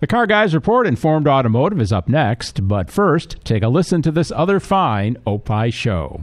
The 0.00 0.06
Car 0.06 0.26
Guys 0.26 0.54
Report 0.54 0.86
Informed 0.86 1.28
Automotive 1.28 1.78
is 1.78 1.92
up 1.92 2.08
next, 2.08 2.66
but 2.66 2.90
first, 2.90 3.36
take 3.44 3.62
a 3.62 3.68
listen 3.68 4.00
to 4.00 4.10
this 4.10 4.32
other 4.34 4.58
fine 4.58 5.18
Opie 5.26 5.70
show. 5.70 6.22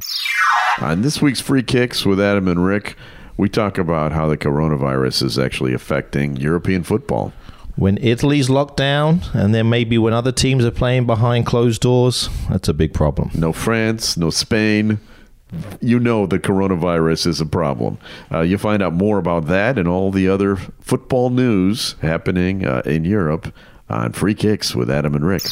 On 0.82 1.04
this 1.04 1.22
week's 1.22 1.42
Free 1.42 1.62
Kicks 1.62 2.04
with 2.04 2.20
Adam 2.20 2.48
and 2.48 2.66
Rick, 2.66 2.96
we 3.38 3.50
talk 3.50 3.78
about 3.78 4.14
how 4.14 4.26
the 4.26 4.36
coronavirus 4.36 5.22
is 5.22 5.38
actually 5.38 5.76
affecting 5.76 6.38
European 6.38 6.82
football. 6.82 7.34
When 7.76 8.00
Italy's 8.00 8.50
locked 8.50 8.78
down, 8.78 9.22
and 9.34 9.54
then 9.54 9.70
maybe 9.70 10.00
when 10.00 10.12
other 10.12 10.32
teams 10.32 10.66
are 10.66 10.72
playing 10.72 11.06
behind 11.06 11.46
closed 11.46 11.84
doors, 11.84 12.30
that's 12.50 12.68
a 12.68 12.74
big 12.74 12.96
problem. 12.96 13.30
No 13.36 13.54
France, 13.54 14.18
no 14.18 14.32
Spain. 14.32 15.00
You 15.80 16.00
know 16.00 16.26
the 16.26 16.40
coronavirus 16.40 17.28
is 17.28 17.42
a 17.42 17.46
problem. 17.46 17.98
Uh, 18.32 18.42
you'll 18.42 18.60
find 18.60 18.84
out 18.84 18.94
more 18.94 19.18
about 19.18 19.48
that 19.48 19.78
and 19.78 19.88
all 19.88 20.12
the 20.12 20.28
other 20.28 20.58
football 20.82 21.30
news 21.30 21.96
happening 22.02 22.66
uh, 22.66 22.82
in 22.86 23.06
Europe 23.06 23.54
on 23.90 24.12
Free 24.12 24.36
Kicks 24.36 24.76
with 24.76 24.90
Adam 24.90 25.16
and 25.16 25.26
Rick. 25.26 25.44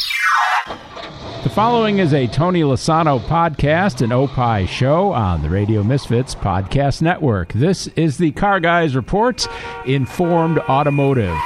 The 1.43 1.52
following 1.52 2.00
is 2.00 2.11
a 2.11 2.25
Tony 2.28 2.61
Lasano 2.61 3.19
podcast, 3.19 4.02
an 4.02 4.11
Opie 4.11 4.66
show 4.66 5.11
on 5.14 5.43
the 5.43 5.50
Radio 5.50 5.83
Misfits 5.83 6.33
Podcast 6.33 7.04
Network. 7.04 7.54
This 7.54 7.86
is 7.89 8.18
the 8.18 8.32
Car 8.32 8.60
Guys 8.60 8.96
Report 8.96 9.47
Informed 9.86 10.57
Automotive. 10.57 11.38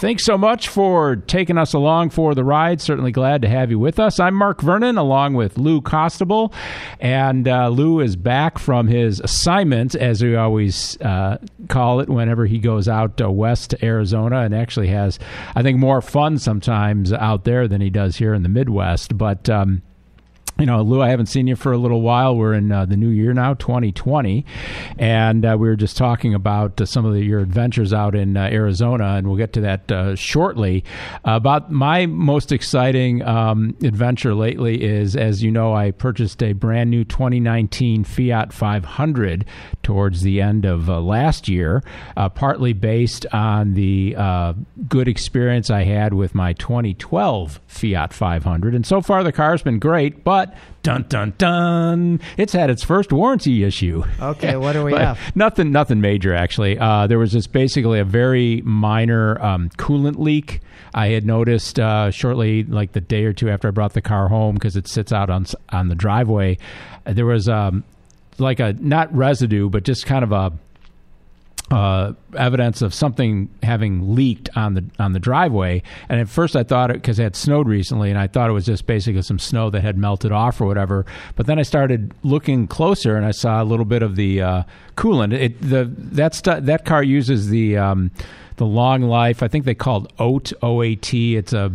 Thanks 0.00 0.24
so 0.24 0.38
much 0.38 0.68
for 0.68 1.16
taking 1.16 1.58
us 1.58 1.72
along 1.72 2.10
for 2.10 2.32
the 2.32 2.44
ride. 2.44 2.80
Certainly 2.80 3.10
glad 3.10 3.42
to 3.42 3.48
have 3.48 3.72
you 3.72 3.80
with 3.80 3.98
us. 3.98 4.20
I'm 4.20 4.34
Mark 4.34 4.60
Vernon 4.60 4.96
along 4.96 5.34
with 5.34 5.58
Lou 5.58 5.80
Costabile. 5.80 6.54
And 7.00 7.48
uh, 7.48 7.68
Lou 7.70 7.98
is 7.98 8.14
back 8.14 8.60
from 8.60 8.86
his 8.86 9.18
assignment, 9.18 9.96
as 9.96 10.22
we 10.22 10.36
always 10.36 10.96
uh, 11.00 11.38
call 11.66 11.98
it, 11.98 12.08
whenever 12.08 12.46
he 12.46 12.60
goes 12.60 12.86
out 12.86 13.20
uh, 13.20 13.28
west 13.28 13.70
to 13.70 13.84
Arizona 13.84 14.42
and 14.42 14.54
actually 14.54 14.86
has, 14.86 15.18
I 15.56 15.64
think, 15.64 15.80
more 15.80 16.00
fun 16.00 16.38
sometimes 16.38 17.12
out 17.12 17.42
there 17.42 17.66
than 17.66 17.80
he 17.80 17.90
does 17.90 18.18
here 18.18 18.34
in 18.34 18.44
the 18.44 18.48
Midwest. 18.48 19.18
But, 19.18 19.50
um, 19.50 19.82
you 20.58 20.66
know, 20.66 20.82
Lou, 20.82 21.00
I 21.00 21.08
haven't 21.08 21.26
seen 21.26 21.46
you 21.46 21.54
for 21.54 21.70
a 21.70 21.78
little 21.78 22.02
while. 22.02 22.36
We're 22.36 22.54
in 22.54 22.72
uh, 22.72 22.84
the 22.84 22.96
new 22.96 23.10
year 23.10 23.32
now, 23.32 23.54
2020, 23.54 24.44
and 24.98 25.44
uh, 25.44 25.56
we 25.58 25.68
were 25.68 25.76
just 25.76 25.96
talking 25.96 26.34
about 26.34 26.80
uh, 26.80 26.84
some 26.84 27.04
of 27.04 27.14
the, 27.14 27.22
your 27.22 27.38
adventures 27.38 27.92
out 27.92 28.16
in 28.16 28.36
uh, 28.36 28.48
Arizona, 28.50 29.14
and 29.14 29.28
we'll 29.28 29.36
get 29.36 29.52
to 29.52 29.60
that 29.60 29.92
uh, 29.92 30.16
shortly. 30.16 30.82
about 31.24 31.70
my 31.70 32.06
most 32.06 32.50
exciting 32.50 33.22
um, 33.22 33.76
adventure 33.84 34.34
lately 34.34 34.82
is, 34.82 35.14
as 35.14 35.44
you 35.44 35.52
know, 35.52 35.74
I 35.74 35.92
purchased 35.92 36.42
a 36.42 36.54
brand 36.54 36.90
new 36.90 37.04
2019 37.04 38.02
Fiat 38.02 38.52
500 38.52 39.44
towards 39.84 40.22
the 40.22 40.40
end 40.40 40.64
of 40.64 40.90
uh, 40.90 41.00
last 41.00 41.48
year, 41.48 41.84
partly 42.34 42.72
based 42.72 43.26
on 43.32 43.74
the 43.74 44.16
good 44.88 45.06
experience 45.06 45.70
I 45.70 45.84
had 45.84 46.14
with 46.14 46.34
my 46.34 46.52
2012 46.54 47.60
Fiat 47.68 48.12
500, 48.12 48.74
and 48.74 48.84
so 48.84 49.00
far 49.00 49.22
the 49.22 49.30
car's 49.30 49.62
been 49.62 49.78
great, 49.78 50.24
but 50.24 50.47
dun 50.82 51.04
dun 51.08 51.34
dun, 51.38 52.20
it's 52.36 52.52
had 52.52 52.70
its 52.70 52.82
first 52.82 53.12
warranty 53.12 53.64
issue. 53.64 54.04
Okay, 54.20 54.56
what 54.56 54.72
do 54.72 54.84
we 54.84 54.92
have? 54.94 55.18
Nothing, 55.36 55.72
nothing 55.72 56.00
major 56.00 56.34
actually. 56.34 56.78
Uh, 56.78 57.06
there 57.06 57.18
was 57.18 57.32
just 57.32 57.52
basically 57.52 57.98
a 57.98 58.04
very 58.04 58.62
minor 58.62 59.40
um, 59.42 59.70
coolant 59.70 60.18
leak. 60.18 60.60
I 60.94 61.08
had 61.08 61.26
noticed 61.26 61.78
uh, 61.78 62.10
shortly, 62.10 62.64
like 62.64 62.92
the 62.92 63.00
day 63.00 63.24
or 63.24 63.32
two 63.32 63.50
after 63.50 63.68
I 63.68 63.70
brought 63.70 63.92
the 63.92 64.00
car 64.00 64.28
home, 64.28 64.54
because 64.54 64.76
it 64.76 64.88
sits 64.88 65.12
out 65.12 65.30
on 65.30 65.46
on 65.70 65.88
the 65.88 65.94
driveway. 65.94 66.58
There 67.04 67.26
was 67.26 67.48
um, 67.48 67.84
like 68.38 68.60
a 68.60 68.72
not 68.74 69.14
residue, 69.14 69.68
but 69.68 69.84
just 69.84 70.06
kind 70.06 70.24
of 70.24 70.32
a 70.32 70.52
uh, 71.70 72.12
evidence 72.36 72.80
of 72.82 72.94
something 72.94 73.50
having 73.62 74.14
leaked 74.14 74.48
on 74.56 74.74
the 74.74 74.84
on 74.98 75.12
the 75.12 75.18
driveway. 75.18 75.82
And 76.08 76.20
at 76.20 76.28
first, 76.28 76.56
I 76.56 76.62
thought 76.62 76.90
it 76.90 76.94
because 76.94 77.18
it 77.18 77.24
had 77.24 77.36
snowed 77.36 77.68
recently, 77.68 78.10
and 78.10 78.18
I 78.18 78.26
thought 78.26 78.48
it 78.48 78.54
was 78.54 78.64
just 78.64 78.86
basically 78.86 79.22
some 79.22 79.38
snow 79.38 79.70
that 79.70 79.82
had 79.82 79.98
melted 79.98 80.32
off 80.32 80.60
or 80.60 80.66
whatever. 80.66 81.04
But 81.36 81.46
then 81.46 81.58
I 81.58 81.62
started 81.62 82.14
looking 82.22 82.66
closer, 82.66 83.16
and 83.16 83.26
I 83.26 83.32
saw 83.32 83.62
a 83.62 83.64
little 83.64 83.84
bit 83.84 84.02
of 84.02 84.16
the 84.16 84.40
uh, 84.40 84.62
coolant. 84.96 85.34
It 85.34 85.60
the 85.60 85.90
that 85.96 86.34
stu- 86.34 86.60
that 86.60 86.84
car 86.84 87.02
uses 87.02 87.48
the 87.48 87.76
um, 87.76 88.10
the 88.58 88.66
long 88.66 89.02
life. 89.02 89.42
I 89.42 89.48
think 89.48 89.64
they 89.64 89.74
called 89.74 90.12
OAT, 90.18 90.52
OAT. 90.62 91.14
It's 91.14 91.52
a 91.52 91.66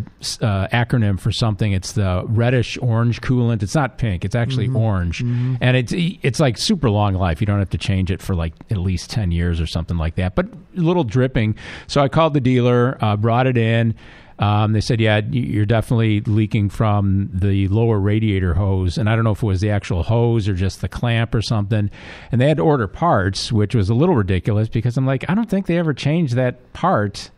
uh, 0.42 0.68
acronym 0.68 1.20
for 1.20 1.32
something. 1.32 1.72
It's 1.72 1.94
the 1.94 2.24
reddish 2.28 2.78
orange 2.82 3.22
coolant. 3.22 3.64
It's 3.64 3.76
not 3.76 3.98
pink. 3.98 4.24
It's 4.24 4.36
actually 4.36 4.68
mm-hmm. 4.68 4.78
orange, 4.78 5.24
mm-hmm. 5.24 5.56
and 5.62 5.76
it's 5.76 5.94
it's 5.96 6.40
like 6.40 6.58
super 6.58 6.90
long 6.90 7.16
life. 7.16 7.42
You 7.42 7.48
don't 7.48 7.60
have 7.60 7.72
to 7.72 7.78
change 7.78 8.12
it 8.12 8.22
for 8.22 8.36
like 8.36 8.54
at 8.70 8.78
least 8.78 9.10
ten 9.10 9.32
years 9.32 9.60
or 9.60 9.66
something 9.66 9.98
like 9.98 10.16
that. 10.16 10.36
But 10.36 10.48
a 10.48 10.82
little 10.82 11.04
dripping. 11.04 11.56
So 11.88 12.02
I 12.02 12.10
called 12.10 12.34
the 12.34 12.42
dealer, 12.42 12.98
uh, 13.02 13.18
brought 13.18 13.48
it 13.48 13.58
in. 13.58 13.96
Um, 14.44 14.74
they 14.74 14.82
said, 14.82 15.00
yeah, 15.00 15.22
you're 15.32 15.66
definitely 15.66 16.20
leaking 16.20 16.68
from 16.68 17.30
the 17.34 17.70
lower 17.70 17.98
radiator 17.98 18.56
hose. 18.56 18.98
And 18.98 19.10
I 19.10 19.16
don't 19.16 19.24
know 19.24 19.32
if 19.32 19.42
it 19.42 19.46
was 19.46 19.62
the 19.62 19.70
actual 19.70 20.04
hose 20.04 20.50
or 20.50 20.54
just 20.54 20.82
the 20.82 20.90
clamp 20.90 21.34
or 21.34 21.42
something. 21.42 21.90
And 22.30 22.42
they 22.42 22.50
had 22.50 22.58
to 22.58 22.64
order 22.64 22.90
parts, 22.90 23.54
which 23.54 23.74
was 23.74 23.90
a 23.90 23.94
little 23.94 24.16
ridiculous 24.16 24.68
because 24.68 24.98
I'm 24.98 25.06
like, 25.06 25.24
I 25.30 25.34
don't 25.34 25.50
think 25.50 25.68
they 25.68 25.78
ever 25.78 25.94
changed 25.94 26.36
that 26.36 26.74
part 26.74 27.32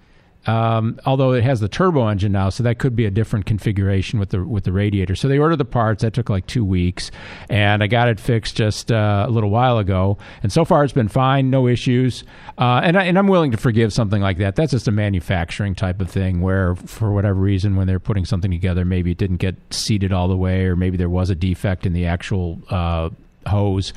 um, 0.47 1.00
although 1.06 1.33
it 1.33 1.44
has 1.44 1.59
the 1.59 1.67
turbo 1.67 2.07
engine 2.07 2.31
now, 2.31 2.50
so 2.50 2.63
that 2.63 2.79
could 2.79 2.95
be 2.95 3.06
a 3.06 3.11
different 3.11 3.45
configuration 3.45 4.19
with 4.19 4.29
the 4.29 4.45
with 4.45 4.63
the 4.63 4.72
radiator. 4.72 5.16
So 5.16 5.28
they 5.28 5.38
ordered 5.38 5.57
the 5.57 5.66
parts. 5.66 6.01
That 6.01 6.13
took 6.13 6.29
like 6.29 6.47
two 6.47 6.63
weeks, 6.63 7.11
and 7.50 7.83
I 7.83 7.88
got 7.88 8.07
it 8.07 8.19
fixed 8.19 8.56
just 8.56 8.91
uh, 8.91 9.25
a 9.28 9.31
little 9.31 9.50
while 9.50 9.78
ago. 9.78 10.17
And 10.44 10.51
so 10.51 10.66
far, 10.66 10.83
it's 10.83 10.94
been 10.94 11.07
fine, 11.07 11.50
no 11.50 11.67
issues. 11.67 12.23
Uh, 12.57 12.81
and 12.83 12.97
I, 12.97 13.03
and 13.06 13.17
I'm 13.17 13.28
willing 13.28 13.51
to 13.51 13.57
forgive 13.57 13.91
something 13.91 14.22
like 14.22 14.38
that. 14.38 14.56
That's 14.56 14.72
just 14.72 14.88
a 14.88 14.91
manufacturing 14.91 15.75
type 15.75 16.00
of 16.01 16.09
thing 16.09 16.41
where, 16.41 16.75
for 16.75 17.12
whatever 17.12 17.39
reason, 17.39 17.75
when 17.75 17.88
they're 17.88 18.00
putting 18.00 18.25
something 18.25 18.51
together, 18.51 18.85
maybe 18.85 19.12
it 19.12 19.17
didn't 19.17 19.38
get 19.38 19.56
seated 19.72 20.13
all 20.13 20.27
the 20.27 20.38
way, 20.38 20.66
or 20.66 20.75
maybe 20.75 20.97
there 20.97 21.09
was 21.09 21.29
a 21.29 21.35
defect 21.35 21.85
in 21.85 21.94
the 21.94 22.06
actual 22.06 22.62
uh, 22.69 23.09
hose. 23.47 23.94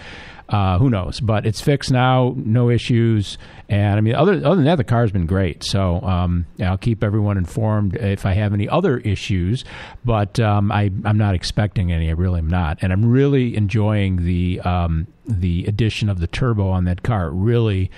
Uh, 0.49 0.79
who 0.79 0.89
knows? 0.89 1.21
But 1.21 1.47
it's 1.47 1.61
fixed 1.61 1.91
now, 1.91 2.35
no 2.37 2.71
issues. 2.71 3.37
And 3.69 3.99
I 3.99 4.01
mean, 4.01 4.15
other 4.15 4.35
other 4.35 4.57
than 4.57 4.65
that, 4.65 4.77
the 4.77 4.85
car's 4.85 5.13
been 5.13 5.27
great. 5.27 5.63
So 5.63 6.01
um, 6.01 6.47
I'll 6.63 6.79
keep 6.79 7.05
everyone 7.05 7.37
informed 7.37 7.97
if 7.97 8.25
I 8.25 8.33
have 8.33 8.55
any 8.55 8.67
other 8.69 8.99
issues. 8.99 9.65
But 10.05 10.41
um, 10.41 10.73
I 10.73 10.91
I'm 11.05 11.19
not 11.19 11.35
expecting 11.35 11.93
any. 11.93 12.09
I 12.09 12.13
really 12.13 12.39
am 12.39 12.49
not. 12.49 12.79
And 12.81 12.93
I'm 12.93 13.05
really 13.05 13.57
enjoying 13.57 14.25
the 14.25 14.61
um, 14.61 15.07
the 15.27 15.67
addition 15.67 16.09
of 16.09 16.21
the 16.21 16.27
turbo 16.27 16.71
on 16.71 16.85
that 16.85 17.03
car. 17.03 17.27
It 17.27 17.33
really 17.35 17.91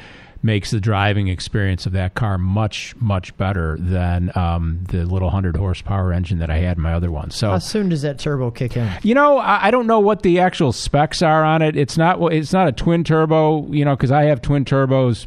makes 0.42 0.70
the 0.70 0.80
driving 0.80 1.28
experience 1.28 1.86
of 1.86 1.92
that 1.92 2.14
car 2.14 2.38
much 2.38 2.94
much 2.96 3.36
better 3.36 3.76
than 3.78 4.32
um, 4.36 4.80
the 4.88 5.04
little 5.04 5.28
100 5.28 5.56
horsepower 5.56 6.12
engine 6.12 6.38
that 6.38 6.50
I 6.50 6.58
had 6.58 6.78
in 6.78 6.82
my 6.82 6.94
other 6.94 7.10
one. 7.10 7.30
So 7.30 7.50
how 7.50 7.58
soon 7.58 7.90
does 7.90 8.02
that 8.02 8.18
turbo 8.18 8.50
kick 8.50 8.76
in? 8.76 8.90
You 9.02 9.14
know, 9.14 9.38
I, 9.38 9.66
I 9.66 9.70
don't 9.70 9.86
know 9.86 10.00
what 10.00 10.22
the 10.22 10.40
actual 10.40 10.72
specs 10.72 11.22
are 11.22 11.44
on 11.44 11.62
it. 11.62 11.76
It's 11.76 11.96
not 11.96 12.20
it's 12.32 12.52
not 12.52 12.68
a 12.68 12.72
twin 12.72 13.04
turbo, 13.04 13.66
you 13.70 13.84
know, 13.84 13.96
because 13.96 14.10
I 14.10 14.24
have 14.24 14.40
twin 14.40 14.64
turbos 14.64 15.26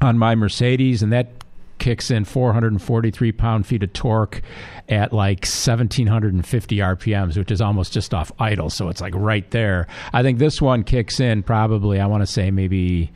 on 0.00 0.16
my 0.16 0.34
Mercedes, 0.34 1.02
and 1.02 1.12
that 1.12 1.28
kicks 1.80 2.10
in 2.10 2.24
443 2.24 3.32
pound 3.32 3.66
feet 3.66 3.82
of 3.82 3.92
torque 3.92 4.42
at 4.88 5.12
like 5.12 5.38
1750 5.38 6.76
RPMs, 6.76 7.36
which 7.36 7.50
is 7.50 7.60
almost 7.60 7.92
just 7.92 8.14
off 8.14 8.30
idle. 8.38 8.70
So 8.70 8.88
it's 8.88 9.00
like 9.00 9.14
right 9.16 9.50
there. 9.50 9.88
I 10.12 10.22
think 10.22 10.38
this 10.38 10.62
one 10.62 10.84
kicks 10.84 11.18
in 11.18 11.42
probably, 11.42 11.98
I 11.98 12.06
want 12.06 12.22
to 12.22 12.26
say 12.26 12.50
maybe 12.50 13.10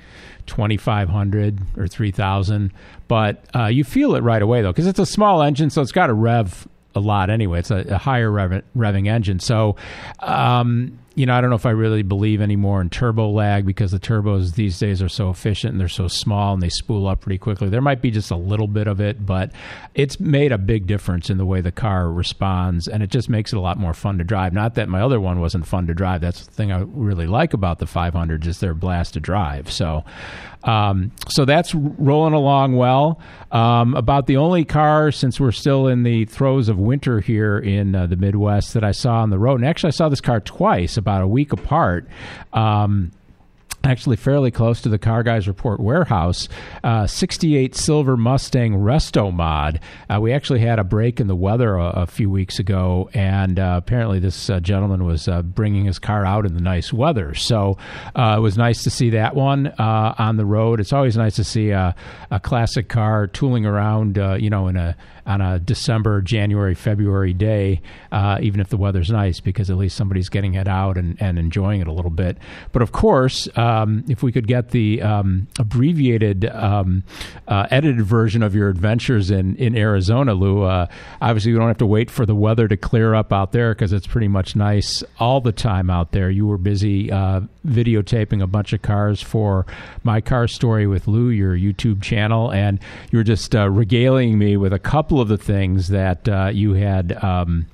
2500 0.47 1.59
or 1.79 1.89
3000 1.89 2.71
but 3.09 3.45
uh, 3.57 3.67
you 3.67 3.83
feel 3.83 4.15
it 4.15 4.23
right 4.23 4.43
away 4.43 4.61
though 4.61 4.73
because 4.73 4.87
it's 4.87 4.99
a 4.99 5.07
small 5.07 5.41
engine 5.41 5.71
so 5.71 5.81
it's 5.81 5.91
got 5.91 6.09
to 6.09 6.13
rev 6.13 6.69
a 6.95 7.01
lot 7.01 7.31
anyway 7.31 7.59
it's 7.61 7.71
a, 7.71 7.79
a 7.89 7.97
higher 7.97 8.31
rev- 8.31 8.63
revving 8.77 9.09
engine 9.09 9.39
so 9.39 9.75
um, 10.21 10.99
you 11.17 11.27
know, 11.27 11.35
I 11.35 11.41
don't 11.41 11.51
know 11.51 11.57
if 11.57 11.67
I 11.67 11.71
really 11.71 12.03
believe 12.03 12.41
anymore 12.41 12.81
in 12.81 12.91
turbo 12.91 13.31
lag 13.31 13.65
because 13.65 13.93
the 13.93 14.01
turbos 14.01 14.55
these 14.55 14.79
days 14.79 15.01
are 15.01 15.09
so 15.09 15.31
efficient 15.31 15.73
and 15.73 15.81
they're 15.81 15.89
so 15.89 16.09
small 16.09 16.55
and 16.55 16.63
they 16.63 16.69
spool 16.69 17.07
up 17.07 17.21
pretty 17.21 17.39
quickly. 17.39 17.69
There 17.69 17.81
might 17.81 18.03
be 18.03 18.11
just 18.11 18.33
a 18.33 18.37
little 18.37 18.67
bit 18.67 18.89
of 18.89 19.01
it, 19.01 19.25
but 19.25 19.53
it's 19.95 20.19
made 20.19 20.51
a 20.51 20.59
big 20.59 20.87
difference 20.87 21.31
in 21.31 21.39
the 21.39 21.47
way 21.47 21.61
the 21.61 21.71
car 21.71 22.11
responds 22.11 22.89
and 22.89 23.03
it 23.03 23.11
just 23.11 23.29
makes 23.29 23.53
it 23.53 23.57
a 23.57 23.61
lot 23.61 23.79
more 23.79 23.95
fun 23.95 24.19
to 24.19 24.25
drive. 24.25 24.53
Not 24.53 24.75
that 24.75 24.89
my 24.89 25.03
other 25.03 25.21
one 25.21 25.41
wasn't 25.41 25.67
fun 25.67 25.87
to 25.87 25.95
drive. 25.95 26.21
That's 26.21 26.47
the 26.47 26.53
thing 26.53 26.73
I 26.73 26.81
really 26.81 27.27
like 27.27 27.55
about 27.55 27.79
the 27.79 27.87
500 27.87 28.41
just 28.43 28.61
their 28.61 28.75
blast 28.75 29.15
to 29.15 29.21
drive. 29.21 29.71
So, 29.71 30.05
um, 30.65 31.13
so 31.29 31.45
that's 31.45 31.75
rolling 31.75 32.33
along 32.33 32.75
well. 32.75 33.21
Um, 33.53 33.95
about 33.95 34.27
the 34.27 34.39
only 34.39 34.65
car 34.65 35.13
since 35.13 35.39
we're 35.39 35.53
still 35.53 35.87
in 35.87 36.03
the 36.03 36.25
throes 36.25 36.69
of 36.69 36.79
winter 36.79 37.21
here 37.21 37.59
in 37.59 37.95
uh, 37.95 38.07
the 38.07 38.17
Midwest 38.17 38.75
that 38.75 38.83
I 38.83 38.91
saw 38.91 39.19
on 39.21 39.31
the 39.31 39.39
road, 39.39 39.61
and 39.61 39.69
actually 39.69 39.89
I 39.89 39.93
saw 39.93 40.09
this 40.09 40.21
car 40.21 40.41
twice 40.41 40.97
about 41.05 41.21
a 41.21 41.27
week 41.27 41.53
apart. 41.53 42.09
Um, 42.55 43.13
actually 43.85 44.17
fairly 44.17 44.51
close 44.51 44.81
to 44.81 44.89
the 44.89 44.99
Car 44.99 45.23
Guys 45.23 45.47
Report 45.47 45.79
warehouse. 45.79 46.49
Uh, 46.83 47.07
68 47.07 47.75
Silver 47.75 48.17
Mustang 48.17 48.73
Resto 48.75 49.33
Mod. 49.33 49.81
Uh, 50.09 50.21
we 50.21 50.33
actually 50.33 50.61
had 50.61 50.79
a 50.79 50.85
break 50.85 51.21
in 51.21 51.27
the 51.27 51.37
weather 51.37 51.77
a, 51.77 52.03
a 52.03 52.07
few 52.07 52.31
weeks 52.31 52.59
ago, 52.59 53.11
and 53.13 53.59
uh, 53.59 53.75
apparently 53.77 54.19
this 54.19 54.49
uh, 54.49 54.61
gentleman 54.61 55.05
was 55.05 55.29
uh, 55.29 55.43
bringing 55.43 55.85
his 55.85 55.99
car 55.99 56.25
out 56.25 56.47
in 56.47 56.55
the 56.55 56.63
nice 56.63 56.93
weather. 56.93 57.35
So 57.35 57.77
uh, 58.17 58.37
it 58.39 58.41
was 58.41 58.57
nice 58.57 58.83
to 58.85 58.91
see 58.91 59.11
that 59.11 59.35
one 59.35 59.69
on 59.79 60.37
the 60.37 60.47
road. 60.47 60.81
It's 60.81 60.93
always 60.93 61.17
nice 61.17 61.37
to 61.37 61.45
see 61.45 61.71
a, 61.71 61.95
a 62.31 62.41
classic 62.41 62.89
car 62.89 63.27
tooling 63.27 63.67
around, 63.67 64.17
you 64.41 64.49
know, 64.51 64.69
in 64.69 64.77
a 64.77 64.97
on 65.27 65.41
a 65.41 65.59
December, 65.59 66.21
January, 66.21 66.75
February 66.75 67.33
day, 67.33 67.81
uh, 68.13 68.39
even 68.43 68.61
if 68.61 68.69
the 68.69 68.77
weather's 68.77 69.11
nice, 69.11 69.41
because 69.41 69.71
at 69.71 69.77
least 69.77 69.97
somebody's 69.97 70.29
getting 70.29 70.55
it 70.55 70.69
out 70.69 70.97
and, 70.97 71.21
and 71.21 71.39
enjoying 71.39 71.81
it 71.81 71.87
a 71.87 71.93
little 71.93 72.11
bit. 72.11 72.37
But 72.73 72.83
of 72.83 72.93
course, 72.93 73.49
um, 73.57 74.05
if 74.09 74.23
we 74.23 74.33
could 74.33 74.47
get 74.47 74.71
the 74.71 75.03
um, 75.03 75.49
abbreviated, 75.59 76.45
um, 76.47 77.05
uh, 77.49 77.67
edited 77.71 78.05
version 78.05 78.43
of 78.43 78.55
your 78.55 78.69
adventures 78.69 79.31
in, 79.31 79.57
in 79.57 79.77
Arizona, 79.77 80.35
Lou, 80.35 80.63
uh, 80.63 80.87
obviously 81.21 81.53
we 81.53 81.59
don't 81.59 81.69
have 81.69 81.79
to 81.79 81.87
wait 81.87 82.11
for 82.11 82.27
the 82.27 82.35
weather 82.35 82.69
to 82.69 82.77
clear 82.77 83.15
up 83.15 83.33
out 83.33 83.53
there 83.53 83.75
because 83.75 83.93
it's 83.93 84.07
pretty 84.07 84.29
much 84.29 84.57
nice 84.57 85.03
all 85.19 85.41
the 85.41 85.53
time 85.53 85.91
out 85.91 86.13
there. 86.13 86.31
You 86.31 86.47
were 86.47 86.59
busy 86.59 87.11
uh, 87.11 87.43
videotaping 87.67 88.43
a 88.43 88.47
bunch 88.47 88.73
of 88.73 88.83
cars 88.83 89.23
for 89.23 89.67
My 90.03 90.21
Car 90.21 90.47
Story 90.49 90.87
with 90.87 91.09
Lou, 91.09 91.31
your 91.31 91.57
YouTube 91.57 92.03
channel, 92.03 92.53
and 92.53 92.79
you 93.11 93.19
were 93.19 93.25
just 93.25 93.55
uh, 93.55 93.71
regaling 93.71 94.39
me 94.39 94.57
with 94.57 94.73
a 94.73 94.79
couple 94.79 95.14
of 95.21 95.29
the 95.29 95.39
things 95.39 95.89
that 95.89 96.29
uh, 96.29 96.51
you 96.53 96.75
had. 96.75 97.23
Um, 97.23 97.67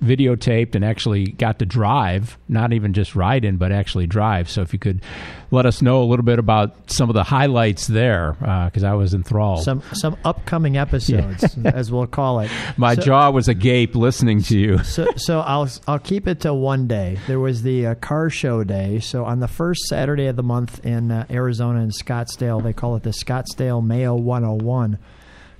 videotaped 0.00 0.76
and 0.76 0.84
actually 0.84 1.24
got 1.26 1.58
to 1.58 1.66
drive, 1.66 2.38
not 2.48 2.72
even 2.72 2.92
just 2.92 3.16
ride 3.16 3.44
in, 3.44 3.56
but 3.56 3.72
actually 3.72 4.06
drive. 4.06 4.48
So 4.48 4.62
if 4.62 4.72
you 4.72 4.78
could 4.78 5.02
let 5.50 5.66
us 5.66 5.82
know 5.82 6.00
a 6.02 6.06
little 6.06 6.24
bit 6.24 6.38
about 6.38 6.88
some 6.88 7.10
of 7.10 7.14
the 7.14 7.24
highlights 7.24 7.88
there, 7.88 8.36
because 8.38 8.84
I 8.84 8.94
was 8.94 9.12
enthralled. 9.12 9.64
Some 9.64 9.82
some 9.94 10.16
upcoming 10.24 10.76
episodes, 10.76 11.58
as 11.64 11.90
we'll 11.90 12.06
call 12.06 12.38
it. 12.38 12.50
My 12.76 12.94
So- 12.94 13.02
jaw 13.02 13.30
was 13.30 13.48
agape 13.48 13.96
listening 13.96 14.40
to 14.44 14.56
you. 14.56 14.78
So, 14.84 15.08
so 15.16 15.40
I'll 15.40 15.68
I'll 15.88 15.98
keep 15.98 16.28
it 16.28 16.38
to 16.42 16.54
one 16.54 16.86
day. 16.86 17.18
There 17.26 17.40
was 17.40 17.62
the 17.62 17.86
uh, 17.88 17.94
car 17.96 18.30
show 18.30 18.62
day. 18.62 19.00
So 19.00 19.24
on 19.24 19.40
the 19.40 19.48
first 19.48 19.82
Saturday 19.88 20.26
of 20.26 20.36
the 20.36 20.44
month 20.44 20.86
in 20.86 21.10
uh, 21.10 21.26
Arizona 21.28 21.80
in 21.80 21.90
Scottsdale, 21.90 22.62
they 22.62 22.72
call 22.72 22.94
it 22.94 23.02
the 23.02 23.10
Scottsdale 23.10 23.84
Mayo 23.84 24.14
101 24.14 24.96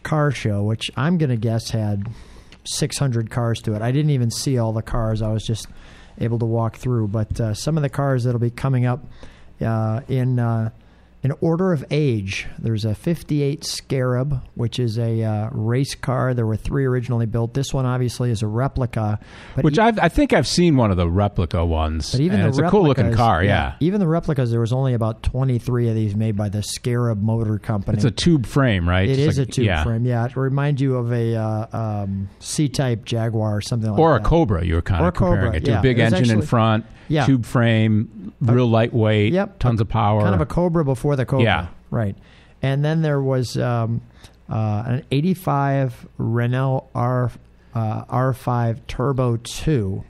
car 0.02 0.30
show, 0.30 0.62
which 0.62 0.90
I'm 0.96 1.18
going 1.18 1.30
to 1.30 1.36
guess 1.36 1.70
had 1.70 2.08
600 2.64 3.30
cars 3.30 3.60
to 3.62 3.74
it. 3.74 3.82
I 3.82 3.92
didn't 3.92 4.10
even 4.10 4.30
see 4.30 4.58
all 4.58 4.72
the 4.72 4.82
cars. 4.82 5.22
I 5.22 5.32
was 5.32 5.44
just 5.44 5.66
able 6.20 6.38
to 6.38 6.46
walk 6.46 6.76
through. 6.76 7.08
But 7.08 7.40
uh, 7.40 7.54
some 7.54 7.76
of 7.76 7.82
the 7.82 7.88
cars 7.88 8.24
that'll 8.24 8.40
be 8.40 8.50
coming 8.50 8.86
up 8.86 9.04
uh, 9.60 10.00
in 10.08 10.38
uh, 10.38 10.70
in 11.22 11.32
order 11.40 11.72
of 11.72 11.84
age, 11.90 12.46
there's 12.58 12.84
a 12.84 12.94
58 12.94 13.64
Scarab, 13.64 14.40
which 14.54 14.78
is 14.78 14.98
a 14.98 15.22
uh, 15.24 15.48
race 15.50 15.94
car. 15.96 16.32
There 16.32 16.46
were 16.46 16.56
three 16.56 16.84
originally 16.84 17.26
built. 17.26 17.54
This 17.54 17.74
one 17.74 17.86
obviously 17.86 18.30
is 18.30 18.40
a 18.42 18.46
replica. 18.46 19.18
Which 19.60 19.78
e- 19.78 19.80
I've, 19.80 19.98
I 19.98 20.08
think 20.08 20.32
I've 20.32 20.46
seen 20.46 20.76
one 20.76 20.92
of 20.92 20.96
the 20.96 21.08
replica 21.08 21.64
ones. 21.64 22.12
but 22.12 22.20
even 22.20 22.40
it's 22.40 22.58
a 22.58 22.70
cool 22.70 22.84
looking 22.84 23.12
car, 23.14 23.42
yeah. 23.42 23.74
Even 23.80 23.98
the 23.98 24.06
replicas, 24.06 24.50
there 24.52 24.60
was 24.60 24.72
only 24.72 24.94
about 24.94 25.22
23 25.24 25.88
of 25.88 25.94
these 25.96 26.14
made 26.14 26.36
by 26.36 26.48
the 26.48 26.62
Scarab 26.62 27.20
Motor 27.20 27.58
Company. 27.58 27.96
It's 27.96 28.04
a 28.04 28.10
tube 28.12 28.46
frame, 28.46 28.88
right? 28.88 29.08
It 29.08 29.18
is 29.18 29.38
like- 29.38 29.48
a 29.48 29.50
tube 29.50 29.64
yeah. 29.66 29.82
frame, 29.82 30.06
yeah. 30.06 30.24
It 30.26 30.36
reminds 30.36 30.80
you 30.80 30.96
of 30.96 31.12
a 31.12 31.34
uh, 31.34 31.66
um, 32.04 32.28
C-type 32.38 33.04
Jaguar 33.04 33.56
or 33.56 33.60
something 33.60 33.90
like 33.90 33.96
that. 33.96 34.02
Or 34.02 34.14
a. 34.16 34.20
Cobra, 34.20 34.64
you 34.64 34.74
were 34.76 34.82
kind 34.82 35.02
Or 35.04 35.08
of 35.08 35.14
a 35.14 35.18
Cobra, 35.18 35.36
comparing 35.36 35.54
it 35.62 35.64
to. 35.64 35.70
yeah. 35.72 35.78
A 35.80 35.82
big 35.82 35.98
engine 35.98 36.30
in 36.30 36.42
front, 36.42 36.84
Yeah. 37.08 37.26
tube 37.26 37.44
frame, 37.46 38.32
real 38.40 38.66
lightweight, 38.68 39.32
Yep. 39.32 39.58
tons 39.58 39.80
of 39.80 39.88
power. 39.88 40.20
Kind 40.22 40.34
of 40.34 40.40
a 40.40 40.46
Cobra 40.46 40.84
before 40.84 41.07
the 41.16 41.26
Cobra. 41.26 41.44
Yeah. 41.44 41.66
Right. 41.90 42.16
And 42.62 42.84
then 42.84 43.02
there 43.02 43.20
was 43.22 43.56
um, 43.56 44.02
uh, 44.48 44.82
an 44.86 45.04
85 45.10 46.08
Renault 46.18 46.88
R, 46.94 47.30
uh, 47.74 48.04
R5 48.04 48.80
Turbo 48.86 49.36
2, 49.36 50.04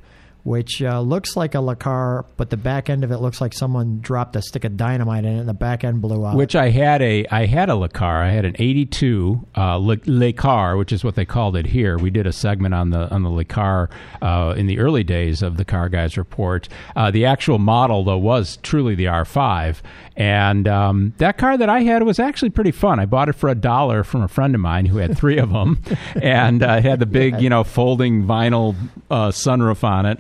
which 0.45 0.81
uh, 0.81 1.01
looks 1.01 1.37
like 1.37 1.55
a 1.55 1.61
Le 1.61 1.77
Car, 1.77 2.25
but 2.39 2.49
the 2.49 2.57
back 2.57 2.89
end 2.89 3.05
of 3.05 3.11
it 3.11 3.19
looks 3.19 3.39
like 3.39 3.53
someone 3.53 4.01
dropped 4.01 4.35
a 4.35 4.41
stick 4.41 4.65
of 4.65 4.79
dynamite 4.79 5.25
in 5.27 5.37
it 5.37 5.41
and 5.41 5.49
the 5.49 5.53
back 5.53 5.85
end 5.85 6.01
blew 6.01 6.25
out. 6.25 6.37
Which 6.37 6.57
I 6.57 6.71
had 6.71 7.03
a 7.03 7.27
I 7.31 7.45
had 7.45 7.69
a 7.69 7.75
Le 7.75 7.91
Car. 7.91 8.23
I 8.23 8.31
had 8.31 8.47
an 8.47 8.57
'82 8.59 9.47
uh, 9.57 9.77
Le, 9.77 9.97
Lecar, 9.99 10.79
which 10.79 10.91
is 10.91 11.05
what 11.05 11.17
they 11.17 11.27
called 11.27 11.55
it 11.55 11.67
here. 11.67 11.99
We 11.99 12.09
did 12.09 12.27
a 12.27 12.33
segment 12.33 12.73
on 12.75 12.91
the 12.91 13.13
on 13.13 13.25
the 13.25 13.29
Le 13.29 13.45
Car 13.45 13.91
uh, 14.23 14.55
in 14.57 14.67
the 14.67 14.79
early 14.79 15.05
days 15.05 15.43
of 15.43 15.59
the 15.59 15.67
Car 15.67 15.91
Guys 15.91 16.17
Report. 16.17 16.67
Uh, 16.97 17.11
the 17.11 17.27
actual 17.27 17.59
model 17.59 18.05
though 18.05 18.17
was 18.17 18.57
truly 18.63 18.95
the 18.95 19.07
R5, 19.07 19.83
and 20.19 20.67
um, 20.67 21.15
that 21.19 21.39
car 21.39 21.57
that 21.57 21.69
I 21.71 21.83
had 21.83 22.03
was 22.03 22.19
actually 22.19 22.51
pretty 22.51 22.73
fun. 22.73 22.99
I 22.99 23.07
bought 23.07 23.29
it 23.29 23.35
for 23.35 23.49
a 23.49 23.55
dollar 23.55 24.03
from 24.03 24.23
a 24.23 24.29
friend 24.29 24.53
of 24.53 24.61
mine 24.61 24.85
who 24.85 24.99
had 24.99 25.17
three 25.17 25.39
of 25.39 25.51
them, 25.51 25.81
and 26.21 26.61
uh, 26.61 26.73
it 26.79 26.85
had 26.85 26.99
the 26.99 27.07
big 27.07 27.41
you 27.41 27.49
know 27.49 27.63
folding 27.63 28.25
vinyl 28.25 28.75
uh, 29.11 29.29
sunroof 29.29 29.85
on 29.85 30.07
it. 30.07 30.19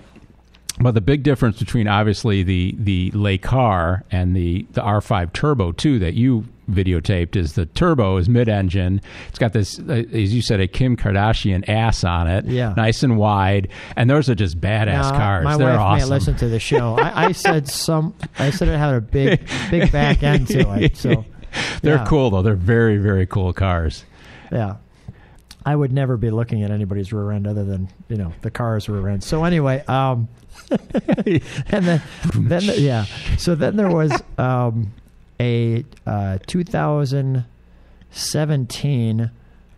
But 0.80 0.92
the 0.92 1.00
big 1.00 1.24
difference 1.24 1.58
between 1.58 1.88
obviously 1.88 2.44
the 2.44 2.76
the 2.78 3.10
Le 3.12 3.38
Car 3.38 4.04
and 4.12 4.36
the 4.36 4.66
the 4.70 4.82
R5 4.82 5.32
Turbo 5.32 5.72
2 5.72 5.98
that 5.98 6.14
you 6.14 6.44
videotaped 6.70 7.36
is 7.36 7.54
the 7.54 7.66
turbo 7.66 8.16
is 8.18 8.28
mid-engine. 8.28 9.00
It's 9.28 9.38
got 9.38 9.52
this, 9.52 9.78
uh, 9.78 10.04
as 10.12 10.34
you 10.34 10.42
said, 10.42 10.60
a 10.60 10.66
Kim 10.68 10.96
Kardashian 10.96 11.68
ass 11.68 12.04
on 12.04 12.26
it, 12.28 12.44
Yeah. 12.46 12.74
nice 12.76 13.02
and 13.02 13.16
wide. 13.18 13.68
And 13.96 14.08
those 14.10 14.28
are 14.28 14.34
just 14.34 14.60
badass 14.60 14.86
Now, 14.86 15.10
cars. 15.10 15.44
My 15.44 15.56
They're 15.56 15.68
wife 15.68 15.78
awesome. 15.80 16.08
may 16.08 16.14
listen 16.14 16.36
to 16.36 16.48
the 16.48 16.58
show. 16.60 16.96
I, 16.98 17.26
I 17.26 17.32
said 17.32 17.68
some. 17.68 18.14
I 18.38 18.50
said 18.50 18.68
it 18.68 18.78
had 18.78 18.94
a 18.94 19.00
big, 19.00 19.48
big 19.70 19.90
back 19.92 20.22
end 20.22 20.48
to 20.48 20.72
it. 20.82 20.96
So 20.96 21.24
They're 21.82 21.96
yeah. 21.96 22.04
cool 22.06 22.30
though. 22.30 22.42
They're 22.42 22.54
very 22.54 22.98
very 22.98 23.26
cool 23.26 23.52
cars. 23.52 24.04
Yeah. 24.52 24.76
I 25.66 25.74
would 25.76 25.92
never 25.92 26.16
be 26.16 26.30
looking 26.30 26.62
at 26.62 26.70
anybody's 26.70 27.12
rear 27.12 27.32
end 27.32 27.46
other 27.46 27.64
than, 27.64 27.88
you 28.08 28.16
know, 28.16 28.32
the 28.42 28.50
car's 28.50 28.88
rear 28.88 29.08
end. 29.08 29.22
So 29.24 29.44
anyway, 29.44 29.82
um 29.88 30.28
and 30.70 31.84
then 31.86 32.02
then 32.34 32.66
the- 32.66 32.80
yeah. 32.80 33.04
So 33.38 33.54
then 33.54 33.76
there 33.76 33.90
was 33.90 34.12
um 34.38 34.92
a 35.40 35.84
uh 36.06 36.38
2017 36.46 39.30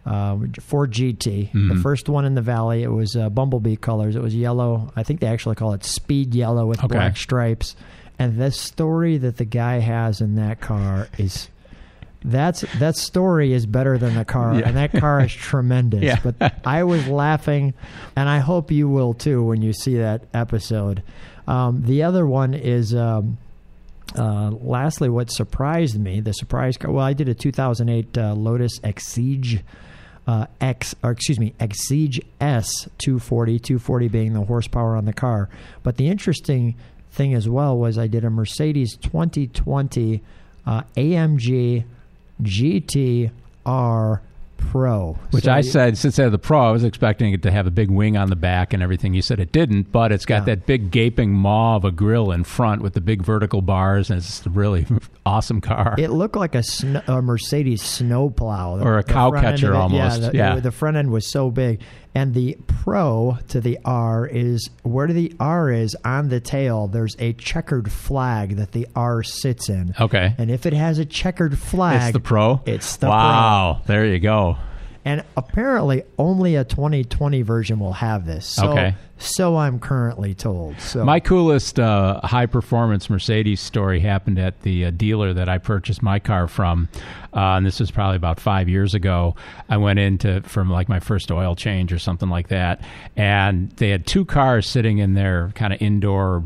um, 0.06 0.50
Ford 0.60 0.92
GT, 0.92 1.52
the 1.52 1.58
Mhm. 1.74 1.82
first 1.82 2.08
one 2.08 2.24
in 2.24 2.34
the 2.34 2.40
valley. 2.40 2.82
It 2.82 2.90
was 2.90 3.14
uh, 3.16 3.28
bumblebee 3.28 3.76
colors. 3.76 4.16
It 4.16 4.22
was 4.22 4.34
yellow. 4.34 4.90
I 4.96 5.02
think 5.02 5.20
they 5.20 5.26
actually 5.26 5.56
call 5.56 5.74
it 5.74 5.84
speed 5.84 6.34
yellow 6.34 6.64
with 6.66 6.78
Okay. 6.82 6.88
black 6.88 7.18
stripes. 7.18 7.76
And 8.18 8.38
this 8.38 8.58
story 8.58 9.18
that 9.18 9.36
the 9.36 9.44
guy 9.44 9.80
has 9.80 10.22
in 10.22 10.36
that 10.36 10.60
car 10.60 11.08
is 11.18 11.48
that's 12.24 12.64
that 12.78 12.96
story 12.96 13.52
is 13.52 13.66
better 13.66 13.98
than 13.98 14.14
the 14.14 14.24
car, 14.24 14.54
Yeah. 14.58 14.68
and 14.68 14.76
that 14.76 14.92
car 14.92 15.20
is 15.20 15.32
tremendous. 15.32 16.02
Yeah. 16.02 16.16
But 16.22 16.54
I 16.66 16.82
was 16.84 17.06
laughing, 17.06 17.74
and 18.16 18.26
I 18.28 18.38
hope 18.38 18.70
you 18.70 18.88
will 18.88 19.12
too 19.14 19.44
when 19.44 19.60
you 19.62 19.72
see 19.74 19.96
that 19.98 20.24
episode. 20.32 21.02
Um, 21.46 21.82
the 21.84 22.02
other 22.02 22.26
one 22.26 22.54
is. 22.54 22.94
Um, 22.94 23.36
uh, 24.16 24.50
lastly, 24.50 25.08
what 25.08 25.30
surprised 25.30 25.98
me, 25.98 26.20
the 26.20 26.32
surprise 26.32 26.76
car. 26.76 26.90
Well, 26.90 27.04
I 27.04 27.12
did 27.12 27.28
a 27.28 27.34
2008 27.34 28.18
uh, 28.18 28.34
Lotus 28.34 28.78
Exige 28.80 29.62
uh, 30.26 30.46
X, 30.60 30.94
or 31.02 31.10
excuse 31.10 31.38
me, 31.38 31.54
Exige 31.58 32.24
S 32.40 32.88
240, 32.98 33.58
240 33.58 34.08
being 34.08 34.32
the 34.32 34.42
horsepower 34.42 34.96
on 34.96 35.04
the 35.04 35.12
car. 35.12 35.48
But 35.82 35.96
the 35.96 36.08
interesting 36.08 36.76
thing 37.10 37.34
as 37.34 37.48
well 37.48 37.76
was 37.76 37.98
I 37.98 38.06
did 38.06 38.24
a 38.24 38.30
Mercedes 38.30 38.96
2020 38.96 40.22
uh, 40.66 40.82
AMG 40.96 41.84
GT 42.42 43.30
R 43.66 44.22
Pro, 44.70 45.18
Which 45.32 45.44
So 45.44 45.52
I 45.52 45.58
you- 45.58 45.62
said, 45.64 45.98
since 45.98 46.18
I 46.18 46.24
had 46.24 46.32
the 46.32 46.38
Pro, 46.38 46.68
I 46.68 46.70
was 46.70 46.84
expecting 46.84 47.32
it 47.32 47.42
to 47.42 47.50
have 47.50 47.66
a 47.66 47.70
big 47.70 47.90
wing 47.90 48.16
on 48.16 48.28
the 48.30 48.36
back 48.36 48.72
and 48.72 48.82
everything. 48.82 49.14
You 49.14 49.22
said 49.22 49.40
it 49.40 49.50
didn't, 49.52 49.90
but 49.90 50.12
it's 50.12 50.24
got 50.26 50.42
Yeah. 50.42 50.54
that 50.54 50.66
big 50.66 50.90
gaping 50.90 51.32
maw 51.32 51.76
of 51.76 51.84
a 51.84 51.90
grill 51.90 52.30
in 52.30 52.44
front 52.44 52.82
with 52.82 52.92
the 52.94 53.00
big 53.00 53.22
vertical 53.22 53.62
bars, 53.62 54.10
and 54.10 54.18
it's 54.18 54.44
a 54.46 54.50
really 54.50 54.86
awesome 55.26 55.60
car. 55.60 55.94
It 55.98 56.10
looked 56.10 56.36
like 56.36 56.54
a, 56.54 56.62
sn- 56.62 57.02
a 57.08 57.20
Mercedes 57.22 57.82
snowplow, 57.82 58.80
Or 58.82 58.98
a 58.98 59.02
cow 59.02 59.30
catcher 59.32 59.72
it- 59.72 59.76
almost, 59.76 60.20
Yeah, 60.22 60.28
the, 60.30 60.36
yeah. 60.36 60.60
The 60.60 60.70
front 60.72 60.96
end 60.96 61.10
was 61.10 61.30
so 61.30 61.50
big, 61.50 61.80
and 62.14 62.34
the 62.34 62.56
Pro 62.66 63.38
to 63.48 63.60
the 63.60 63.78
R 63.84 64.26
is 64.26 64.70
where 64.82 65.06
the 65.08 65.32
R 65.38 65.70
is 65.70 65.96
on 66.04 66.28
the 66.28 66.40
tail. 66.40 66.88
There's 66.88 67.16
a 67.18 67.32
checkered 67.34 67.90
flag 67.92 68.56
that 68.56 68.72
the 68.72 68.86
R 68.96 69.22
sits 69.22 69.68
in, 69.68 69.94
okay. 70.00 70.34
and 70.38 70.50
if 70.50 70.66
it 70.66 70.72
has 70.72 70.98
a 70.98 71.04
checkered 71.04 71.58
flag, 71.58 72.02
It's 72.02 72.12
the 72.12 72.20
Pro? 72.20 72.60
It's 72.66 72.96
the 72.96 73.08
wow. 73.08 73.82
There 73.86 74.04
you 74.06 74.18
go. 74.18 74.56
And 75.04 75.24
apparently 75.36 76.02
only 76.18 76.56
a 76.56 76.64
2020 76.64 77.42
version 77.42 77.78
will 77.80 77.94
have 77.94 78.26
this. 78.26 78.46
So, 78.46 78.70
Okay. 78.70 78.94
so 79.18 79.56
I'm 79.56 79.78
currently 79.78 80.34
told. 80.34 80.78
So 80.80 81.04
My 81.04 81.20
coolest 81.20 81.80
uh, 81.80 82.20
high 82.22 82.46
performance 82.46 83.08
Mercedes 83.08 83.60
story 83.60 84.00
happened 84.00 84.38
at 84.38 84.60
the 84.62 84.86
uh, 84.86 84.90
dealer 84.90 85.32
that 85.32 85.48
I 85.48 85.58
purchased 85.58 86.02
my 86.02 86.18
car 86.18 86.46
from, 86.48 86.88
uh, 87.34 87.56
and 87.56 87.64
this 87.66 87.80
was 87.80 87.90
probably 87.90 88.16
about 88.16 88.40
five 88.40 88.68
years 88.68 88.94
ago. 88.94 89.36
I 89.68 89.76
went 89.78 89.98
into 89.98 90.42
from 90.42 90.68
like 90.70 90.88
my 90.88 91.00
first 91.00 91.30
oil 91.30 91.54
change 91.54 91.92
or 91.92 91.98
something 91.98 92.28
like 92.28 92.48
that, 92.48 92.82
and 93.16 93.70
they 93.72 93.88
had 93.90 94.06
two 94.06 94.24
cars 94.24 94.66
sitting 94.68 94.98
in 94.98 95.14
their 95.14 95.50
kind 95.54 95.72
of 95.72 95.80
indoor 95.80 96.44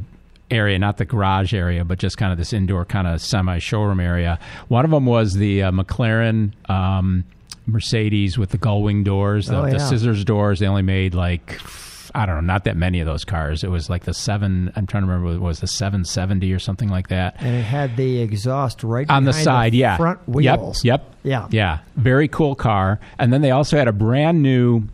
area, 0.51 0.79
not 0.79 0.99
the 0.99 1.05
garage 1.05 1.53
area, 1.55 1.85
but 1.85 1.99
just 1.99 2.19
kind 2.19 2.31
of 2.31 2.39
this 2.39 2.53
indoor 2.53 2.85
kind 2.85 3.07
of 3.09 3.21
semi 3.21 3.59
showroom 3.59 3.99
area. 3.99 4.39
One 4.69 4.85
of 4.85 4.91
them 4.93 5.07
was 5.07 5.35
the 5.35 5.65
uh, 5.65 5.71
McLaren. 5.73 6.53
Um, 6.71 7.25
Mercedes 7.67 8.37
with 8.39 8.51
the 8.51 8.59
gull 8.59 8.83
wing 8.83 9.05
doors, 9.05 9.47
the, 9.47 9.59
Oh, 9.59 9.71
the 9.71 9.79
scissors 9.79 10.25
doors. 10.25 10.59
They 10.61 10.67
only 10.67 10.83
made 10.83 11.15
like 11.15 11.61
I 12.17 12.27
don't 12.27 12.37
know, 12.37 12.41
not 12.43 12.63
that 12.65 12.77
many 12.77 13.01
of 13.01 13.07
those 13.07 13.25
cars. 13.25 13.65
It 13.65 13.71
was 13.71 13.91
like 13.91 14.05
the 14.05 14.15
seven. 14.15 14.73
I'm 14.77 14.87
trying 14.87 15.03
to 15.03 15.09
remember. 15.09 15.35
It 15.35 15.41
was 15.41 15.59
the 15.59 15.67
770 15.67 16.53
or 16.53 16.61
something 16.61 16.89
like 16.89 17.09
that 17.09 17.35
And 17.41 17.57
it 17.57 17.63
had 17.65 17.97
the 17.97 18.21
exhaust 18.21 18.85
right 18.85 19.09
on 19.11 19.25
the 19.25 19.33
side. 19.33 19.75
yeah, 19.75 19.97
front 19.97 20.21
wheels. 20.29 20.85
Yep. 20.85 21.01
Yep. 21.01 21.15
Yeah. 21.25 21.49
Yeah. 21.51 21.79
Very 21.97 22.29
cool 22.29 22.55
car. 22.55 23.01
And 23.19 23.33
then 23.33 23.41
they 23.43 23.51
also 23.51 23.77
had 23.77 23.89
a 23.89 23.93
brand 23.93 24.43
new 24.43 24.85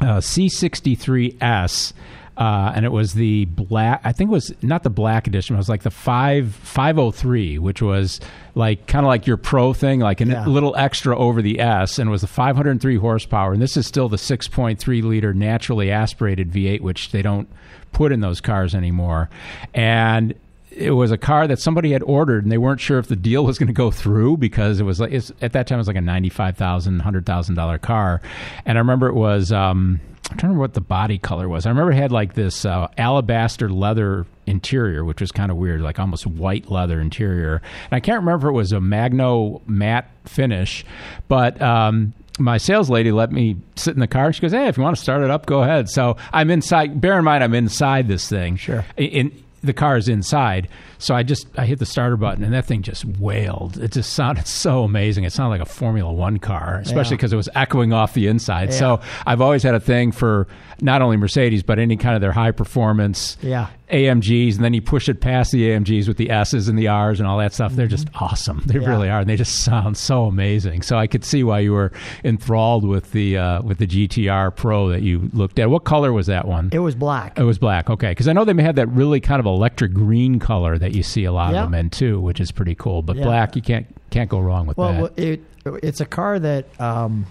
uh, 0.00 0.18
C63S. 0.20 1.92
Uh, 2.36 2.72
and 2.74 2.84
it 2.84 2.90
was 2.90 3.14
the 3.14 3.44
black. 3.44 4.00
I 4.02 4.12
think 4.12 4.28
it 4.28 4.32
was 4.32 4.52
not 4.60 4.82
the 4.82 4.90
black 4.90 5.26
edition. 5.28 5.54
It 5.54 5.58
was 5.58 5.68
like 5.68 5.82
the 5.84 5.90
five 5.90 6.52
five 6.54 6.98
oh 6.98 7.12
three, 7.12 7.58
which 7.58 7.80
was 7.80 8.20
like 8.56 8.86
kind 8.88 9.06
of 9.06 9.08
like 9.08 9.26
your 9.26 9.36
pro 9.36 9.72
thing, 9.72 10.00
like 10.00 10.20
a 10.20 10.26
Yeah. 10.26 10.44
little 10.46 10.74
extra 10.76 11.16
over 11.16 11.40
the 11.42 11.60
S, 11.60 11.98
and 11.98 12.08
it 12.08 12.10
was 12.10 12.22
the 12.22 12.26
503 12.26 12.96
horsepower. 12.96 13.52
And 13.52 13.62
this 13.62 13.76
is 13.76 13.86
still 13.86 14.08
the 14.08 14.16
6.3 14.16 15.02
liter 15.02 15.32
naturally 15.32 15.90
aspirated 15.92 16.50
V8, 16.50 16.80
which 16.80 17.12
they 17.12 17.22
don't 17.22 17.48
put 17.92 18.10
in 18.10 18.18
those 18.20 18.40
cars 18.40 18.74
anymore. 18.74 19.30
And 19.72 20.34
it 20.72 20.90
was 20.90 21.12
a 21.12 21.18
car 21.18 21.46
that 21.46 21.60
somebody 21.60 21.92
had 21.92 22.02
ordered 22.02 22.42
and 22.42 22.50
they 22.50 22.58
weren't 22.58 22.80
sure 22.80 22.98
if 22.98 23.06
the 23.06 23.14
deal 23.14 23.44
was 23.44 23.58
going 23.60 23.68
to 23.68 23.72
go 23.72 23.92
through 23.92 24.38
because 24.38 24.80
it 24.80 24.82
was 24.82 24.98
like 24.98 25.12
it's, 25.12 25.30
at 25.40 25.52
that 25.52 25.68
time 25.68 25.76
it 25.76 25.80
was 25.82 25.86
like 25.86 25.94
a 25.94 26.00
ninety-five 26.00 26.56
thousand, 26.56 26.98
hundred 26.98 27.24
thousand 27.26 27.54
dollar 27.54 27.78
car, 27.78 28.20
and 28.66 28.76
I 28.76 28.80
remember 28.80 29.06
it 29.06 29.14
was. 29.14 29.52
Um, 29.52 30.00
I'm 30.34 30.38
trying 30.38 30.48
to 30.48 30.54
remember 30.54 30.62
what 30.62 30.74
the 30.74 30.80
body 30.80 31.16
color 31.16 31.48
was. 31.48 31.64
I 31.64 31.68
remember 31.68 31.92
it 31.92 31.96
had 31.96 32.10
like 32.10 32.34
this 32.34 32.64
uh, 32.64 32.88
alabaster 32.98 33.68
leather 33.68 34.26
interior, 34.46 35.04
which 35.04 35.20
was 35.20 35.30
kind 35.30 35.52
of 35.52 35.56
weird, 35.56 35.80
like 35.80 36.00
almost 36.00 36.26
white 36.26 36.68
leather 36.68 37.00
interior. 37.00 37.62
And 37.84 37.92
I 37.92 38.00
can't 38.00 38.18
remember 38.18 38.48
if 38.48 38.50
it 38.50 38.56
was 38.56 38.72
a 38.72 38.80
Magno 38.80 39.62
matte 39.68 40.10
finish, 40.24 40.84
but 41.28 41.62
um, 41.62 42.14
my 42.40 42.56
sales 42.58 42.90
lady 42.90 43.12
let 43.12 43.30
me 43.30 43.58
sit 43.76 43.94
in 43.94 44.00
the 44.00 44.08
car. 44.08 44.32
She 44.32 44.40
goes, 44.40 44.50
"Hey, 44.50 44.66
if 44.66 44.76
you 44.76 44.82
want 44.82 44.96
to 44.96 45.02
start 45.02 45.22
it 45.22 45.30
up, 45.30 45.46
go 45.46 45.62
ahead." 45.62 45.88
So 45.88 46.16
I'm 46.32 46.50
inside. 46.50 47.00
Bear 47.00 47.16
in 47.16 47.24
mind, 47.24 47.44
I'm 47.44 47.54
inside 47.54 48.08
this 48.08 48.28
thing. 48.28 48.56
Sure. 48.56 48.84
In, 48.96 49.06
in 49.06 49.43
the 49.64 49.72
car 49.72 49.96
is 49.96 50.08
inside, 50.08 50.68
so 50.98 51.14
I 51.14 51.22
just 51.22 51.46
I 51.58 51.66
hit 51.66 51.78
the 51.78 51.86
starter 51.86 52.16
button 52.16 52.44
and 52.44 52.52
that 52.52 52.64
thing 52.66 52.82
just 52.82 53.04
wailed. 53.04 53.78
It 53.78 53.92
just 53.92 54.12
sounded 54.12 54.46
so 54.64 54.84
amazing. 54.84 55.24
It 55.24 55.32
sounded 55.32 55.50
like 55.50 55.60
a 55.60 55.70
Formula 55.70 56.12
One 56.12 56.38
car, 56.38 56.80
especially 56.82 57.12
Yeah. 57.14 57.16
because 57.18 57.32
it 57.32 57.36
was 57.36 57.48
echoing 57.54 57.92
off 57.92 58.14
the 58.14 58.26
inside. 58.26 58.70
Yeah. 58.70 58.78
So 58.78 59.00
I've 59.26 59.40
always 59.40 59.62
had 59.62 59.74
a 59.74 59.80
thing 59.80 60.12
for 60.12 60.46
not 60.84 61.02
only 61.02 61.16
Mercedes 61.16 61.62
but 61.64 61.78
any 61.80 61.96
kind 61.96 62.14
of 62.14 62.20
their 62.20 62.30
high 62.32 62.52
performance 62.52 63.36
Yeah. 63.42 63.68
AMGs, 63.90 64.56
and 64.56 64.64
then 64.64 64.74
you 64.74 64.82
push 64.82 65.08
it 65.08 65.20
past 65.20 65.52
the 65.52 65.68
AMGs 65.70 66.08
with 66.08 66.16
the 66.16 66.30
S's 66.30 66.68
and 66.68 66.78
the 66.78 66.88
R's 66.88 67.20
and 67.20 67.28
all 67.28 67.38
that 67.38 67.52
stuff. 67.52 67.72
They're 67.74 67.86
just 67.86 68.08
awesome. 68.14 68.62
They 68.66 68.74
Mm-hmm. 68.74 68.82
Yeah. 68.82 68.88
really 68.88 69.08
are, 69.10 69.20
and 69.20 69.28
they 69.30 69.36
just 69.36 69.62
sound 69.64 69.96
so 69.96 70.24
amazing. 70.24 70.82
So 70.82 70.96
I 70.96 71.06
could 71.06 71.24
see 71.24 71.42
why 71.44 71.60
you 71.60 71.72
were 71.72 71.92
enthralled 72.24 72.86
with 72.86 73.12
the 73.12 73.38
uh, 73.38 73.62
with 73.62 73.78
the 73.78 73.86
GTR 73.86 74.54
Pro 74.56 74.88
that 74.88 75.02
you 75.02 75.30
looked 75.32 75.58
at. 75.58 75.70
What 75.70 75.84
color 75.84 76.12
was 76.12 76.26
that 76.26 76.46
one? 76.46 76.70
It 76.72 76.78
was 76.80 76.94
black. 76.94 77.38
It 77.38 77.44
was 77.44 77.58
black, 77.58 77.88
okay. 77.90 78.10
Because 78.10 78.28
I 78.28 78.32
know 78.32 78.44
they 78.44 78.60
had 78.62 78.76
that 78.76 78.88
really 78.88 79.20
kind 79.20 79.40
of 79.40 79.46
electric 79.46 79.92
green 79.92 80.38
color 80.38 80.76
that 80.78 80.92
you 80.94 81.02
see 81.02 81.24
a 81.24 81.32
lot 81.32 81.52
Yeah. 81.52 81.64
of 81.64 81.70
them 81.70 81.78
in 81.78 81.90
too, 81.90 82.20
which 82.20 82.40
is 82.40 82.50
pretty 82.50 82.74
cool. 82.74 83.02
But 83.02 83.16
black, 83.16 83.54
you 83.56 83.62
can't 83.62 83.86
can't 84.10 84.28
go 84.30 84.40
wrong 84.40 84.66
with 84.66 84.76
Well, 84.76 84.92
that. 84.92 85.00
well, 85.02 85.10
it 85.16 85.40
it's 85.82 86.00
a 86.00 86.06
car 86.06 86.38
that. 86.38 86.66
Um, 86.80 87.26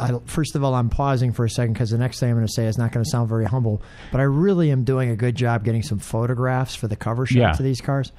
I, 0.00 0.18
first 0.26 0.56
of 0.56 0.64
all, 0.64 0.74
I'm 0.74 0.88
pausing 0.90 1.32
for 1.32 1.44
a 1.44 1.50
second 1.50 1.74
because 1.74 1.90
the 1.90 1.98
next 1.98 2.20
thing 2.20 2.30
I'm 2.30 2.36
going 2.36 2.46
to 2.46 2.52
say 2.52 2.66
is 2.66 2.78
not 2.78 2.92
going 2.92 3.04
to 3.04 3.10
sound 3.10 3.28
very 3.28 3.44
humble, 3.44 3.82
but 4.12 4.20
I 4.20 4.24
really 4.24 4.70
am 4.70 4.84
doing 4.84 5.10
a 5.10 5.16
good 5.16 5.34
job 5.36 5.64
getting 5.64 5.82
some 5.82 5.98
photographs 5.98 6.74
for 6.74 6.88
the 6.88 6.96
cover 6.96 7.26
shots 7.26 7.36
Yeah. 7.36 7.50
of 7.52 7.58
these 7.62 7.80
cars, 7.80 8.12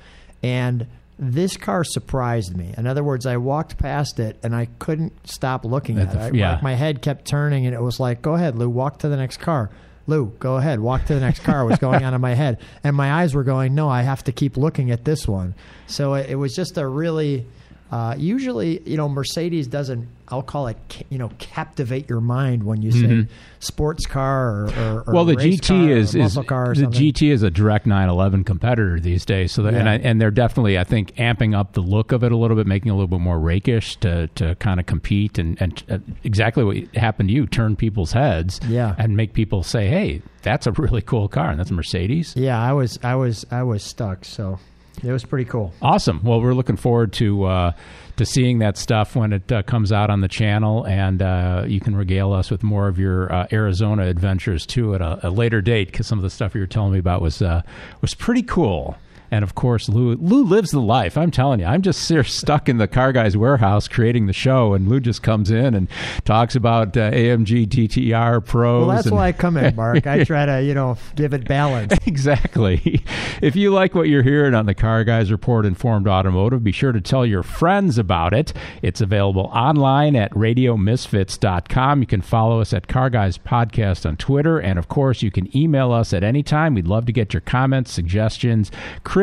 and 0.43 0.87
this 1.19 1.55
car 1.57 1.83
surprised 1.83 2.55
me. 2.57 2.73
In 2.77 2.87
other 2.87 3.03
words, 3.03 3.25
I 3.27 3.37
walked 3.37 3.77
past 3.77 4.19
it 4.19 4.37
and 4.41 4.55
I 4.55 4.67
couldn't 4.79 5.13
stop 5.29 5.63
looking 5.65 5.99
At 5.99 6.07
at, 6.07 6.13
the- 6.13 6.19
it. 6.19 6.33
I- 6.33 6.37
yeah. 6.37 6.51
like, 6.53 6.63
my 6.63 6.73
head 6.73 7.01
kept 7.01 7.25
turning, 7.25 7.65
and 7.65 7.75
it 7.75 7.81
was 7.81 7.99
like, 7.99 8.21
"Go 8.21 8.33
ahead, 8.35 8.57
Lou, 8.57 8.69
walk 8.69 8.99
to 8.99 9.09
the 9.09 9.17
next 9.17 9.37
car." 9.37 9.69
Lou, 10.07 10.33
go 10.39 10.57
ahead, 10.57 10.79
walk 10.79 11.05
to 11.05 11.13
the 11.13 11.19
next 11.19 11.41
car. 11.43 11.63
Was 11.63 11.77
going 11.77 12.03
on 12.03 12.15
in 12.15 12.21
my 12.21 12.33
head, 12.33 12.57
and 12.83 12.95
my 12.95 13.13
eyes 13.21 13.35
were 13.35 13.43
going, 13.43 13.75
"No, 13.75 13.87
I 13.87 14.01
have 14.01 14.23
to 14.23 14.31
keep 14.31 14.57
looking 14.57 14.89
at 14.89 15.05
this 15.05 15.27
one." 15.27 15.53
So 15.85 16.15
it, 16.15 16.31
it 16.31 16.35
was 16.35 16.55
just 16.55 16.77
a 16.77 16.87
really. 16.87 17.45
Uh, 17.91 18.15
usually, 18.17 18.81
you 18.89 18.95
know, 18.95 19.09
Mercedes 19.09 19.67
doesn't. 19.67 20.07
I'll 20.29 20.41
call 20.41 20.67
it, 20.67 20.77
you 21.09 21.17
know, 21.17 21.29
captivate 21.39 22.07
your 22.09 22.21
mind 22.21 22.63
when 22.63 22.81
you 22.81 22.93
say 22.93 23.27
sports 23.59 24.05
car 24.05 24.49
or, 24.49 24.63
or, 24.63 24.67
or 24.67 24.69
Mm-hmm. 25.01 25.11
well, 25.13 25.25
the 25.25 25.35
GT 25.35 25.89
is 25.89 26.15
is 26.15 26.35
the 26.35 26.43
something. 26.45 26.89
GT 26.89 27.31
is 27.33 27.43
a 27.43 27.49
direct 27.51 27.85
911 27.85 28.45
competitor 28.45 28.97
these 28.97 29.25
days. 29.25 29.51
So 29.51 29.63
that, 29.63 29.73
and 29.73 29.89
I, 29.89 29.95
and 29.95 30.21
they're 30.21 30.31
definitely 30.31 30.77
I 30.79 30.85
think 30.85 31.13
amping 31.15 31.53
up 31.53 31.73
the 31.73 31.81
look 31.81 32.13
of 32.13 32.23
it 32.23 32.31
a 32.31 32.37
little 32.37 32.55
bit, 32.55 32.65
making 32.65 32.87
it 32.87 32.91
a 32.91 32.95
little 32.95 33.09
bit 33.09 33.19
more 33.19 33.37
rakish 33.37 33.97
to 33.97 34.27
to 34.35 34.55
kind 34.55 34.79
of 34.79 34.85
compete 34.85 35.37
and 35.37 35.61
and 35.61 35.83
uh, 35.89 35.97
exactly 36.23 36.63
what 36.63 36.77
happened 36.95 37.27
to 37.27 37.35
you, 37.35 37.45
turn 37.45 37.75
people's 37.75 38.13
heads, 38.13 38.61
Yeah. 38.69 38.95
and 38.97 39.17
make 39.17 39.33
people 39.33 39.63
say, 39.63 39.87
"Hey, 39.87 40.21
that's 40.43 40.65
a 40.65 40.71
really 40.71 41.01
cool 41.01 41.27
car, 41.27 41.49
and 41.49 41.59
that's 41.59 41.71
a 41.71 41.73
Mercedes." 41.73 42.33
Yeah, 42.37 42.57
I 42.57 42.71
was, 42.71 42.97
I 43.03 43.15
was, 43.15 43.45
I 43.51 43.63
was 43.63 43.83
stuck. 43.83 44.23
So 44.23 44.59
it 45.03 45.11
was 45.11 45.23
pretty 45.23 45.45
cool. 45.45 45.73
Awesome. 45.81 46.21
Well, 46.23 46.41
we're 46.41 46.53
looking 46.53 46.77
forward 46.77 47.13
to 47.13 47.43
uh, 47.45 47.71
to 48.17 48.25
seeing 48.25 48.59
that 48.59 48.77
stuff 48.77 49.15
when 49.15 49.33
it 49.33 49.51
uh, 49.51 49.63
comes 49.63 49.91
out 49.91 50.09
on 50.09 50.21
the 50.21 50.27
channel, 50.27 50.85
and 50.85 51.21
uh, 51.21 51.65
you 51.67 51.79
can 51.79 51.95
regale 51.95 52.33
us 52.33 52.51
with 52.51 52.63
more 52.63 52.87
of 52.87 52.99
your 52.99 53.31
uh, 53.31 53.47
Arizona 53.51 54.03
adventures 54.07 54.65
too 54.65 54.93
at 54.95 55.01
a, 55.01 55.27
a 55.27 55.29
later 55.29 55.61
date. 55.61 55.91
Because 55.91 56.07
some 56.07 56.19
of 56.19 56.23
the 56.23 56.29
stuff 56.29 56.53
you 56.53 56.61
were 56.61 56.67
telling 56.67 56.93
me 56.93 56.99
about 56.99 57.21
was 57.21 57.41
uh, 57.41 57.61
was 58.01 58.13
pretty 58.13 58.43
cool. 58.43 58.95
And 59.31 59.43
of 59.43 59.55
course, 59.55 59.87
Lou 59.87 60.15
Lou 60.15 60.43
lives 60.43 60.71
the 60.71 60.81
life. 60.81 61.17
I'm 61.17 61.31
telling 61.31 61.61
you, 61.61 61.65
I'm 61.65 61.81
just 61.81 62.01
stuck 62.25 62.67
in 62.67 62.77
the 62.77 62.87
car 62.87 63.13
guy's 63.13 63.37
warehouse 63.37 63.87
creating 63.87 64.27
the 64.27 64.33
show, 64.33 64.73
and 64.73 64.89
Lou 64.89 64.99
just 64.99 65.23
comes 65.23 65.49
in 65.49 65.73
and 65.73 65.87
talks 66.25 66.53
about 66.55 66.97
uh, 66.97 67.11
AMG 67.11 67.67
TTR 67.67 68.45
pros. 68.45 68.85
Well, 68.85 68.95
that's 68.95 69.07
and- 69.07 69.15
why 69.15 69.27
I 69.29 69.31
come 69.31 69.55
in, 69.57 69.75
Mark. 69.75 70.05
I 70.05 70.23
try 70.25 70.45
to, 70.45 70.61
you 70.61 70.73
know, 70.73 70.97
give 71.15 71.33
it 71.33 71.47
balance. 71.47 71.93
Exactly. 72.11 73.03
If 73.41 73.55
you 73.55 73.71
like 73.71 73.95
what 73.95 74.09
you're 74.09 74.21
hearing 74.23 74.53
on 74.53 74.65
the 74.65 74.73
Car 74.75 75.03
Guys 75.05 75.31
Report 75.31 75.65
Informed 75.65 76.07
Automotive, 76.07 76.63
be 76.63 76.71
sure 76.73 76.91
to 76.91 76.99
tell 76.99 77.25
your 77.25 77.41
friends 77.41 77.97
about 77.97 78.33
it. 78.33 78.51
It's 78.81 78.99
available 79.01 79.43
online 79.53 80.15
at 80.15 80.31
radiomisfits.com. 80.33 82.01
You 82.01 82.07
can 82.07 82.21
follow 82.21 82.59
us 82.61 82.73
at 82.73 82.87
Car 82.87 83.09
Guys 83.09 83.37
Podcast 83.37 84.05
on 84.05 84.17
Twitter. 84.17 84.59
And 84.59 84.77
of 84.77 84.87
course, 84.87 85.21
you 85.21 85.31
can 85.31 85.55
email 85.55 85.91
us 85.91 86.13
at 86.13 86.23
any 86.23 86.43
time. 86.43 86.75
We'd 86.75 86.87
love 86.87 87.05
to 87.05 87.11
get 87.13 87.33
your 87.33 87.41
comments, 87.41 87.91
suggestions, 87.91 88.71
criticisms, 89.03 89.20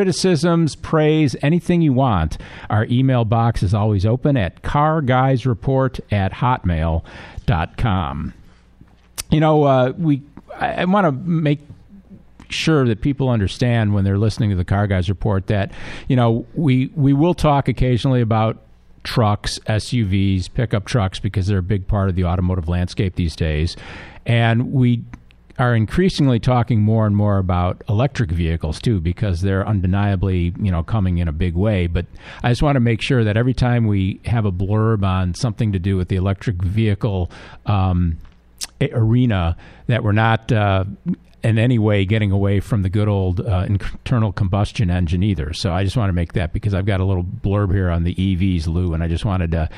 praise, 0.75 1.35
anything 1.41 1.81
you 1.81 1.93
want. 1.93 2.37
Our 2.69 2.85
email 2.85 3.25
box 3.25 3.63
is 3.63 3.73
always 3.73 4.05
open 4.05 4.37
at 4.37 4.61
carguysreport 4.61 6.01
at 6.11 6.33
hotmail.com. 6.33 8.33
You 9.31 9.39
know, 9.39 9.63
uh, 9.63 9.93
we 9.97 10.21
I, 10.59 10.73
I 10.73 10.85
want 10.85 11.05
to 11.05 11.11
make 11.11 11.61
sure 12.49 12.87
that 12.87 13.01
people 13.01 13.29
understand 13.29 13.93
when 13.93 14.03
they're 14.03 14.17
listening 14.17 14.49
to 14.49 14.55
the 14.55 14.65
car 14.65 14.87
guys 14.87 15.07
report 15.07 15.47
that 15.47 15.71
you 16.07 16.15
know 16.15 16.45
we 16.55 16.87
we 16.95 17.13
will 17.13 17.35
talk 17.35 17.67
occasionally 17.67 18.21
about 18.21 18.57
trucks 19.03 19.59
SUVs 19.67 20.51
pickup 20.51 20.85
trucks 20.85 21.19
because 21.19 21.47
they're 21.47 21.59
a 21.59 21.63
big 21.63 21.87
part 21.87 22.09
of 22.09 22.15
the 22.15 22.25
automotive 22.25 22.67
landscape 22.67 23.15
these 23.15 23.35
days 23.35 23.77
and 24.25 24.73
we 24.73 25.03
are 25.59 25.75
increasingly 25.75 26.39
talking 26.39 26.81
more 26.81 27.05
and 27.05 27.15
more 27.15 27.37
about 27.37 27.83
electric 27.89 28.31
vehicles 28.31 28.79
too 28.79 28.99
because 29.01 29.41
they're 29.41 29.67
undeniably 29.67 30.53
you 30.59 30.71
know 30.71 30.81
coming 30.81 31.17
in 31.17 31.27
a 31.27 31.33
big 31.33 31.55
way. 31.55 31.85
But 31.85 32.05
i 32.41 32.49
just 32.49 32.63
want 32.63 32.77
to 32.77 32.79
make 32.79 33.01
sure 33.01 33.23
that 33.23 33.37
every 33.37 33.53
time 33.53 33.85
we 33.85 34.21
have 34.25 34.45
a 34.45 34.51
blurb 34.51 35.03
on 35.03 35.33
something 35.35 35.73
to 35.73 35.79
do 35.79 35.97
with 35.97 36.07
the 36.07 36.15
electric 36.15 36.63
vehicle 36.63 37.29
um, 37.65 38.17
arena 38.81 39.57
that 39.87 40.03
we're 40.03 40.13
not 40.13 40.51
uh, 40.51 40.85
in 41.43 41.57
any 41.57 41.79
way 41.79 42.03
getting 42.05 42.31
away 42.31 42.59
from 42.59 42.81
the 42.81 42.89
good 42.89 43.07
old 43.07 43.39
uh, 43.39 43.65
internal 43.67 44.31
combustion 44.33 44.89
engine 44.89 45.23
either. 45.23 45.53
So 45.53 45.71
I 45.71 45.83
just 45.83 45.95
want 45.95 46.09
to 46.09 46.13
make 46.13 46.33
that 46.33 46.51
because 46.53 46.73
I've 46.73 46.85
got 46.85 46.99
a 46.99 47.05
little 47.05 47.23
blurb 47.23 47.73
here 47.73 47.89
on 47.89 48.03
the 48.03 48.13
EVs, 48.15 48.67
Lou, 48.67 48.93
and 48.93 49.01
I 49.03 49.07
just 49.07 49.25
wanted 49.25 49.51
to. 49.51 49.69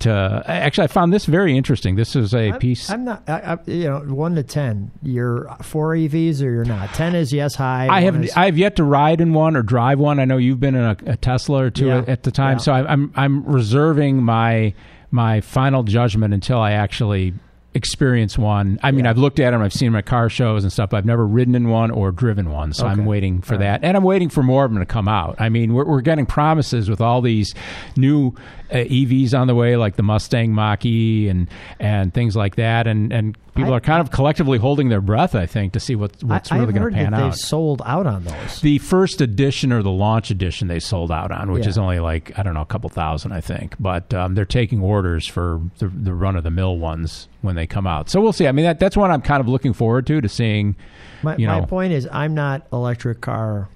To 0.00 0.42
actually, 0.46 0.84
I 0.84 0.86
found 0.88 1.10
this 1.10 1.24
very 1.24 1.56
interesting. 1.56 1.96
This 1.96 2.14
is 2.14 2.34
a 2.34 2.52
piece. 2.58 2.90
I'm 2.90 3.04
not, 3.04 3.26
I, 3.30 3.54
I, 3.54 3.58
you 3.70 3.84
know, 3.84 4.00
one 4.00 4.34
to 4.34 4.42
ten. 4.42 4.90
You're 5.02 5.48
for 5.62 5.94
EVs 5.94 6.42
or 6.42 6.50
you're 6.50 6.66
not. 6.66 6.92
Ten 6.92 7.14
is 7.14 7.32
yes 7.32 7.54
high. 7.54 7.88
I 7.90 8.02
have 8.02 8.22
is- 8.22 8.30
I 8.36 8.44
have 8.44 8.58
yet 8.58 8.76
to 8.76 8.84
ride 8.84 9.22
in 9.22 9.32
one 9.32 9.56
or 9.56 9.62
drive 9.62 9.98
one. 9.98 10.20
I 10.20 10.26
know 10.26 10.36
you've 10.36 10.60
been 10.60 10.74
in 10.74 10.82
a, 10.84 10.96
a 11.06 11.16
Tesla 11.16 11.64
or 11.64 11.70
two 11.70 11.86
Yeah. 11.86 11.98
at, 12.00 12.08
at 12.10 12.22
the 12.24 12.30
time, 12.30 12.58
Yeah. 12.58 12.62
so 12.64 12.72
I, 12.74 12.92
I'm 12.92 13.10
I'm 13.16 13.42
reserving 13.46 14.22
my 14.22 14.74
my 15.10 15.40
final 15.40 15.82
judgment 15.82 16.34
until 16.34 16.58
I 16.58 16.72
actually 16.72 17.32
experience 17.76 18.36
one. 18.36 18.80
I 18.82 18.90
mean, 18.90 19.04
Yeah. 19.04 19.10
I've 19.10 19.18
looked 19.18 19.38
at 19.38 19.52
them, 19.52 19.62
I've 19.62 19.72
seen 19.72 19.86
them 19.92 19.96
at 19.96 20.06
car 20.06 20.28
shows 20.28 20.64
and 20.64 20.72
stuff. 20.72 20.90
But 20.90 20.96
I've 20.96 21.04
never 21.04 21.26
ridden 21.26 21.54
in 21.54 21.68
one 21.68 21.90
or 21.92 22.10
driven 22.10 22.50
one, 22.50 22.72
so 22.72 22.86
I'm 22.86 23.04
waiting 23.04 23.40
for 23.42 23.56
that, 23.58 23.80
and 23.84 23.96
I'm 23.96 24.02
waiting 24.04 24.28
for 24.28 24.42
more 24.42 24.64
of 24.64 24.72
them 24.72 24.80
to 24.80 24.86
come 24.86 25.06
out. 25.06 25.36
I 25.38 25.48
mean, 25.48 25.74
we're 25.74 25.84
we're 25.84 26.00
getting 26.00 26.26
promises 26.26 26.90
with 26.90 27.00
all 27.00 27.20
these 27.22 27.54
new 27.96 28.34
uh, 28.70 28.74
EVs 28.76 29.32
on 29.38 29.46
the 29.46 29.54
way, 29.54 29.76
like 29.76 29.96
the 29.96 30.02
Mustang 30.02 30.52
Mach-E 30.52 31.28
and 31.28 31.48
and 31.78 32.12
things 32.12 32.34
like 32.36 32.56
that, 32.56 32.86
and 32.86 33.12
and 33.12 33.36
people 33.54 33.72
I- 33.72 33.76
are 33.76 33.80
kind 33.80 34.00
of 34.00 34.10
collectively 34.10 34.58
holding 34.58 34.88
their 34.88 35.00
breath. 35.00 35.34
I 35.34 35.46
think 35.46 35.72
to 35.74 35.80
see 35.80 35.94
what 35.94 36.22
what's 36.22 36.50
I've 36.50 36.60
really 36.60 36.72
going 36.72 36.90
to 36.92 36.96
pan 36.96 37.14
out. 37.14 37.22
they've 37.22 37.34
sold 37.36 37.80
out 37.86 38.06
on 38.06 38.24
those. 38.24 38.60
The 38.60 38.78
first 38.78 39.20
edition 39.20 39.72
or 39.72 39.82
the 39.82 39.90
launch 39.90 40.30
edition 40.30 40.68
they 40.68 40.80
sold 40.80 41.12
out 41.12 41.30
on, 41.30 41.52
which 41.52 41.64
Yeah. 41.64 41.70
is 41.70 41.78
only 41.78 42.00
like 42.00 42.36
I 42.38 42.42
don't 42.42 42.54
know 42.54 42.60
a 42.62 42.66
couple 42.66 42.90
thousand, 42.90 43.32
I 43.32 43.40
think. 43.40 43.74
But 43.78 44.12
um, 44.12 44.34
they're 44.34 44.44
taking 44.44 44.82
orders 44.82 45.26
for 45.26 45.60
the, 45.78 45.88
the 45.88 46.12
run 46.14 46.34
of 46.36 46.42
the 46.44 46.50
mill 46.50 46.76
ones 46.76 47.28
when 47.42 47.54
they 47.54 47.66
come 47.66 47.86
out. 47.86 48.10
So 48.10 48.20
we'll 48.20 48.32
see. 48.32 48.46
I 48.48 48.52
mean, 48.52 48.64
that, 48.64 48.78
that's 48.80 48.96
what 48.96 49.10
I'm 49.10 49.22
kind 49.22 49.40
of 49.40 49.48
looking 49.48 49.72
forward 49.72 50.06
to 50.08 50.20
to 50.20 50.28
seeing. 50.28 50.74
My, 51.22 51.36
you 51.36 51.46
my 51.46 51.60
point 51.62 51.92
is, 51.92 52.08
I'm 52.12 52.34
not 52.34 52.66
electric 52.72 53.20
car 53.20 53.68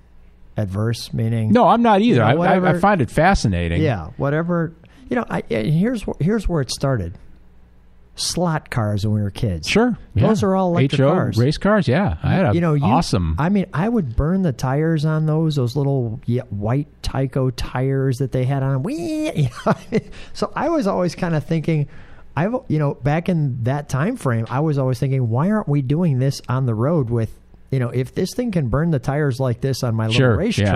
adverse. 0.56 1.12
Meaning, 1.12 1.52
no, 1.52 1.66
I'm 1.68 1.82
not 1.82 2.00
either. 2.00 2.20
know, 2.20 2.42
I, 2.42 2.56
I, 2.58 2.74
I 2.74 2.78
find 2.78 3.00
it 3.00 3.10
fascinating. 3.10 3.80
yeah, 3.82 4.08
whatever. 4.16 4.72
You 5.10 5.16
know, 5.16 5.26
I, 5.28 5.42
and 5.50 5.68
here's 5.68 6.04
here's 6.20 6.48
where 6.48 6.62
it 6.62 6.70
started. 6.70 7.18
Slot 8.14 8.70
cars 8.70 9.06
when 9.06 9.14
we 9.14 9.22
were 9.22 9.30
kids. 9.30 9.68
Sure. 9.68 9.96
Yeah. 10.14 10.28
Those 10.28 10.42
are 10.42 10.54
all 10.54 10.68
electric 10.76 11.00
HO 11.00 11.10
cars. 11.10 11.38
race 11.38 11.56
cars. 11.58 11.88
Yeah, 11.88 12.16
I 12.22 12.32
had 12.32 12.46
a 12.46 12.54
you 12.54 12.60
know, 12.60 12.74
you, 12.74 12.84
awesome. 12.84 13.34
I 13.38 13.48
mean, 13.48 13.66
I 13.72 13.88
would 13.88 14.14
burn 14.14 14.42
the 14.42 14.52
tires 14.52 15.04
on 15.04 15.26
those, 15.26 15.56
those 15.56 15.74
little 15.74 16.20
yeah, 16.26 16.42
white 16.50 16.88
Tyco 17.02 17.52
tires 17.56 18.18
that 18.18 18.32
they 18.32 18.44
had 18.44 18.62
on. 18.62 18.84
You 18.90 19.48
know, 19.66 20.00
so 20.32 20.52
I 20.54 20.68
was 20.68 20.86
always 20.86 21.14
kind 21.14 21.34
of 21.34 21.44
thinking, 21.44 21.88
I've 22.36 22.54
you 22.68 22.78
know, 22.78 22.94
back 22.94 23.28
in 23.28 23.64
that 23.64 23.88
time 23.88 24.16
frame, 24.16 24.46
I 24.50 24.60
was 24.60 24.78
always 24.78 24.98
thinking, 25.00 25.28
why 25.28 25.50
aren't 25.50 25.68
we 25.68 25.82
doing 25.82 26.18
this 26.18 26.40
on 26.48 26.66
the 26.66 26.74
road 26.74 27.10
with, 27.10 27.32
you 27.70 27.78
know, 27.78 27.88
if 27.88 28.14
this 28.14 28.30
thing 28.34 28.50
can 28.50 28.68
burn 28.68 28.90
the 28.90 28.98
tires 28.98 29.40
like 29.40 29.60
this 29.60 29.82
on 29.82 29.94
my 29.94 30.06
little 30.06 30.18
Sure, 30.18 30.42
yeah. 30.42 30.72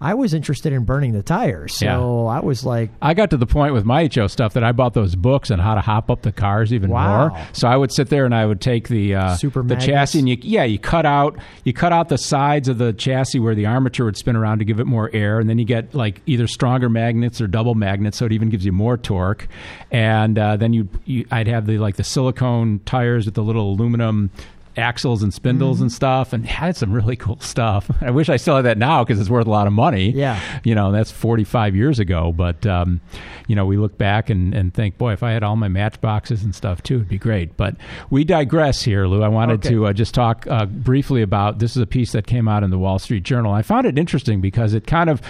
I 0.00 0.14
was 0.14 0.34
interested 0.34 0.72
in 0.72 0.84
burning 0.84 1.12
the 1.12 1.22
tires. 1.22 1.74
So 1.74 1.86
Yeah. 1.86 1.98
I 2.36 2.40
was 2.40 2.64
like, 2.66 2.90
I 3.00 3.14
got 3.14 3.30
to 3.30 3.36
the 3.36 3.46
point 3.46 3.72
with 3.72 3.84
my 3.84 4.08
HO 4.14 4.26
stuff 4.26 4.52
that 4.54 4.62
I 4.62 4.72
bought 4.72 4.92
those 4.94 5.14
books 5.14 5.50
on 5.50 5.58
how 5.58 5.74
to 5.74 5.80
hop 5.80 6.10
up 6.10 6.22
the 6.22 6.32
cars 6.32 6.72
even 6.72 6.90
Wow. 6.90 7.28
more. 7.28 7.38
So 7.52 7.66
I 7.68 7.76
would 7.76 7.92
sit 7.92 8.08
there 8.10 8.24
and 8.26 8.34
I 8.34 8.44
would 8.44 8.60
take 8.60 8.88
the 8.88 9.14
uh, 9.14 9.36
Super 9.36 9.60
the 9.62 9.68
magnets? 9.76 9.86
chassis 9.86 10.18
and 10.18 10.28
you 10.28 10.36
yeah 10.42 10.64
you 10.64 10.78
cut 10.78 11.06
out 11.06 11.38
you 11.64 11.72
cut 11.72 11.92
out 11.92 12.08
the 12.10 12.18
sides 12.18 12.68
of 12.68 12.78
the 12.78 12.92
chassis 12.92 13.38
where 13.38 13.54
the 13.54 13.66
armature 13.66 14.04
would 14.06 14.16
spin 14.18 14.36
around 14.36 14.58
to 14.58 14.64
give 14.64 14.80
it 14.80 14.86
more 14.86 15.10
air, 15.14 15.40
and 15.40 15.48
then 15.48 15.58
you 15.58 15.64
get 15.64 15.94
like 15.94 16.20
either 16.26 16.46
stronger 16.46 16.88
magnets 16.90 17.40
or 17.40 17.46
double 17.46 17.74
magnets, 17.74 18.18
so 18.18 18.26
it 18.26 18.32
even 18.32 18.50
gives 18.50 18.64
you 18.66 18.72
more 18.72 18.96
torque. 18.96 19.48
And 19.90 20.38
uh, 20.38 20.56
then 20.56 20.72
you, 20.72 20.88
you 21.04 21.26
I'd 21.30 21.48
have 21.48 21.66
the 21.66 21.78
like 21.78 21.96
the 21.96 22.04
silicone 22.04 22.80
tires 22.84 23.24
with 23.24 23.34
the 23.34 23.42
little 23.42 23.70
aluminum 23.72 24.30
axles 24.76 25.22
and 25.22 25.32
spindles 25.32 25.76
Mm-hmm. 25.76 25.84
and 25.84 25.92
stuff 25.92 26.32
and 26.32 26.46
had 26.46 26.76
some 26.76 26.92
really 26.92 27.16
cool 27.16 27.38
stuff 27.40 27.90
i 28.00 28.10
wish 28.10 28.28
i 28.28 28.36
still 28.36 28.56
had 28.56 28.64
that 28.66 28.78
now 28.78 29.02
because 29.04 29.20
it's 29.20 29.30
worth 29.30 29.46
a 29.46 29.50
lot 29.50 29.66
of 29.66 29.72
money 29.72 30.10
Yeah. 30.10 30.40
you 30.64 30.74
know 30.74 30.92
that's 30.92 31.10
45 31.10 31.74
years 31.74 31.98
ago 31.98 32.32
but 32.32 32.64
um, 32.66 33.00
you 33.48 33.56
know 33.56 33.64
we 33.66 33.76
look 33.76 33.96
back 33.98 34.28
and, 34.30 34.54
and 34.54 34.72
think 34.74 34.98
boy 34.98 35.12
if 35.12 35.22
i 35.22 35.32
had 35.32 35.42
all 35.42 35.56
my 35.56 35.68
matchboxes 35.68 36.42
and 36.42 36.54
stuff 36.54 36.82
too 36.82 36.96
it'd 36.96 37.08
be 37.08 37.18
great 37.18 37.56
but 37.56 37.76
we 38.10 38.24
digress 38.24 38.82
here 38.82 39.06
lou 39.06 39.22
i 39.22 39.28
wanted 39.28 39.60
Okay. 39.60 39.70
to 39.70 39.86
uh, 39.86 39.92
just 39.92 40.14
talk 40.14 40.46
uh, 40.48 40.66
briefly 40.66 41.22
about 41.22 41.58
this 41.58 41.76
is 41.76 41.82
a 41.82 41.86
piece 41.86 42.12
that 42.12 42.26
came 42.26 42.46
out 42.48 42.62
in 42.62 42.70
the 42.70 42.78
wall 42.78 42.98
street 42.98 43.22
journal 43.22 43.52
i 43.52 43.62
found 43.62 43.86
it 43.86 43.98
interesting 43.98 44.40
because 44.40 44.74
it 44.74 44.86
kind 44.86 45.08
of 45.10 45.20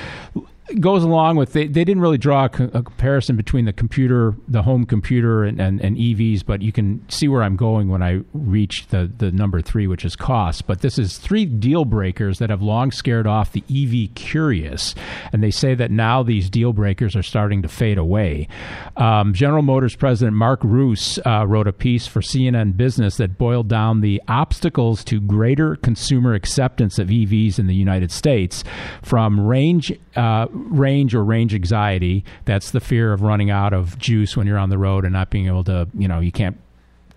goes 0.80 1.04
along 1.04 1.36
with 1.36 1.52
they, 1.52 1.66
they 1.66 1.84
didn't 1.84 2.00
really 2.02 2.18
draw 2.18 2.46
a, 2.46 2.48
co- 2.48 2.70
a 2.74 2.82
comparison 2.82 3.36
between 3.36 3.64
the 3.64 3.72
computer 3.72 4.34
the 4.48 4.62
home 4.62 4.84
computer 4.84 5.44
and, 5.44 5.60
and, 5.60 5.80
and 5.80 5.96
evs 5.96 6.44
but 6.44 6.60
you 6.60 6.72
can 6.72 7.04
see 7.08 7.28
where 7.28 7.42
i'm 7.42 7.56
going 7.56 7.88
when 7.88 8.02
i 8.02 8.20
reach 8.32 8.86
the, 8.88 9.10
the 9.18 9.30
number 9.30 9.60
three 9.60 9.86
which 9.86 10.04
is 10.04 10.16
cost. 10.16 10.66
But 10.66 10.80
this 10.80 10.98
is 10.98 11.18
three 11.18 11.44
deal 11.44 11.84
breakers 11.84 12.38
that 12.38 12.50
have 12.50 12.62
long 12.62 12.90
scared 12.90 13.26
off 13.26 13.52
the 13.52 13.62
ev 13.70 14.14
curious 14.14 14.94
and 15.32 15.42
they 15.42 15.50
say 15.50 15.74
that 15.74 15.90
now 15.90 16.22
these 16.22 16.50
deal 16.50 16.72
breakers 16.72 17.14
are 17.16 17.22
starting 17.22 17.62
to 17.62 17.68
fade 17.68 17.98
away. 17.98 18.48
Um, 18.96 19.34
general 19.34 19.62
motors 19.62 19.94
president 19.96 20.36
mark 20.36 20.60
Reuss 20.60 21.18
uh, 21.26 21.46
wrote 21.46 21.68
a 21.68 21.72
piece 21.72 22.06
for 22.06 22.20
cnn 22.20 22.76
business 22.76 23.16
that 23.16 23.38
boiled 23.38 23.68
down 23.68 24.00
the 24.00 24.22
obstacles 24.28 25.04
to 25.04 25.20
greater 25.20 25.76
consumer 25.76 26.34
acceptance 26.34 26.98
of 26.98 27.08
evs 27.08 27.58
in 27.58 27.66
the 27.66 27.74
united 27.74 28.10
states 28.10 28.64
from 29.02 29.40
range 29.40 29.92
uh, 30.14 30.46
range 30.56 31.14
or 31.14 31.24
range 31.24 31.54
anxiety. 31.54 32.24
That's 32.44 32.70
the 32.70 32.80
fear 32.80 33.12
of 33.12 33.22
running 33.22 33.50
out 33.50 33.72
of 33.72 33.98
juice 33.98 34.36
when 34.36 34.46
you're 34.46 34.58
on 34.58 34.70
the 34.70 34.78
road 34.78 35.04
and 35.04 35.12
not 35.12 35.30
being 35.30 35.46
able 35.46 35.64
to, 35.64 35.88
you 35.94 36.08
know, 36.08 36.20
you 36.20 36.32
can't 36.32 36.58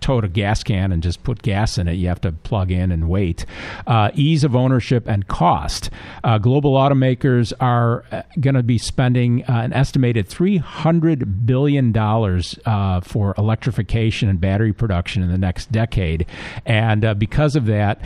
tote 0.00 0.24
a 0.24 0.28
gas 0.28 0.62
can 0.62 0.92
and 0.92 1.02
just 1.02 1.22
put 1.22 1.42
gas 1.42 1.78
in 1.78 1.88
it. 1.88 1.94
You 1.94 2.08
have 2.08 2.20
to 2.22 2.32
plug 2.32 2.70
in 2.70 2.92
and 2.92 3.08
wait. 3.08 3.46
Uh, 3.86 4.10
ease 4.14 4.44
of 4.44 4.56
ownership 4.56 5.06
and 5.06 5.26
cost. 5.28 5.90
Uh, 6.24 6.38
global 6.38 6.74
automakers 6.74 7.52
are 7.60 8.04
uh, 8.12 8.22
going 8.38 8.54
to 8.54 8.62
be 8.62 8.78
spending 8.78 9.44
uh, 9.44 9.60
an 9.60 9.72
estimated 9.72 10.28
$300 10.28 11.46
billion 11.46 11.96
uh, 11.96 13.00
for 13.00 13.34
electrification 13.36 14.28
and 14.28 14.40
battery 14.40 14.72
production 14.72 15.22
in 15.22 15.30
the 15.30 15.38
next 15.38 15.70
decade. 15.72 16.26
And 16.66 17.04
uh, 17.04 17.14
because 17.14 17.56
of 17.56 17.66
that, 17.66 18.00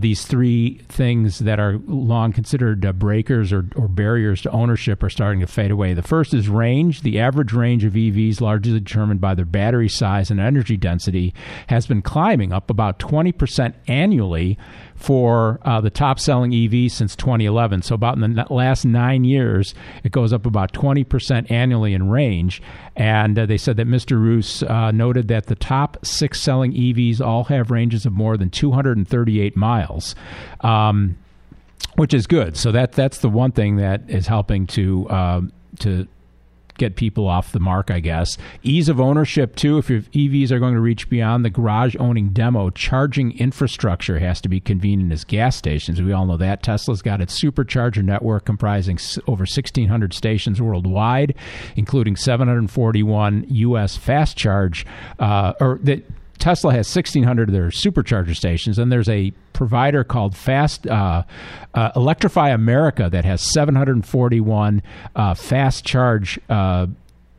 these 0.00 0.26
three 0.26 0.80
things 0.88 1.38
that 1.38 1.60
are 1.60 1.78
long 1.86 2.32
considered 2.32 2.98
breakers 2.98 3.52
or, 3.52 3.66
or 3.76 3.88
barriers 3.88 4.42
to 4.42 4.50
ownership 4.50 5.02
are 5.02 5.10
starting 5.10 5.40
to 5.40 5.46
fade 5.46 5.70
away. 5.70 5.94
The 5.94 6.02
first 6.02 6.34
is 6.34 6.48
range. 6.48 7.02
The 7.02 7.20
average 7.20 7.52
range 7.52 7.84
of 7.84 7.92
EVs, 7.92 8.40
largely 8.40 8.78
determined 8.78 9.20
by 9.20 9.34
their 9.34 9.44
battery 9.44 9.88
size 9.88 10.30
and 10.30 10.40
energy 10.40 10.76
density, 10.76 11.34
has 11.68 11.86
been 11.86 12.02
climbing 12.02 12.52
up 12.52 12.70
about 12.70 12.98
20% 12.98 13.74
annually 13.88 14.58
for 14.94 15.60
uh, 15.62 15.80
the 15.80 15.90
top 15.90 16.18
selling 16.18 16.54
EV 16.54 16.90
since 16.90 17.14
2011. 17.16 17.82
So, 17.82 17.94
about 17.94 18.18
in 18.18 18.34
the 18.34 18.46
last 18.50 18.84
nine 18.84 19.24
years, 19.24 19.74
it 20.02 20.12
goes 20.12 20.32
up 20.32 20.46
about 20.46 20.72
20% 20.72 21.50
annually 21.50 21.92
in 21.92 22.08
range. 22.10 22.62
And 22.96 23.38
uh, 23.38 23.46
they 23.46 23.58
said 23.58 23.76
that 23.76 23.86
Mr. 23.86 24.16
Reuss 24.16 24.68
uh, 24.68 24.90
noted 24.90 25.28
that 25.28 25.46
the 25.46 25.54
top 25.54 25.98
six 26.04 26.40
selling 26.40 26.72
EVs 26.72 27.20
all 27.20 27.44
have 27.44 27.70
ranges 27.70 28.06
of 28.06 28.12
more 28.12 28.36
than 28.36 28.50
238 28.50 29.56
miles. 29.56 30.14
Um, 30.60 31.16
which 31.96 32.12
is 32.12 32.26
good. 32.26 32.56
So 32.56 32.72
that 32.72 32.92
that's 32.92 33.18
the 33.18 33.28
one 33.28 33.52
thing 33.52 33.76
that 33.76 34.02
is 34.08 34.26
helping 34.26 34.66
to 34.68 35.10
um, 35.10 35.52
to 35.80 36.06
get 36.78 36.96
people 36.96 37.26
off 37.26 37.52
the 37.52 37.60
mark, 37.60 37.90
I 37.90 38.00
guess. 38.00 38.36
Ease 38.62 38.88
of 38.88 39.00
ownership 39.00 39.56
too. 39.56 39.78
If 39.78 39.90
your 39.90 40.02
EVs 40.02 40.50
are 40.50 40.58
going 40.58 40.74
to 40.74 40.80
reach 40.80 41.08
beyond 41.08 41.44
the 41.44 41.50
garage 41.50 41.96
owning 41.98 42.30
demo, 42.30 42.70
charging 42.70 43.38
infrastructure 43.38 44.18
has 44.18 44.40
to 44.42 44.48
be 44.48 44.60
convenient 44.60 45.12
as 45.12 45.24
gas 45.24 45.56
stations. 45.56 46.00
We 46.00 46.12
all 46.12 46.26
know 46.26 46.36
that 46.36 46.62
Tesla's 46.62 47.02
got 47.02 47.20
its 47.20 47.40
supercharger 47.40 48.02
network 48.02 48.44
comprising 48.44 48.98
over 49.26 49.42
1,600 49.42 50.14
stations 50.14 50.60
worldwide, 50.60 51.34
including 51.76 52.16
741 52.16 53.46
U.S. 53.48 53.96
fast 53.96 54.36
charge 54.36 54.86
uh, 55.18 55.54
or 55.60 55.78
that. 55.82 56.04
Tesla 56.38 56.72
has 56.72 56.94
1,600 56.94 57.48
of 57.48 57.52
their 57.52 57.68
supercharger 57.68 58.34
stations, 58.34 58.78
and 58.78 58.90
there's 58.90 59.08
a 59.08 59.32
provider 59.52 60.04
called 60.04 60.36
Fast 60.36 60.86
uh, 60.86 61.22
uh, 61.74 61.90
Electrify 61.96 62.50
America 62.50 63.08
that 63.10 63.24
has 63.24 63.40
741 63.40 64.82
uh, 65.14 65.34
fast 65.34 65.84
charge. 65.84 66.38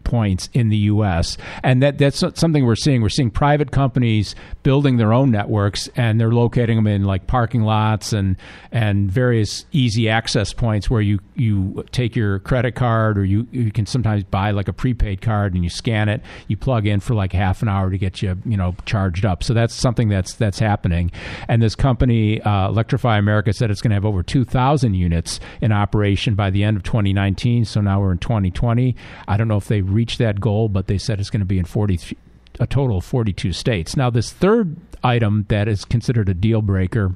Points 0.08 0.48
in 0.54 0.70
the 0.70 0.78
U.S. 0.78 1.38
and 1.64 1.84
that 1.84 1.98
that's 1.98 2.20
something 2.20 2.66
we're 2.66 2.76
seeing. 2.78 3.02
We're 3.02 3.10
seeing 3.10 3.30
private 3.30 3.72
companies 3.72 4.36
building 4.64 4.96
their 4.96 5.12
own 5.12 5.32
networks, 5.32 5.90
and 5.98 6.18
they're 6.18 6.32
locating 6.32 6.78
them 6.78 6.88
in 6.88 7.04
like 7.04 7.28
parking 7.28 7.64
lots 7.64 8.14
and 8.14 8.38
and 8.72 9.12
various 9.12 9.66
easy 9.74 10.08
access 10.08 10.54
points 10.54 10.90
where 10.90 11.02
you 11.02 11.20
you 11.36 11.84
take 11.92 12.16
your 12.16 12.40
credit 12.40 12.74
card 12.74 13.18
or 13.18 13.26
you 13.26 13.48
you 13.52 13.70
can 13.70 13.86
sometimes 13.86 14.24
buy 14.24 14.52
like 14.52 14.70
a 14.70 14.74
prepaid 14.74 15.22
card 15.22 15.54
and 15.54 15.66
you 15.66 15.70
scan 15.70 16.08
it, 16.08 16.22
you 16.48 16.56
plug 16.56 16.88
in 16.88 17.02
for 17.02 17.14
like 17.14 17.34
half 17.34 17.62
an 17.62 17.68
hour 17.68 17.90
to 17.90 17.98
get 17.98 18.22
you 18.22 18.38
you 18.46 18.56
know 18.56 18.76
charged 18.86 19.26
up. 19.26 19.44
So 19.44 19.54
that's 19.54 19.74
something 19.74 20.08
that's 20.08 20.36
that's 20.36 20.60
happening. 20.60 21.12
And 21.50 21.62
this 21.62 21.76
company 21.76 22.42
uh, 22.42 22.70
Electrify 22.70 23.18
America 23.18 23.52
said 23.52 23.72
it's 23.72 23.82
going 23.82 23.92
to 23.92 23.96
have 23.96 24.06
over 24.06 24.24
2,000 24.24 24.94
units 24.94 25.40
in 25.62 25.72
operation 25.72 26.36
by 26.36 26.50
the 26.50 26.64
end 26.64 26.78
of 26.78 26.84
2019. 26.84 27.66
So 27.66 27.82
now 27.82 28.00
we're 28.00 28.12
in 28.12 28.20
2020. 28.20 28.96
I 29.28 29.38
don't 29.38 29.48
know 29.48 29.58
if 29.58 29.68
they 29.68 29.82
reached 29.98 30.20
that 30.20 30.40
goal, 30.40 30.70
but 30.70 30.86
they 30.86 31.00
said 31.00 31.20
it's 31.20 31.32
going 31.32 31.40
to 31.40 31.46
be 31.46 31.58
in 31.58 31.66
40 31.66 32.16
a 32.60 32.68
total 32.68 32.98
of 32.98 33.06
42 33.06 33.52
states. 33.54 33.96
Now, 33.96 34.10
this 34.10 34.32
third 34.32 34.78
item 35.04 35.46
that 35.50 35.68
is 35.68 35.86
considered 35.86 36.30
a 36.30 36.34
deal 36.34 36.62
breaker 36.62 37.16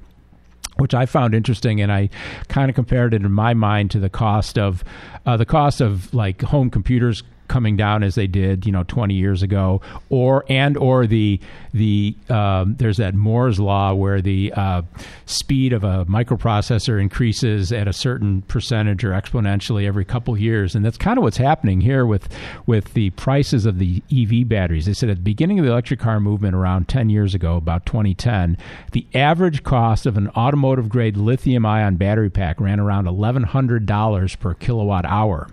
which 0.78 0.94
I 0.94 1.06
found 1.06 1.36
interesting, 1.36 1.82
and 1.82 1.92
I 1.92 2.10
kind 2.48 2.70
of 2.70 2.76
compared 2.76 3.14
it 3.14 3.22
in 3.22 3.32
my 3.32 3.54
mind 3.54 3.92
to 3.92 4.00
the 4.00 4.10
cost 4.10 4.58
of 4.58 4.84
uh, 5.26 5.38
the 5.38 5.46
cost 5.46 5.82
of 5.82 6.12
like 6.14 6.42
home 6.42 6.70
computers 6.72 7.24
coming 7.52 7.76
down 7.76 8.02
as 8.02 8.16
they 8.16 8.28
did, 8.28 8.66
you 8.66 8.72
know, 8.72 8.84
20 8.84 9.14
years 9.14 9.44
ago, 9.44 9.82
or 10.10 10.46
and 10.48 10.78
or 10.78 11.06
the 11.06 11.38
the 11.74 12.16
um, 12.30 12.76
there's 12.78 12.96
that 12.96 13.14
Moore's 13.14 13.60
law 13.60 13.94
where 13.94 14.22
the 14.22 14.54
uh, 14.56 14.82
speed 15.26 15.74
of 15.74 15.84
a 15.84 16.06
microprocessor 16.06 17.00
increases 17.00 17.74
at 17.74 17.90
a 17.90 17.94
certain 17.94 18.42
percentage 18.44 19.04
or 19.04 19.12
exponentially 19.12 19.86
every 19.86 20.06
couple 20.06 20.38
years, 20.38 20.76
and 20.76 20.86
that's 20.86 20.98
kind 20.98 21.18
of 21.18 21.24
what's 21.24 21.38
happening 21.38 21.82
here 21.82 22.06
with 22.06 22.30
with 22.66 22.94
the 22.94 23.10
prices 23.12 23.66
of 23.66 23.80
the 23.80 24.02
EV 24.10 24.48
batteries. 24.48 24.86
They 24.86 24.94
said 24.94 25.10
at 25.10 25.18
the 25.18 25.22
beginning 25.22 25.60
of 25.60 25.66
the 25.66 25.72
electric 25.72 26.00
car 26.00 26.22
movement 26.22 26.56
around 26.56 26.88
10 26.88 27.10
years 27.10 27.36
ago, 27.36 27.58
about 27.58 27.86
2010, 27.86 28.58
the 28.94 29.06
average 29.14 29.64
cost 29.64 30.06
of 30.06 30.16
an 30.16 30.30
automotive 30.30 30.88
grade 30.88 31.18
lithium 31.18 31.66
ion 31.66 31.98
battery 31.98 32.30
pack 32.30 32.62
ran 32.62 32.80
around 32.80 33.08
$1,100 33.08 34.40
per 34.40 34.54
kilowatt 34.54 35.06
hour. 35.06 35.50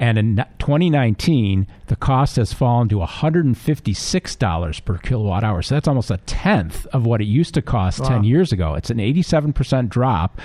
And 0.00 0.16
in 0.16 0.36
2019, 0.58 1.66
the 1.88 1.94
cost 1.94 2.36
has 2.36 2.54
fallen 2.54 2.88
to 2.88 2.96
$156 2.96 4.84
per 4.86 4.98
kilowatt 4.98 5.44
hour. 5.44 5.60
So 5.60 5.74
that's 5.74 5.86
almost 5.86 6.10
a 6.10 6.16
tenth 6.16 6.86
of 6.86 7.04
what 7.04 7.20
it 7.20 7.26
used 7.26 7.52
to 7.54 7.62
cost 7.62 8.02
10 8.02 8.24
years 8.24 8.50
ago. 8.50 8.74
It's 8.74 8.88
an 8.88 8.96
87% 8.96 9.90
drop 9.90 10.40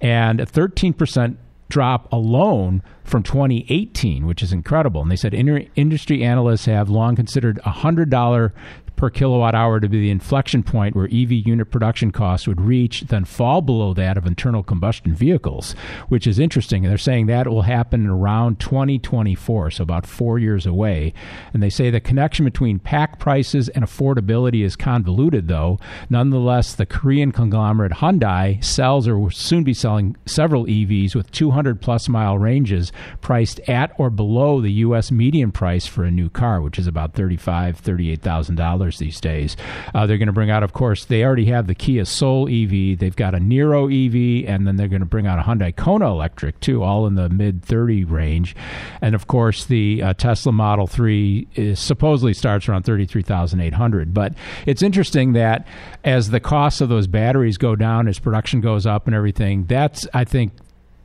and 0.00 0.40
a 0.40 0.46
13% 0.46 1.36
drop 1.68 2.12
alone 2.12 2.82
from 3.02 3.24
2018, 3.24 4.26
which 4.26 4.44
is 4.44 4.52
incredible. 4.52 5.02
And 5.02 5.10
they 5.10 5.16
said 5.16 5.34
inter- 5.34 5.66
industry 5.74 6.22
analysts 6.22 6.66
have 6.66 6.88
long 6.88 7.16
considered 7.16 7.58
a 7.58 7.70
$100 7.70 8.52
per 9.00 9.08
kilowatt 9.08 9.54
hour 9.54 9.80
to 9.80 9.88
be 9.88 9.98
the 9.98 10.10
inflection 10.10 10.62
point 10.62 10.94
where 10.94 11.06
EV 11.06 11.32
unit 11.32 11.70
production 11.70 12.10
costs 12.10 12.46
would 12.46 12.60
reach, 12.60 13.00
then 13.08 13.24
fall 13.24 13.62
below 13.62 13.94
that 13.94 14.18
of 14.18 14.26
internal 14.26 14.62
combustion 14.62 15.14
vehicles, 15.14 15.72
which 16.08 16.26
is 16.26 16.38
interesting. 16.38 16.82
They're 16.82 16.98
saying 16.98 17.24
that 17.26 17.48
will 17.48 17.62
happen 17.62 18.06
around 18.06 18.60
2024, 18.60 19.70
so 19.70 19.82
about 19.82 20.06
four 20.06 20.38
years 20.38 20.66
away. 20.66 21.14
And 21.54 21.62
they 21.62 21.70
say 21.70 21.88
the 21.88 21.98
connection 21.98 22.44
between 22.44 22.78
pack 22.78 23.18
prices 23.18 23.70
and 23.70 23.82
affordability 23.82 24.62
is 24.62 24.76
convoluted, 24.76 25.48
though. 25.48 25.78
Nonetheless, 26.10 26.74
the 26.74 26.84
Korean 26.84 27.32
conglomerate 27.32 27.92
Hyundai 27.92 28.62
sells 28.62 29.08
or 29.08 29.18
will 29.18 29.30
soon 29.30 29.64
be 29.64 29.72
selling 29.72 30.14
several 30.26 30.66
EVs 30.66 31.14
with 31.14 31.30
200 31.30 31.80
plus 31.80 32.06
mile 32.06 32.36
ranges 32.36 32.92
priced 33.22 33.60
at 33.60 33.92
or 33.96 34.10
below 34.10 34.60
the 34.60 34.72
U.S. 34.72 35.10
median 35.10 35.52
price 35.52 35.86
for 35.86 36.04
a 36.04 36.10
new 36.10 36.28
car, 36.28 36.60
which 36.60 36.78
is 36.78 36.86
about 36.86 37.14
$35,000, 37.14 37.76
$38,000 38.18 38.89
these 38.98 39.20
days. 39.20 39.56
Uh, 39.94 40.06
they're 40.06 40.18
going 40.18 40.26
to 40.26 40.32
bring 40.32 40.50
out, 40.50 40.62
of 40.62 40.72
course, 40.72 41.04
they 41.04 41.24
already 41.24 41.46
have 41.46 41.66
the 41.66 41.74
Kia 41.74 42.04
Soul 42.04 42.48
EV, 42.48 42.98
they've 42.98 43.16
got 43.16 43.34
a 43.34 43.38
Niro 43.38 43.84
EV, 43.86 44.48
and 44.48 44.66
then 44.66 44.76
they're 44.76 44.88
going 44.88 45.00
to 45.00 45.06
bring 45.06 45.26
out 45.26 45.38
a 45.38 45.42
Hyundai 45.42 45.74
Kona 45.74 46.10
electric, 46.10 46.60
too, 46.60 46.82
all 46.82 47.06
in 47.06 47.14
the 47.14 47.28
mid 47.28 47.64
30 47.64 48.04
range. 48.04 48.56
And 49.00 49.14
of 49.14 49.26
course, 49.26 49.64
the 49.64 50.02
uh, 50.02 50.14
Tesla 50.14 50.52
Model 50.52 50.86
3 50.86 51.48
is 51.54 51.80
supposedly 51.80 52.34
starts 52.34 52.68
around 52.68 52.84
33,800. 52.84 54.14
But 54.14 54.34
it's 54.66 54.82
interesting 54.82 55.32
that 55.32 55.66
as 56.04 56.30
the 56.30 56.40
costs 56.40 56.80
of 56.80 56.88
those 56.88 57.06
batteries 57.06 57.58
go 57.58 57.76
down, 57.76 58.08
as 58.08 58.18
production 58.18 58.60
goes 58.60 58.86
up 58.86 59.06
and 59.06 59.14
everything, 59.14 59.64
that's, 59.66 60.06
I 60.14 60.24
think, 60.24 60.52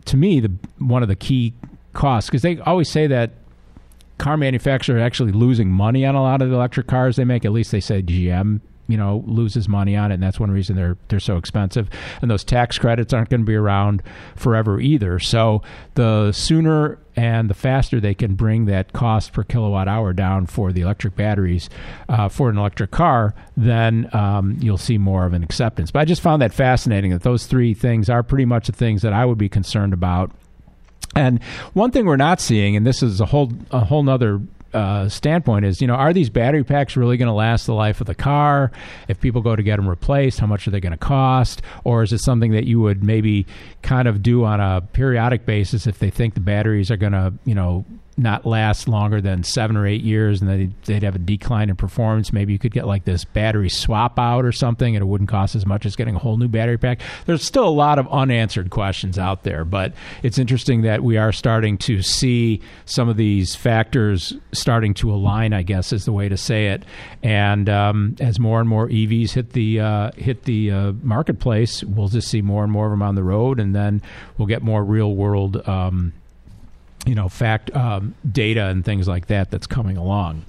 to 0.05 0.17
me, 0.17 0.39
the 0.39 0.51
one 0.77 1.01
of 1.01 1.09
the 1.09 1.15
key 1.15 1.53
costs 1.93 2.29
because 2.29 2.41
they 2.41 2.59
always 2.59 2.89
say 2.89 3.07
that 3.07 3.31
car 4.17 4.37
manufacturers 4.37 5.01
are 5.01 5.03
actually 5.03 5.31
losing 5.31 5.69
money 5.69 6.05
on 6.05 6.15
a 6.15 6.21
lot 6.21 6.41
of 6.41 6.49
the 6.49 6.55
electric 6.55 6.87
cars 6.87 7.15
they 7.15 7.25
make. 7.25 7.45
At 7.45 7.51
least 7.51 7.71
they 7.71 7.79
say 7.79 8.01
GM 8.01 8.61
you 8.87 8.97
know 8.97 9.23
loses 9.25 9.67
money 9.67 9.95
on 9.95 10.11
it 10.11 10.13
and 10.13 10.21
that's 10.21 10.39
one 10.39 10.51
reason 10.51 10.75
they're 10.75 10.95
they're 11.07 11.19
so 11.19 11.37
expensive 11.37 11.89
and 12.21 12.29
those 12.29 12.43
tax 12.43 12.77
credits 12.77 13.13
aren't 13.13 13.29
going 13.29 13.41
to 13.41 13.45
be 13.45 13.55
around 13.55 14.03
forever 14.35 14.79
either 14.79 15.17
so 15.17 15.63
the 15.95 16.31
sooner 16.31 16.99
and 17.15 17.49
the 17.49 17.53
faster 17.53 17.99
they 17.99 18.13
can 18.13 18.35
bring 18.35 18.65
that 18.65 18.93
cost 18.93 19.33
per 19.33 19.43
kilowatt 19.43 19.87
hour 19.87 20.13
down 20.13 20.45
for 20.45 20.71
the 20.71 20.81
electric 20.81 21.15
batteries 21.15 21.69
uh, 22.09 22.27
for 22.27 22.49
an 22.49 22.57
electric 22.57 22.91
car, 22.91 23.33
then 23.55 24.09
um, 24.13 24.57
you'll 24.59 24.77
see 24.77 24.97
more 24.97 25.25
of 25.25 25.33
an 25.33 25.43
acceptance. 25.43 25.91
But 25.91 25.99
I 25.99 26.05
just 26.05 26.21
found 26.21 26.41
that 26.41 26.53
fascinating 26.53 27.11
that 27.11 27.23
those 27.23 27.45
three 27.45 27.73
things 27.73 28.09
are 28.09 28.23
pretty 28.23 28.45
much 28.45 28.67
the 28.67 28.73
things 28.73 29.01
that 29.01 29.13
I 29.13 29.25
would 29.25 29.37
be 29.37 29.49
concerned 29.49 29.93
about. 29.93 30.31
And 31.15 31.41
one 31.73 31.91
thing 31.91 32.05
we're 32.05 32.17
not 32.17 32.41
seeing, 32.41 32.75
and 32.75 32.85
this 32.85 33.01
is 33.01 33.21
a 33.21 33.25
whole 33.25 33.51
a 33.71 33.79
whole 33.79 34.03
nother 34.03 34.41
uh, 34.73 35.07
standpoint 35.07 35.63
is, 35.63 35.79
you 35.79 35.87
know, 35.87 35.93
are 35.93 36.11
these 36.11 36.29
battery 36.29 36.63
packs 36.63 36.97
really 36.97 37.15
going 37.15 37.29
to 37.29 37.33
last 37.33 37.65
the 37.65 37.73
life 37.73 38.01
of 38.01 38.07
the 38.07 38.15
car? 38.15 38.71
If 39.07 39.21
people 39.21 39.41
go 39.41 39.55
to 39.55 39.63
get 39.63 39.77
them 39.77 39.87
replaced, 39.87 40.39
how 40.39 40.47
much 40.47 40.67
are 40.67 40.71
they 40.71 40.81
going 40.81 40.91
to 40.91 40.97
cost? 40.97 41.61
Or 41.85 42.03
is 42.03 42.11
it 42.11 42.19
something 42.19 42.51
that 42.51 42.65
you 42.65 42.81
would 42.81 43.01
maybe 43.01 43.47
kind 43.81 44.07
of 44.09 44.21
do 44.21 44.43
on 44.43 44.59
a 44.59 44.81
periodic 44.81 45.45
basis 45.45 45.87
if 45.87 45.99
they 45.99 46.09
think 46.09 46.33
the 46.33 46.41
batteries 46.41 46.91
are 46.91 46.97
going 46.97 47.13
to, 47.13 47.33
you 47.45 47.55
know, 47.55 47.85
not 48.17 48.45
last 48.45 48.87
longer 48.87 49.19
than 49.19 49.43
seven 49.43 49.75
or 49.75 49.85
eight 49.85 50.01
years 50.01 50.41
and 50.41 50.49
they'd, 50.49 50.73
they'd 50.83 51.03
have 51.03 51.15
a 51.15 51.19
decline 51.19 51.69
in 51.69 51.75
performance. 51.75 52.31
Maybe 52.31 52.53
you 52.53 52.59
could 52.59 52.71
get 52.71 52.87
like 52.87 53.03
this 53.03 53.25
battery 53.25 53.69
swap 53.69 54.17
out 54.17 54.45
or 54.45 54.53
something 54.53 54.95
and 54.95 55.03
it 55.03 55.05
wouldn't 55.05 55.29
cost 55.29 55.55
as 55.55 55.65
much 55.65 55.85
as 55.85 55.95
getting 55.97 56.15
a 56.15 56.19
whole 56.19 56.37
new 56.37 56.47
battery 56.47 56.77
pack. 56.77 57.01
There's 57.25 57.43
still 57.43 57.67
a 57.67 57.69
lot 57.69 57.99
of 57.99 58.07
unanswered 58.07 58.69
questions 58.69 59.19
out 59.19 59.43
there, 59.43 59.65
but 59.65 59.93
it's 60.23 60.37
interesting 60.37 60.83
that 60.83 61.03
we 61.03 61.17
are 61.17 61.33
starting 61.33 61.77
to 61.79 62.01
see 62.01 62.61
some 62.85 63.09
of 63.09 63.17
these 63.17 63.53
factors 63.53 64.33
starting 64.53 64.93
to 64.95 65.11
align, 65.13 65.51
I 65.51 65.63
guess 65.63 65.91
is 65.91 66.05
the 66.05 66.13
way 66.13 66.29
to 66.29 66.37
say 66.37 66.67
it. 66.67 66.83
And 67.21 67.67
um, 67.67 68.15
as 68.21 68.39
more 68.39 68.61
and 68.61 68.69
more 68.69 68.87
EVs 68.87 69.31
hit 69.31 69.51
the, 69.51 69.81
uh, 69.81 70.11
hit 70.15 70.43
the 70.43 70.71
uh, 70.71 70.91
marketplace, 71.01 71.83
we'll 71.83 72.07
just 72.07 72.29
see 72.29 72.41
more 72.41 72.63
and 72.63 72.71
more 72.71 72.85
of 72.85 72.91
them 72.91 73.01
on 73.01 73.15
the 73.15 73.23
road 73.23 73.59
and 73.59 73.75
then 73.75 74.01
we'll 74.37 74.47
get 74.47 74.61
more 74.61 74.83
real 74.83 75.13
world 75.15 75.67
um, 75.67 76.13
you 77.05 77.15
know, 77.15 77.29
fact 77.29 77.75
um, 77.75 78.15
data 78.29 78.65
and 78.65 78.83
things 78.83 79.07
like 79.07 79.27
that 79.27 79.51
that's 79.51 79.67
coming 79.67 79.97
along. 79.97 80.45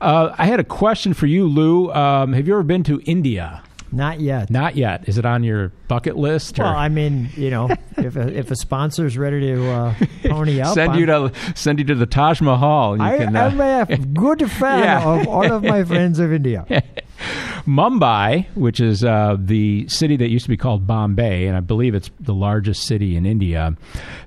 Uh, 0.00 0.34
I 0.36 0.46
had 0.46 0.58
a 0.60 0.64
question 0.64 1.14
for 1.14 1.26
you, 1.26 1.46
Lou. 1.46 1.92
Um, 1.92 2.32
have 2.32 2.46
you 2.48 2.54
ever 2.54 2.62
been 2.62 2.82
to 2.84 3.00
India? 3.04 3.62
Not 3.94 4.20
yet. 4.20 4.48
Not 4.48 4.74
yet. 4.74 5.06
Is 5.06 5.18
it 5.18 5.26
on 5.26 5.44
your 5.44 5.68
bucket 5.86 6.16
list? 6.16 6.58
Well, 6.58 6.66
I 6.74 6.88
mean, 6.88 7.28
you 7.36 7.50
know, 7.50 7.68
if 7.98 8.16
a, 8.16 8.36
if 8.36 8.50
a 8.50 8.56
sponsor's 8.56 9.18
ready 9.18 9.40
to 9.40 9.70
uh, 9.70 9.94
pony 10.24 10.62
up, 10.62 10.74
send 10.74 10.92
I'm, 10.92 10.98
you 10.98 11.06
to 11.06 11.32
send 11.54 11.78
you 11.78 11.84
to 11.84 11.94
the 11.94 12.06
Taj 12.06 12.40
Mahal. 12.40 12.96
You 12.96 13.02
I, 13.02 13.18
can, 13.18 13.36
I'm 13.36 13.60
uh, 13.60 13.84
a 13.88 13.98
good 13.98 14.50
fan 14.50 14.78
Yeah. 14.84 15.20
of 15.20 15.28
all 15.28 15.52
of 15.52 15.62
my 15.62 15.84
friends 15.92 16.18
of 16.18 16.32
India. 16.32 16.66
Mumbai, 17.66 18.46
which 18.56 18.80
is 18.80 19.04
uh, 19.04 19.36
the 19.38 19.86
city 19.88 20.16
that 20.16 20.30
used 20.30 20.44
to 20.44 20.48
be 20.48 20.56
called 20.56 20.86
Bombay, 20.86 21.46
and 21.46 21.56
I 21.56 21.60
believe 21.60 21.94
it's 21.94 22.10
the 22.18 22.34
largest 22.34 22.82
city 22.84 23.16
in 23.16 23.24
India, 23.24 23.76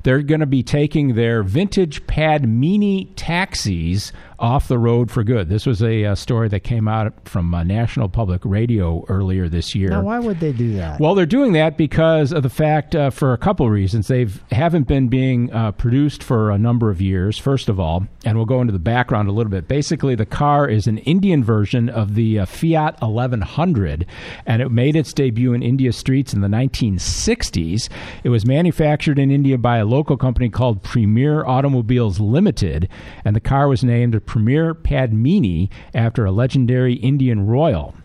they're 0.04 0.22
going 0.22 0.40
to 0.40 0.46
be 0.46 0.64
taking 0.64 1.16
their 1.16 1.44
vintage 1.44 2.06
Padmini 2.08 3.10
taxis 3.16 4.14
off 4.40 4.68
the 4.68 4.80
road 4.80 5.12
for 5.12 5.24
good. 5.24 5.50
This 5.50 5.66
was 5.66 5.82
a, 5.82 6.06
uh 6.06 6.16
story 6.16 6.50
that 6.50 6.62
came 6.62 6.88
out 6.88 7.14
from 7.28 7.54
uh, 7.54 7.64
National 7.64 8.10
Public 8.10 8.42
Radio 8.44 9.06
earlier 9.10 9.48
this 9.48 9.76
year. 9.76 9.90
Now, 9.90 10.02
why 10.02 10.20
would 10.20 10.40
they 10.40 10.52
do 10.52 10.76
that? 10.76 11.00
Well, 11.00 11.16
they're 11.16 11.26
doing 11.26 11.54
that 11.54 11.78
because 11.78 12.32
of 12.32 12.44
the 12.44 12.50
fact, 12.50 12.96
uh, 12.96 13.10
for 13.10 13.34
a 13.34 13.38
couple 13.38 13.66
of 13.66 13.72
reasons. 13.72 14.08
They 14.08 14.28
haven't 14.52 14.88
been 14.88 15.08
being 15.08 15.52
uh, 15.54 15.72
produced 15.74 16.24
for 16.24 16.52
a 16.52 16.58
number 16.58 16.90
of 16.90 17.02
years, 17.02 17.38
first 17.38 17.70
of 17.70 17.80
all, 17.80 18.08
and 18.24 18.38
we'll 18.38 18.46
go 18.46 18.62
into 18.62 18.74
the 18.74 18.80
background 18.80 19.30
a 19.30 19.32
little 19.32 19.52
bit. 19.52 19.68
Basically, 19.68 20.16
the 20.16 20.26
car 20.26 20.68
is 20.68 20.88
an 20.88 20.98
Indian 21.00 21.44
version 21.44 21.90
of 21.90 22.16
the 22.16 22.40
uh, 22.40 22.46
Fiat 22.46 23.00
1100, 23.02 24.06
and 24.46 24.62
it 24.62 24.70
made 24.70 24.96
its 24.96 25.14
debut 25.14 25.54
in 25.54 25.62
India 25.62 25.92
streets 25.94 26.34
in 26.34 26.42
the 26.42 26.48
1960s. 26.48 27.90
It 28.24 28.30
was 28.30 28.46
manufactured 28.46 29.20
in 29.20 29.32
India 29.32 29.58
by 29.58 29.78
a 29.78 29.86
local 29.86 30.18
company 30.18 30.50
called 30.50 30.84
Premier 30.84 31.46
Automobiles 31.46 32.20
Limited, 32.20 32.90
and 33.24 33.36
the 33.36 33.40
car 33.40 33.68
was 33.68 33.84
named 33.84 34.16
Premier 34.36 34.76
Padmini 34.76 35.70
after 35.94 36.26
a 36.26 36.32
legendary 36.32 36.96
Indian 36.96 37.48
royal. 37.48 37.96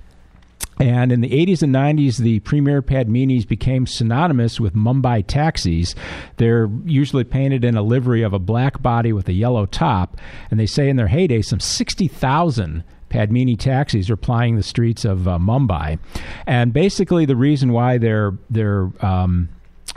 And 0.79 1.11
in 1.11 1.23
the 1.23 1.31
80s 1.31 1.61
and 1.61 1.75
90s, 1.75 2.19
the 2.19 2.39
Premier 2.39 2.83
Padminis 2.83 3.45
became 3.45 3.85
synonymous 3.85 4.61
with 4.61 4.77
Mumbai 4.77 5.27
taxis. 5.27 5.97
They're 6.37 6.71
usually 6.85 7.25
painted 7.25 7.65
in 7.65 7.77
a 7.77 7.83
livery 7.83 8.23
of 8.23 8.33
a 8.33 8.39
black 8.39 8.81
body 8.81 9.13
with 9.13 9.29
a 9.29 9.33
yellow 9.33 9.67
top. 9.67 10.19
And 10.53 10.61
they 10.61 10.67
say 10.67 10.89
in 10.89 10.95
their 10.95 11.09
heyday, 11.09 11.43
some 11.43 11.59
60,000 11.59 12.85
Padmini 13.11 13.59
taxis 13.59 14.09
are 14.09 14.17
plying 14.17 14.55
the 14.55 14.63
streets 14.63 15.05
of 15.05 15.27
uh, 15.27 15.37
Mumbai. 15.37 15.99
And 16.47 16.73
basically, 16.73 17.27
the 17.27 17.35
reason 17.35 17.73
why 17.73 17.99
they're, 17.99 18.39
they're, 18.49 18.89
um, 19.05 19.49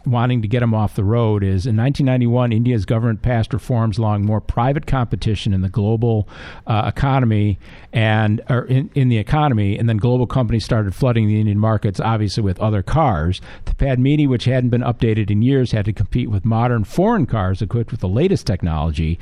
wanting 0.05 0.41
to 0.41 0.47
get 0.47 0.59
them 0.59 0.73
off 0.73 0.95
the 0.95 1.03
road 1.03 1.43
is 1.43 1.65
in 1.65 1.77
1991, 1.77 2.51
India's 2.51 2.85
government 2.85 3.21
passed 3.21 3.53
reforms 3.53 3.97
allowing 3.97 4.25
more 4.25 4.41
private 4.41 4.85
competition 4.85 5.53
in 5.53 5.61
the 5.61 5.69
global 5.69 6.27
uh, 6.67 6.83
economy 6.85 7.59
and 7.91 8.41
or 8.49 8.65
in, 8.65 8.89
in 8.95 9.09
the 9.09 9.17
economy, 9.17 9.77
and 9.77 9.87
then 9.87 9.97
global 9.97 10.27
companies 10.27 10.65
started 10.65 10.93
flooding 10.93 11.27
the 11.27 11.39
Indian 11.39 11.59
markets, 11.59 11.99
obviously 11.99 12.43
with 12.43 12.59
other 12.59 12.83
cars. 12.83 13.41
The 13.65 13.73
Padmini, 13.73 14.27
which 14.27 14.45
hadn't 14.45 14.69
been 14.69 14.81
updated 14.81 15.29
in 15.29 15.41
years, 15.41 15.71
had 15.71 15.85
to 15.85 15.93
compete 15.93 16.29
with 16.29 16.45
modern 16.45 16.83
foreign 16.83 17.25
cars 17.25 17.61
equipped 17.61 17.91
with 17.91 18.01
the 18.01 18.07
latest 18.07 18.45
technology. 18.47 19.19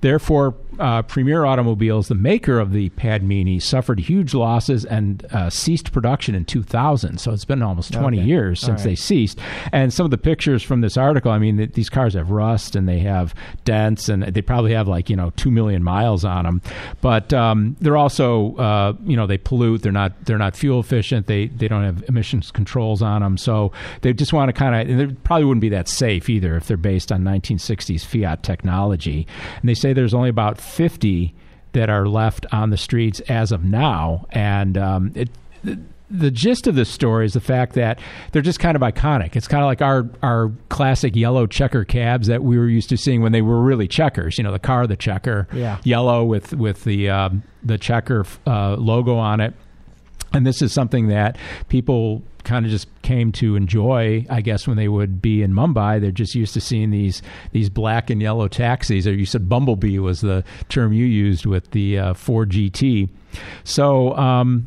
Therefore, 0.00 0.54
uh, 0.78 1.02
Premier 1.02 1.44
Automobiles, 1.44 2.08
the 2.08 2.14
maker 2.14 2.58
of 2.58 2.72
the 2.72 2.90
Padmini, 2.90 3.60
suffered 3.62 4.00
huge 4.00 4.34
losses 4.34 4.84
and 4.84 5.24
uh, 5.32 5.50
ceased 5.50 5.92
production 5.92 6.34
in 6.34 6.44
2000. 6.44 7.18
So 7.18 7.32
it's 7.32 7.44
been 7.44 7.62
almost 7.62 7.92
20 7.92 8.18
Okay. 8.18 8.26
years 8.26 8.60
since 8.60 8.80
right. 8.80 8.90
they 8.90 8.94
ceased. 8.94 9.38
And 9.72 9.92
some 9.92 10.04
of 10.04 10.10
the 10.10 10.18
pictures 10.18 10.62
from 10.62 10.80
this 10.80 10.96
article, 10.96 11.30
I 11.30 11.38
mean, 11.38 11.56
th- 11.56 11.72
these 11.72 11.88
cars 11.88 12.14
have 12.14 12.30
rust 12.30 12.76
and 12.76 12.88
they 12.88 13.00
have 13.00 13.34
dents 13.64 14.08
and 14.08 14.22
they 14.22 14.42
probably 14.42 14.72
have 14.72 14.88
like, 14.88 15.10
you 15.10 15.16
know, 15.16 15.30
2 15.36 15.50
million 15.50 15.82
miles 15.82 16.24
on 16.24 16.44
them. 16.44 16.62
But 17.00 17.32
um, 17.32 17.76
they're 17.80 17.96
also, 17.96 18.54
uh, 18.56 18.92
you 19.04 19.16
know, 19.16 19.26
they 19.26 19.38
pollute. 19.38 19.82
They're 19.82 19.92
not, 19.92 20.24
they're 20.24 20.38
not 20.38 20.56
fuel 20.56 20.80
efficient. 20.80 21.26
They, 21.26 21.46
they 21.48 21.68
don't 21.68 21.84
have 21.84 22.04
emissions 22.08 22.50
controls 22.50 23.02
on 23.02 23.22
them. 23.22 23.36
So 23.38 23.72
they 24.02 24.12
just 24.12 24.32
want 24.32 24.48
to 24.48 24.52
kind 24.52 24.74
of, 24.74 24.88
and 24.88 25.00
they 25.10 25.14
probably 25.14 25.44
wouldn't 25.44 25.60
be 25.62 25.68
that 25.70 25.88
safe 25.88 26.28
either 26.30 26.56
if 26.56 26.66
they're 26.66 26.76
based 26.76 27.12
on 27.12 27.22
1960s 27.22 28.04
Fiat 28.04 28.42
technology. 28.42 29.26
And 29.60 29.68
they 29.68 29.74
say 29.74 29.92
there's 29.92 30.14
only 30.14 30.28
about 30.30 30.58
50 30.66 31.34
that 31.72 31.88
are 31.90 32.06
left 32.08 32.46
on 32.52 32.70
the 32.70 32.76
streets 32.76 33.20
as 33.28 33.52
of 33.52 33.64
now. 33.64 34.26
And 34.30 34.78
um, 34.78 35.12
it, 35.14 35.28
the, 35.62 35.78
the 36.10 36.30
gist 36.30 36.66
of 36.66 36.74
this 36.74 36.88
story 36.88 37.26
is 37.26 37.32
the 37.32 37.40
fact 37.40 37.74
that 37.74 37.98
they're 38.32 38.40
just 38.42 38.60
kind 38.60 38.76
of 38.76 38.82
iconic. 38.82 39.36
It's 39.36 39.48
kind 39.48 39.62
of 39.62 39.66
like 39.66 39.82
our 39.82 40.08
our 40.22 40.52
classic 40.68 41.16
yellow 41.16 41.46
checker 41.46 41.84
cabs 41.84 42.28
that 42.28 42.42
we 42.44 42.56
were 42.58 42.68
used 42.68 42.88
to 42.90 42.96
seeing 42.96 43.22
when 43.22 43.32
they 43.32 43.42
were 43.42 43.60
really 43.60 43.88
checkers. 43.88 44.38
You 44.38 44.44
know, 44.44 44.52
the 44.52 44.58
car, 44.60 44.86
the 44.86 44.96
checker, 44.96 45.48
Yeah. 45.52 45.78
yellow 45.82 46.24
with 46.24 46.52
with 46.54 46.84
the 46.84 47.10
um, 47.10 47.42
the 47.64 47.76
checker 47.78 48.24
uh, 48.46 48.76
logo 48.76 49.16
on 49.16 49.40
it. 49.40 49.54
and 50.32 50.46
this 50.46 50.62
is 50.62 50.72
something 50.72 51.08
that 51.08 51.36
people 51.68 52.22
kind 52.46 52.64
of 52.64 52.70
just 52.70 52.88
came 53.02 53.32
to 53.32 53.56
enjoy 53.56 54.24
i 54.30 54.40
guess 54.40 54.68
when 54.68 54.76
they 54.76 54.86
would 54.88 55.20
be 55.20 55.42
in 55.42 55.52
mumbai. 55.52 56.00
They're 56.00 56.10
just 56.12 56.34
used 56.34 56.54
to 56.54 56.60
seeing 56.60 56.90
these 56.90 57.20
these 57.52 57.68
black 57.68 58.08
and 58.08 58.22
yellow 58.22 58.48
taxis. 58.48 59.06
Or 59.06 59.12
you 59.12 59.26
said 59.26 59.48
bumblebee 59.48 59.98
was 59.98 60.20
the 60.20 60.44
term 60.68 60.92
you 60.92 61.04
used 61.04 61.44
with 61.44 61.72
the 61.72 61.98
uh, 61.98 62.14
ford 62.14 62.50
gt 62.50 63.08
so 63.64 64.16
um, 64.16 64.66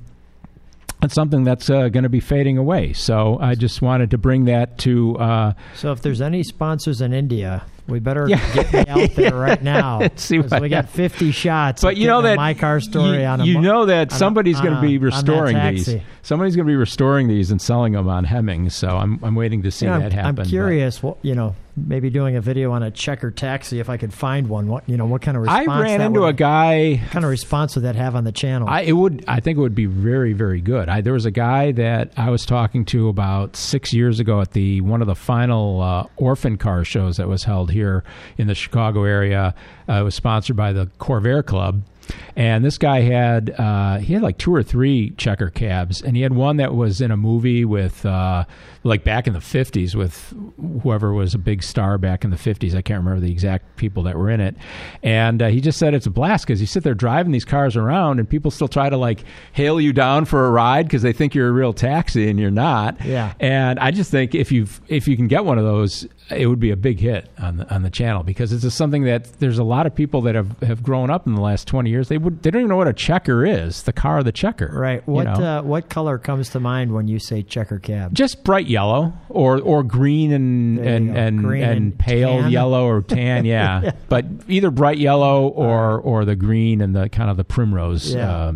it's 1.02 1.14
something 1.14 1.44
that's 1.44 1.70
uh, 1.70 1.90
going 1.90 2.04
to 2.04 2.10
be 2.10 2.20
fading 2.20 2.58
away. 2.58 2.94
So 2.94 3.38
I 3.42 3.56
just 3.56 3.82
wanted 3.82 4.12
to 4.12 4.18
bring 4.18 4.46
that 4.46 4.78
to. 4.80 5.18
Uh, 5.18 5.54
So 5.76 5.92
if 5.92 6.02
there's 6.02 6.22
any 6.22 6.44
sponsors 6.44 7.00
in 7.02 7.14
India, 7.14 7.64
we 7.88 8.00
better 8.00 8.28
Yeah. 8.28 8.54
get 8.54 8.74
me 8.74 8.86
out 8.88 9.16
there 9.16 9.36
right 9.48 9.64
now. 9.64 10.02
See 10.16 10.40
what- 10.40 10.62
we 10.62 10.70
got 10.70 10.90
50 10.90 11.32
shots. 11.32 11.82
but 11.82 11.98
you 11.98 12.08
know 12.08 12.22
that 12.22 12.36
my 12.36 12.54
car 12.54 12.80
story 12.82 13.22
you, 13.22 13.26
on 13.26 13.42
a 13.42 13.46
you 13.46 13.60
know 13.62 13.86
that 13.86 14.12
somebody's 14.12 14.60
going 14.60 14.76
to 14.76 14.82
be 14.82 14.98
restoring 14.98 15.58
these. 15.74 15.90
Somebody's 16.22 16.56
going 16.56 16.66
to 16.68 16.72
be 16.72 16.76
restoring 16.76 17.28
these 17.28 17.50
and 17.50 17.62
selling 17.62 17.94
them 17.94 18.08
on 18.10 18.26
Hemmings. 18.26 18.76
So 18.76 18.90
I'm 18.90 19.20
I'm 19.24 19.36
waiting 19.36 19.64
to 19.64 19.72
see 19.72 19.86
You 19.86 19.92
know, 19.94 20.00
that 20.00 20.06
I'm, 20.08 20.12
happen. 20.12 20.26
I'm 20.30 20.36
but- 20.36 20.48
curious. 20.48 21.02
What 21.02 21.18
you 21.24 21.34
know, 21.34 21.56
maybe 21.88 22.10
doing 22.10 22.36
a 22.36 22.42
video 22.42 22.72
on 22.72 22.84
a 22.84 22.92
checker 22.92 23.32
taxi 23.32 23.80
if 23.80 23.90
I 23.90 23.98
could 23.98 24.14
find 24.14 24.48
one. 24.48 24.68
What 24.68 24.88
you 24.88 24.98
know, 24.98 25.06
what 25.06 25.22
kind 25.22 25.38
of 25.38 25.48
I 25.48 25.60
response? 25.60 25.84
ran 25.84 26.00
that 26.00 26.06
into 26.08 26.22
would, 26.22 26.30
a 26.30 26.34
guy 26.34 26.94
What 26.96 27.12
kind 27.12 27.26
of 27.26 27.32
response 27.32 27.76
would 27.76 27.86
that 27.86 27.96
have 27.96 28.16
on 28.16 28.24
the 28.24 28.32
channel? 28.32 28.68
I 28.70 28.82
it 28.82 28.94
would 28.94 29.24
I 29.28 29.40
think 29.40 29.58
it 29.58 29.62
would 29.62 29.76
be 29.76 29.86
very 29.86 30.34
very 30.34 30.62
good. 30.62 30.90
I, 30.90 31.02
there 31.02 31.14
was 31.14 31.26
a 31.26 31.32
guy 31.32 31.72
that 31.74 32.12
I 32.18 32.30
was 32.30 32.46
talking 32.46 32.86
to 32.86 33.08
about 33.10 33.56
six 33.56 33.94
years 33.94 34.20
ago 34.20 34.42
at 34.42 34.52
the 34.52 34.82
one 34.82 35.02
of 35.02 35.08
the 35.08 35.16
final 35.16 35.82
uh, 35.82 36.08
orphan 36.18 36.58
car 36.58 36.84
shows 36.84 37.18
that 37.18 37.28
was 37.28 37.44
held 37.44 37.72
here 37.72 38.04
in 38.38 38.48
the 38.48 38.56
Chicago 38.56 39.04
area. 39.04 39.54
Uh, 39.88 39.94
it 39.94 40.04
was 40.04 40.16
sponsored 40.16 40.56
by 40.56 40.74
the 40.74 40.88
Corvair 41.00 41.46
Club. 41.46 41.82
And 42.36 42.64
this 42.64 42.78
guy 42.78 43.02
had 43.02 43.52
uh, 43.58 43.98
he 43.98 44.14
had 44.14 44.22
like 44.22 44.38
two 44.38 44.54
or 44.54 44.64
three 44.64 45.12
checker 45.12 45.50
cabs, 45.50 46.02
and 46.02 46.16
he 46.16 46.22
had 46.22 46.34
one 46.34 46.58
that 46.58 46.74
was 46.74 47.02
in 47.02 47.12
a 47.12 47.18
movie 47.18 47.66
with 47.66 48.06
uh, 48.06 48.46
like 48.84 49.04
back 49.04 49.28
in 49.28 49.34
the 49.34 49.42
fifties 49.42 49.96
with 49.96 50.34
whoever 50.82 51.14
was 51.14 51.34
a 51.34 51.38
big 51.38 51.64
star 51.64 51.98
back 51.98 52.24
in 52.24 52.30
the 52.30 52.38
fifties. 52.38 52.76
I 52.76 52.82
can't 52.82 53.04
remember 53.04 53.20
the 53.20 53.32
exact 53.32 53.76
people 53.76 54.04
that 54.04 54.18
were 54.18 54.30
in 54.30 54.40
it. 54.40 54.56
And 55.04 55.42
uh, 55.42 55.48
he 55.48 55.60
just 55.60 55.78
said 55.80 55.94
it's 55.94 56.06
a 56.06 56.12
blast 56.12 56.46
because 56.46 56.62
you 56.62 56.68
sit 56.68 56.84
there 56.84 56.94
driving 56.94 57.32
these 57.32 57.46
cars 57.46 57.76
around, 57.76 58.20
and 58.20 58.30
people 58.30 58.52
still 58.52 58.68
try 58.68 58.90
to 58.90 58.98
like 58.98 59.24
hail 59.52 59.82
you 59.82 59.92
down 59.92 60.26
for 60.26 60.46
a 60.46 60.52
ride 60.52 60.86
because 60.86 61.02
they 61.02 61.14
think 61.14 61.36
you're 61.36 61.50
a 61.50 61.52
real 61.52 61.74
taxi 61.74 62.30
and 62.30 62.40
you're 62.40 62.52
not. 62.52 63.04
Yeah. 63.04 63.34
And 63.40 63.80
I 63.80 63.92
just 63.92 64.12
think 64.12 64.36
if 64.36 64.52
you 64.52 64.68
if 64.88 65.08
you 65.08 65.18
can 65.18 65.28
get 65.28 65.44
one 65.44 65.58
of 65.58 65.66
those, 65.66 66.08
it 66.30 66.48
would 66.48 66.60
be 66.60 66.72
a 66.72 66.78
big 66.78 67.00
hit 67.00 67.30
on 67.38 67.58
the 67.58 67.74
on 67.74 67.82
the 67.82 67.90
channel 67.90 68.24
because 68.24 68.54
it's 68.54 68.64
just 68.64 68.78
something 68.78 69.04
that 69.04 69.40
there's 69.40 69.60
a 69.60 69.64
lot 69.64 69.86
of 69.86 69.94
people 69.96 70.22
that 70.22 70.36
have, 70.36 70.58
have 70.60 70.84
grown 70.84 71.10
up 71.10 71.28
in 71.28 71.36
the 71.36 71.42
last 71.42 71.68
twenty 71.68 71.90
years. 71.90 71.99
They 72.08 72.18
would 72.18 72.42
they 72.44 72.52
don't 72.52 72.62
even 72.62 72.70
know 72.70 72.78
what 72.78 72.88
a 72.88 72.94
checker 72.94 73.46
is. 73.46 73.84
The 73.84 73.92
car 73.94 74.20
of 74.20 74.26
the 74.26 74.32
checker. 74.32 74.72
right. 74.74 75.04
you 75.06 75.14
What 75.14 75.24
know? 75.26 75.34
uh, 75.34 75.62
what 75.64 75.90
color 75.90 76.18
comes 76.18 76.50
to 76.52 76.60
mind 76.60 76.94
when 76.94 77.08
you 77.08 77.20
say 77.20 77.44
checker 77.44 77.80
cab? 77.80 78.14
just 78.14 78.44
bright 78.44 78.68
yellow 78.68 79.14
or 79.28 79.60
or 79.60 79.84
green 79.84 80.32
and 80.32 80.80
and 80.80 81.18
and, 81.18 81.40
Green 81.44 81.64
and 81.64 81.72
and 81.78 82.00
pale 82.00 82.40
tan. 82.42 82.52
yellow 82.52 82.86
or 82.88 83.02
tan 83.02 83.44
yeah. 83.46 83.92
but 84.10 84.26
either 84.48 84.72
bright 84.72 84.98
yellow 85.00 85.48
or 85.50 86.00
or 86.00 86.24
the 86.26 86.36
green 86.36 86.82
and 86.82 86.96
the 86.96 87.10
kind 87.10 87.30
of 87.30 87.38
the 87.38 87.44
primrose 87.44 88.14
Yeah. 88.14 88.32
uh, 88.32 88.54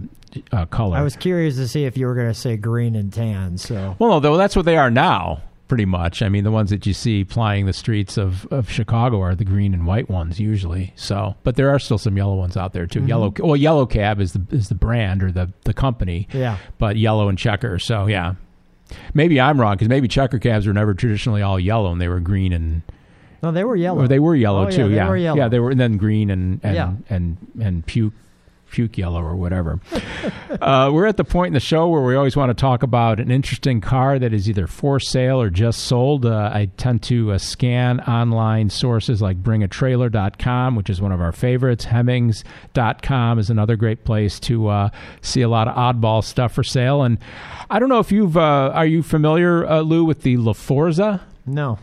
uh, 0.51 0.65
color 0.65 0.97
I 0.97 1.01
was 1.03 1.15
curious 1.15 1.56
to 1.58 1.67
see 1.67 1.86
if 1.86 1.95
you 1.97 2.08
were 2.08 2.15
going 2.15 2.27
to 2.27 2.34
say 2.34 2.58
green 2.58 2.95
and 2.95 3.12
tan. 3.13 3.58
So 3.58 3.95
well 3.99 4.10
no 4.12 4.19
though 4.19 4.38
that's 4.38 4.56
what 4.56 4.65
they 4.65 4.77
are 4.77 4.89
now 4.89 5.41
pretty 5.67 5.86
much 5.86 6.21
i 6.21 6.30
mean 6.30 6.43
the 6.43 6.52
ones 6.52 6.69
that 6.69 6.86
you 6.86 6.93
see 6.93 7.23
plying 7.23 7.65
the 7.65 7.73
streets 7.73 8.17
of, 8.17 8.45
of 8.52 8.69
chicago 8.69 9.19
are 9.21 9.34
the 9.34 9.45
green 9.45 9.73
and 9.73 9.88
white 9.88 10.10
ones 10.10 10.39
usually 10.39 10.93
so 10.95 11.36
but 11.43 11.56
there 11.56 11.69
are 11.69 11.80
still 11.80 11.97
some 11.97 12.15
yellow 12.17 12.36
ones 12.36 12.56
out 12.58 12.73
there 12.73 12.86
too 12.86 12.99
Mm-hmm. 12.99 13.08
yellow 13.10 13.34
well 13.39 13.56
yellow 13.56 13.86
cab 13.86 14.19
is 14.19 14.34
the 14.34 14.45
is 14.52 14.69
the 14.69 14.76
brand 14.76 15.23
or 15.23 15.32
the 15.32 15.52
the 15.63 15.73
company 15.73 16.28
yeah, 16.34 16.58
but 16.78 16.95
yellow 16.97 17.28
and 17.30 17.38
checker. 17.38 17.80
So 17.80 18.08
yeah, 18.08 18.36
maybe 19.13 19.39
I'm 19.41 19.60
wrong 19.60 19.76
because 19.76 19.89
maybe 19.89 20.08
checker 20.08 20.38
cabs 20.39 20.67
were 20.67 20.73
never 20.73 20.93
traditionally 20.93 21.41
all 21.41 21.60
yellow 21.60 21.91
and 21.91 21.99
they 22.02 22.08
were 22.08 22.19
green 22.19 22.54
and 22.54 22.82
no, 23.41 23.52
they 23.52 23.63
were 23.63 23.76
yellow. 23.76 24.04
or 24.04 24.08
they 24.08 24.19
were 24.19 24.36
yellow 24.36 24.65
Oh, 24.65 24.69
yeah, 24.69 24.76
too. 24.78 24.89
they 24.89 24.95
yeah, 24.95 25.10
were 25.10 25.17
yellow. 25.17 25.38
yeah, 25.38 25.47
they 25.47 25.60
were 25.60 25.71
and 25.71 25.80
then 25.80 25.97
green 25.97 26.30
and 26.30 26.60
and 26.63 26.76
Yeah. 26.76 26.93
and 27.10 27.38
and 27.62 27.86
puke 27.86 28.13
puke 28.74 28.98
yellow 28.98 29.22
or 29.22 29.36
whatever. 29.36 29.80
uh, 30.62 30.90
we're 30.92 31.06
at 31.06 31.16
the 31.18 31.24
point 31.24 31.48
in 31.48 31.54
the 31.54 31.60
show 31.60 31.88
where 31.88 32.02
we 32.02 32.16
always 32.16 32.36
want 32.36 32.50
to 32.50 32.60
talk 32.60 32.82
about 32.82 33.20
an 33.20 33.30
interesting 33.30 33.80
car 33.80 34.18
that 34.18 34.34
is 34.34 34.50
either 34.50 34.66
for 34.66 35.00
sale 35.00 35.40
or 35.40 35.52
just 35.52 35.82
sold. 35.86 36.26
Uh, 36.26 36.50
I 36.52 36.70
tend 36.76 37.04
to 37.04 37.34
uh, 37.34 37.38
scan 37.38 38.00
online 38.02 38.72
sources 38.72 39.22
like 39.22 39.44
bringatrailer.com, 39.44 40.76
which 40.76 40.90
is 40.90 41.00
one 41.00 41.12
of 41.12 41.22
our 41.22 41.32
favorites. 41.32 41.86
Hemmings.com 41.86 43.38
is 43.38 43.52
another 43.52 43.76
great 43.76 44.04
place 44.04 44.40
to 44.42 44.68
uh, 44.68 44.90
see 45.22 45.42
a 45.42 45.50
lot 45.50 45.68
of 45.68 45.76
oddball 45.76 46.24
stuff 46.24 46.54
for 46.54 46.64
sale. 46.64 47.04
And 47.04 47.20
I 47.70 47.78
don't 47.78 47.90
know 47.90 48.00
if 48.00 48.12
you've, 48.12 48.36
uh, 48.36 48.72
are 48.74 48.88
you 48.88 49.04
familiar, 49.04 49.66
uh, 49.68 49.82
Lou, 49.82 50.04
with 50.04 50.24
the 50.24 50.38
LaForza? 50.38 51.22
No. 51.46 51.78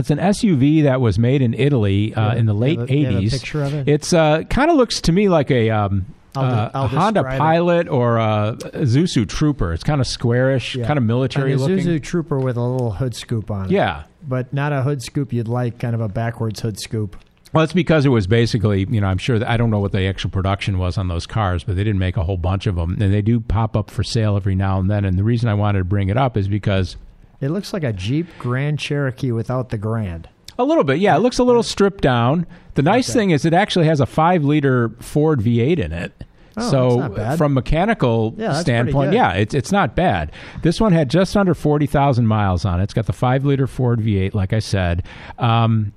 It's 0.00 0.10
an 0.10 0.18
SUV 0.18 0.82
that 0.84 1.00
was 1.00 1.18
made 1.18 1.42
in 1.42 1.54
Italy 1.54 2.14
uh, 2.14 2.34
in 2.34 2.46
the 2.46 2.54
late 2.54 2.74
you 2.74 2.80
have 2.80 2.90
a- 2.90 2.94
you 2.96 3.06
have 3.06 3.14
80s. 3.22 3.30
picture 3.30 3.62
of 3.62 3.74
it? 3.74 3.88
It's 3.88 4.12
uh, 4.12 4.42
kind 4.50 4.70
of 4.70 4.76
looks 4.76 5.00
to 5.02 5.12
me 5.12 5.28
like 5.28 5.50
a 5.50 5.70
um, 5.70 6.06
I'll 6.34 6.44
uh, 6.44 6.70
I'll 6.74 6.84
a 6.84 6.88
Honda 6.88 7.20
describe 7.20 7.34
it. 7.34 7.38
Pilot 7.38 7.88
or 7.88 8.18
a 8.18 8.56
Isuzu 8.74 9.28
Trooper. 9.28 9.72
It's 9.72 9.84
kind 9.84 10.00
of 10.00 10.06
squarish, 10.06 10.76
Yeah. 10.76 10.86
kind 10.86 10.96
of 10.98 11.04
military 11.04 11.52
And 11.52 11.60
a 11.60 11.64
looking. 11.64 11.78
Isuzu 11.86 12.02
Trooper 12.02 12.38
with 12.38 12.56
a 12.56 12.62
little 12.62 12.92
hood 12.92 13.14
scoop 13.14 13.50
on 13.50 13.66
it. 13.66 13.70
Yeah. 13.72 14.04
but 14.26 14.52
not 14.52 14.72
a 14.72 14.82
hood 14.82 15.02
scoop 15.02 15.32
you'd 15.32 15.48
like, 15.48 15.78
kind 15.78 15.94
of 15.94 16.00
a 16.00 16.08
backwards 16.08 16.60
hood 16.60 16.78
scoop. 16.78 17.16
Well, 17.52 17.64
it's 17.64 17.72
because 17.72 18.06
it 18.06 18.10
was 18.10 18.28
basically, 18.28 18.86
you 18.88 19.00
know, 19.00 19.08
I'm 19.08 19.18
sure 19.18 19.36
that 19.40 19.48
I 19.50 19.56
don't 19.56 19.70
know 19.70 19.80
what 19.80 19.90
the 19.90 20.02
actual 20.02 20.30
production 20.30 20.78
was 20.78 20.96
on 20.96 21.08
those 21.08 21.26
cars, 21.26 21.64
but 21.64 21.74
they 21.74 21.82
didn't 21.82 21.98
make 21.98 22.16
a 22.16 22.22
whole 22.22 22.36
bunch 22.36 22.68
of 22.68 22.76
them, 22.76 22.96
and 23.02 23.12
they 23.12 23.22
do 23.22 23.40
pop 23.40 23.76
up 23.76 23.90
for 23.90 24.04
sale 24.04 24.36
every 24.36 24.54
now 24.54 24.78
and 24.78 24.88
then. 24.88 25.04
And 25.04 25.18
the 25.18 25.24
reason 25.24 25.48
I 25.48 25.54
wanted 25.54 25.78
to 25.80 25.84
bring 25.84 26.10
it 26.10 26.16
up 26.16 26.36
is 26.36 26.46
because 26.46 26.96
It 27.40 27.48
looks 27.50 27.72
like 27.72 27.84
a 27.84 27.92
Jeep 27.92 28.26
Grand 28.38 28.78
Cherokee 28.78 29.32
without 29.32 29.70
the 29.70 29.78
Grand. 29.78 30.28
A 30.58 30.64
little 30.64 30.84
bit, 30.84 30.98
yeah. 30.98 31.16
It 31.16 31.20
looks 31.20 31.38
a 31.38 31.44
little 31.44 31.62
stripped 31.62 32.02
down. 32.02 32.46
The 32.74 32.82
nice 32.82 33.08
Okay. 33.10 33.18
thing 33.20 33.30
is 33.30 33.44
it 33.46 33.54
actually 33.54 33.86
has 33.86 34.00
a 34.00 34.06
five 34.06 34.44
liter 34.44 34.90
Ford 35.00 35.40
V8 35.40 35.78
in 35.78 35.92
it. 35.92 36.12
Oh, 36.56 36.70
so 36.70 36.88
that's 36.88 36.96
not 37.00 37.16
bad. 37.16 37.38
from 37.38 37.54
mechanical 37.54 38.34
Yeah, 38.36 38.52
standpoint, 38.54 39.12
yeah, 39.14 39.32
it's 39.32 39.54
it's 39.54 39.70
not 39.72 39.94
bad. 39.94 40.32
This 40.62 40.80
one 40.80 40.92
had 40.92 41.08
just 41.08 41.36
under 41.36 41.54
forty 41.54 41.86
thousand 41.86 42.26
miles 42.26 42.64
on 42.64 42.80
it. 42.80 42.84
It's 42.84 42.92
got 42.92 43.06
the 43.06 43.12
five 43.14 43.44
liter 43.44 43.66
Ford 43.68 44.00
V8, 44.00 44.34
like 44.34 44.52
I 44.52 44.58
said, 44.58 45.04
um, 45.38 45.92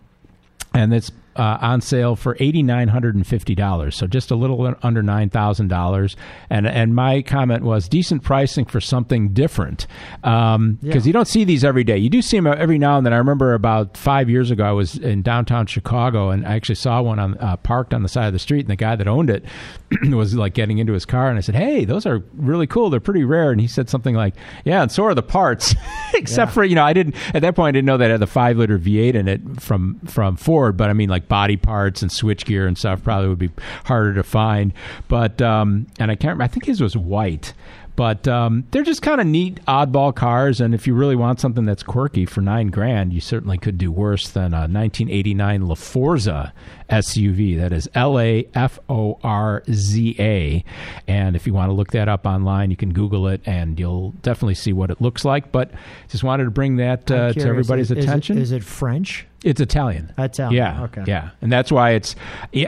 and 0.73 0.93
it's 0.93 1.11
uh, 1.35 1.57
on 1.61 1.81
sale 1.81 2.15
for 2.15 2.37
eighty 2.39 2.63
nine 2.63 2.87
hundred 2.87 3.15
and 3.15 3.25
fifty 3.25 3.55
dollars. 3.55 3.95
So 3.97 4.07
just 4.07 4.31
a 4.31 4.35
little 4.35 4.73
under 4.83 5.01
nine 5.03 5.29
thousand 5.29 5.67
dollars. 5.69 6.15
And 6.49 6.67
and 6.67 6.95
my 6.95 7.21
comment 7.21 7.63
was 7.63 7.87
decent 7.89 8.23
pricing 8.23 8.65
for 8.65 8.79
something 8.81 9.29
different 9.29 9.87
because 10.21 10.77
Yeah. 10.81 10.99
you 11.03 11.13
don't 11.13 11.27
see 11.27 11.43
these 11.43 11.63
every 11.63 11.83
day. 11.83 11.97
You 11.97 12.09
do 12.09 12.21
see 12.21 12.37
them 12.37 12.47
every 12.47 12.77
now 12.77 12.97
and 12.97 13.05
then. 13.05 13.13
I 13.13 13.17
remember 13.17 13.53
about 13.53 13.97
five 13.97 14.29
years 14.29 14.51
ago, 14.51 14.63
I 14.63 14.71
was 14.71 14.95
in 14.97 15.21
downtown 15.21 15.65
Chicago 15.65 16.29
and 16.29 16.45
I 16.45 16.55
actually 16.55 16.75
saw 16.75 17.01
one 17.01 17.19
on 17.19 17.37
uh, 17.39 17.57
parked 17.57 17.93
on 17.93 18.03
the 18.03 18.09
side 18.09 18.27
of 18.27 18.33
the 18.33 18.39
street, 18.39 18.61
and 18.61 18.69
the 18.69 18.75
guy 18.75 18.95
that 18.95 19.07
owned 19.07 19.29
it 19.29 19.43
was 20.11 20.35
like 20.35 20.53
getting 20.53 20.77
into 20.77 20.93
his 20.93 21.05
car, 21.05 21.29
and 21.29 21.37
I 21.37 21.41
said, 21.41 21.55
"Hey, 21.55 21.85
those 21.85 22.05
are 22.05 22.23
really 22.35 22.67
cool. 22.67 22.89
They're 22.89 22.99
pretty 22.99 23.23
rare." 23.23 23.51
And 23.51 23.59
he 23.59 23.67
said 23.67 23.89
something 23.89 24.15
like, 24.15 24.35
"Yeah, 24.65 24.81
and 24.83 24.91
so 24.91 25.03
are 25.05 25.15
the 25.15 25.23
parts." 25.23 25.75
Except 26.13 26.49
Yeah. 26.49 26.53
for 26.53 26.63
you 26.63 26.75
know, 26.75 26.83
I 26.83 26.93
didn't 26.93 27.15
at 27.35 27.41
that 27.41 27.55
point. 27.55 27.69
I 27.69 27.71
didn't 27.71 27.85
know 27.87 27.97
that 27.97 28.09
it 28.09 28.11
had 28.13 28.19
the 28.21 28.27
five 28.27 28.57
liter 28.57 28.77
V8 28.77 29.15
in 29.15 29.27
it 29.27 29.61
from 29.61 29.99
from 30.05 30.35
Ford, 30.35 30.77
but 30.77 30.89
I 30.89 30.93
mean 30.93 31.09
like 31.09 31.22
body 31.27 31.57
parts 31.57 32.01
and 32.01 32.11
switchgear 32.11 32.67
and 32.67 32.77
stuff 32.77 33.03
probably 33.03 33.29
would 33.29 33.39
be 33.39 33.49
harder 33.85 34.13
to 34.15 34.23
find. 34.23 34.73
But 35.07 35.41
um, 35.41 35.87
and 35.99 36.11
I 36.11 36.15
can't. 36.15 36.23
remember 36.31 36.43
I 36.43 36.47
think 36.47 36.65
his 36.65 36.81
was 36.81 36.95
white. 36.97 37.53
But 37.95 38.27
um, 38.27 38.65
they're 38.71 38.81
just 38.81 39.03
kind 39.03 39.21
of 39.21 39.27
neat, 39.27 39.63
oddball 39.67 40.15
cars, 40.15 40.59
and 40.59 40.73
if 40.73 40.87
you 40.87 40.95
really 40.95 41.15
want 41.15 41.39
something 41.39 41.63
that's 41.65 41.83
quirky 41.83 42.25
for 42.25 42.41
nine 42.41 42.69
grand, 42.69 43.13
you 43.13 43.21
certainly 43.21 43.59
could 43.59 43.77
do 43.77 43.91
worse 43.91 44.29
than 44.29 44.51
a 44.55 44.61
1989 44.61 45.61
LaForza 45.61 46.53
SUV. 46.89 47.55
That 47.59 47.71
is 47.71 47.87
L 47.93 48.19
A 48.19 48.47
F 48.55 48.79
O 48.89 49.19
R 49.23 49.61
Z 49.71 50.15
A. 50.17 50.63
And 51.07 51.35
if 51.35 51.45
you 51.45 51.53
want 51.53 51.69
to 51.69 51.73
look 51.73 51.91
that 51.91 52.09
up 52.09 52.25
online, 52.25 52.71
you 52.71 52.77
can 52.77 52.93
Google 52.93 53.27
it, 53.27 53.41
and 53.45 53.79
you'll 53.79 54.09
definitely 54.23 54.55
see 54.55 54.73
what 54.73 54.89
it 54.89 54.99
looks 54.99 55.23
like. 55.23 55.51
But 55.51 55.69
just 56.09 56.23
wanted 56.23 56.45
to 56.45 56.51
bring 56.51 56.77
that 56.77 57.11
uh, 57.11 57.33
to 57.33 57.41
everybody's 57.47 57.91
is- 57.91 57.97
is 57.97 57.97
it- 58.05 58.09
attention. 58.09 58.37
Is 58.39 58.51
it 58.51 58.63
French? 58.63 59.27
It's 59.43 59.59
Italian. 59.59 60.13
Italian, 60.17 60.53
Yeah. 60.55 60.83
okay. 60.83 61.03
Yeah, 61.05 61.31
and 61.41 61.51
that's 61.51 61.71
why 61.71 61.91
it's. 61.91 62.15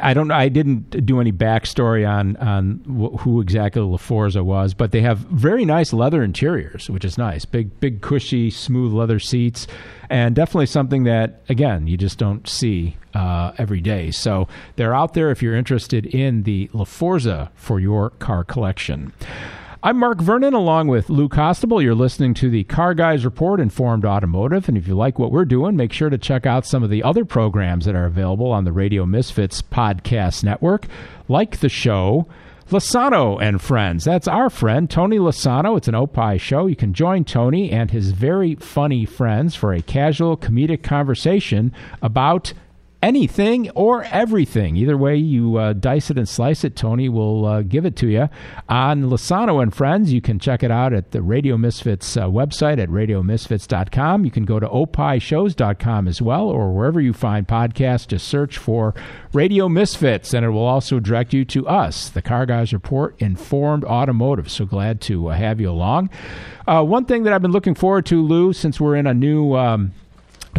I 0.02 0.14
don't. 0.14 0.30
I 0.32 0.50
didn't 0.50 1.06
do 1.06 1.22
any 1.22 1.32
backstory 1.32 2.08
on 2.08 2.36
on 2.38 2.82
wh- 2.86 3.20
who 3.22 3.40
exactly 3.42 3.82
LaForza 3.82 4.44
was, 4.44 4.74
but 4.74 4.92
they 4.92 5.02
have 5.02 5.20
very 5.20 5.64
nice 5.66 5.94
leather 5.94 6.22
interiors, 6.24 6.90
which 6.90 7.06
is 7.06 7.18
nice. 7.18 7.46
Big, 7.46 7.80
big, 7.80 8.02
cushy, 8.02 8.50
smooth 8.50 8.92
leather 8.94 9.20
seats, 9.20 9.68
and 10.10 10.36
definitely 10.36 10.66
something 10.66 11.06
that 11.06 11.42
again 11.50 11.88
you 11.88 11.96
just 11.98 12.18
don't 12.18 12.48
see 12.48 12.98
uh, 13.14 13.54
every 13.58 13.80
day. 13.82 14.12
So 14.12 14.48
they're 14.76 14.94
out 14.94 15.14
there 15.14 15.32
if 15.32 15.42
you're 15.42 15.56
interested 15.56 16.06
in 16.06 16.44
the 16.44 16.68
LaForza 16.74 17.50
for 17.56 17.80
your 17.80 18.10
car 18.12 18.44
collection. 18.44 19.14
I'm 19.86 20.00
Mark 20.00 20.20
Vernon 20.20 20.56
along 20.56 20.88
with 20.88 21.12
Lou 21.12 21.30
Costabile. 21.30 21.84
You're 21.84 21.94
listening 21.94 22.34
to 22.34 22.50
the 22.50 22.64
Car 22.64 22.96
Guys 22.96 23.24
Report 23.24 23.60
Informed 23.60 24.04
Automotive. 24.04 24.68
And 24.68 24.76
if 24.76 24.88
you 24.88 24.96
like 24.96 25.20
what 25.20 25.32
we're 25.32 25.46
doing, 25.46 25.76
make 25.76 25.94
sure 25.94 26.10
to 26.10 26.18
check 26.18 26.48
out 26.48 26.66
some 26.66 26.82
of 26.82 26.90
the 26.90 27.04
other 27.04 27.24
programs 27.24 27.86
that 27.86 27.94
are 27.94 28.08
available 28.08 28.52
on 28.52 28.64
the 28.64 28.72
Radio 28.72 29.06
Misfits 29.06 29.62
podcast 29.62 30.44
network, 30.44 30.88
like 31.28 31.60
the 31.60 31.70
show. 31.70 32.26
Lasano 32.72 33.40
and 33.40 33.62
friends. 33.62 34.06
That's 34.06 34.28
our 34.28 34.50
friend, 34.50 34.90
Tony 34.90 35.20
Lasano. 35.20 35.78
It's 35.78 35.88
an 35.88 35.94
Opie 35.94 36.40
show. 36.40 36.66
You 36.66 36.76
can 36.76 36.96
join 36.96 37.24
Tony 37.24 37.70
and 37.70 37.92
his 37.92 38.10
very 38.10 38.56
funny 38.56 39.06
friends 39.06 39.54
for 39.54 39.72
a 39.72 39.84
casual 39.84 40.36
comedic 40.36 40.82
conversation 40.82 41.72
about 42.02 42.54
anything 43.06 43.70
or 43.72 44.04
everything. 44.06 44.76
Either 44.76 44.98
way 44.98 45.16
you 45.16 45.58
uh, 45.58 45.74
dice 45.74 46.10
it 46.10 46.18
and 46.18 46.28
slice 46.28 46.64
it, 46.64 46.76
Tony 46.76 47.08
will 47.08 47.46
uh, 47.46 47.62
give 47.62 47.86
it 47.86 47.96
to 47.98 48.08
you. 48.08 48.28
On 48.68 49.04
Lasano 49.04 49.62
and 49.62 49.74
Friends, 49.74 50.12
you 50.12 50.22
can 50.22 50.40
check 50.40 50.64
it 50.64 50.72
out 50.72 50.92
at 50.92 51.12
the 51.12 51.22
Radio 51.22 51.56
Misfits 51.56 52.18
uh, 52.18 52.26
website 52.26 52.80
at 52.80 52.90
radiomisfits.com. 52.90 54.26
You 54.26 54.32
can 54.32 54.44
go 54.44 54.60
to 54.60 54.68
opishows.com 54.68 56.08
as 56.08 56.20
well, 56.20 56.50
or 56.50 56.74
wherever 56.74 57.00
you 57.00 57.14
find 57.14 57.48
podcasts, 57.48 58.08
just 58.08 58.28
search 58.28 58.58
for 58.58 58.96
Radio 59.34 59.70
Misfits, 59.70 60.34
and 60.34 60.44
it 60.44 60.50
will 60.50 60.66
also 60.66 61.00
direct 61.00 61.32
you 61.32 61.46
to 61.46 61.68
us, 61.68 62.10
the 62.10 62.24
Car 62.24 62.48
Guys 62.48 62.74
Report 62.74 63.16
Informed 63.20 63.84
Automotive. 63.84 64.50
So 64.50 64.66
glad 64.66 65.00
to 65.02 65.28
uh, 65.28 65.36
have 65.36 65.62
you 65.62 65.70
along. 65.70 66.10
Uh, 66.68 66.84
one 66.84 67.06
thing 67.06 67.22
that 67.24 67.34
I've 67.34 67.44
been 67.44 67.52
looking 67.52 67.76
forward 67.76 68.08
to, 68.08 68.20
Lou, 68.20 68.52
since 68.52 68.80
we're 68.80 68.96
in 68.96 69.06
a 69.06 69.14
new. 69.14 69.54
Um, 69.54 69.92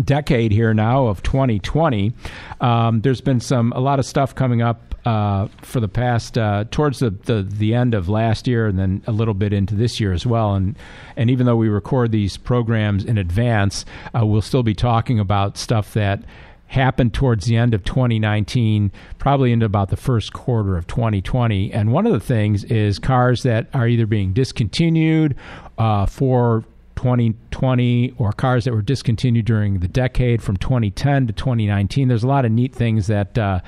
decade 0.00 0.52
here 0.52 0.74
now 0.74 1.06
of 1.06 1.22
2020 1.22 2.12
um, 2.60 3.00
there's 3.00 3.20
been 3.20 3.40
some 3.40 3.72
a 3.72 3.80
lot 3.80 3.98
of 3.98 4.06
stuff 4.06 4.34
coming 4.34 4.62
up 4.62 4.94
uh, 5.06 5.46
for 5.62 5.78
the 5.78 5.88
past 5.88 6.36
uh, 6.36 6.64
towards 6.72 6.98
the, 6.98 7.10
the, 7.10 7.46
the 7.48 7.74
end 7.74 7.94
of 7.94 8.08
last 8.08 8.48
year 8.48 8.66
and 8.66 8.76
then 8.76 9.00
a 9.06 9.12
little 9.12 9.34
bit 9.34 9.52
into 9.52 9.74
this 9.76 10.00
year 10.00 10.12
as 10.12 10.26
well. 10.26 10.54
And 10.54 10.76
and 11.16 11.30
even 11.30 11.46
though 11.46 11.56
we 11.56 11.68
record 11.68 12.10
these 12.10 12.36
programs 12.36 13.04
in 13.04 13.16
advance 13.16 13.84
uh, 14.14 14.26
we'll 14.26 14.42
still 14.42 14.64
be 14.64 14.74
talking 14.74 15.20
about 15.20 15.56
stuff 15.56 15.94
that 15.94 16.24
happened 16.66 17.14
towards 17.14 17.46
the 17.46 17.56
end 17.56 17.72
of 17.72 17.84
2019 17.84 18.90
probably 19.18 19.52
into 19.52 19.64
about 19.64 19.88
the 19.88 19.96
first 19.96 20.32
quarter 20.32 20.76
of 20.76 20.84
2020 20.88 21.72
and 21.72 21.92
one 21.92 22.04
of 22.04 22.12
the 22.12 22.18
things 22.18 22.64
is 22.64 22.98
cars 22.98 23.44
that 23.44 23.68
are 23.72 23.86
either 23.86 24.04
being 24.04 24.32
discontinued 24.32 25.36
uh, 25.78 26.04
for 26.06 26.64
2020 26.96 28.14
or 28.18 28.32
cars 28.32 28.64
that 28.64 28.72
were 28.72 28.82
discontinued 28.82 29.44
during 29.44 29.80
the 29.80 29.88
decade 29.88 30.42
from 30.42 30.56
2010 30.56 31.28
to 31.28 31.32
2019. 31.32 32.08
There's 32.08 32.24
a 32.24 32.28
lot 32.28 32.44
of 32.44 32.50
neat 32.50 32.74
things 32.74 33.06
that 33.06 33.38
uh, 33.38 33.60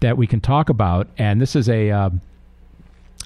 that 0.00 0.16
we 0.16 0.26
can 0.26 0.40
talk 0.40 0.70
about, 0.70 1.08
and 1.18 1.40
this 1.40 1.54
is 1.54 1.68
a 1.68 1.90
uh, 1.90 2.10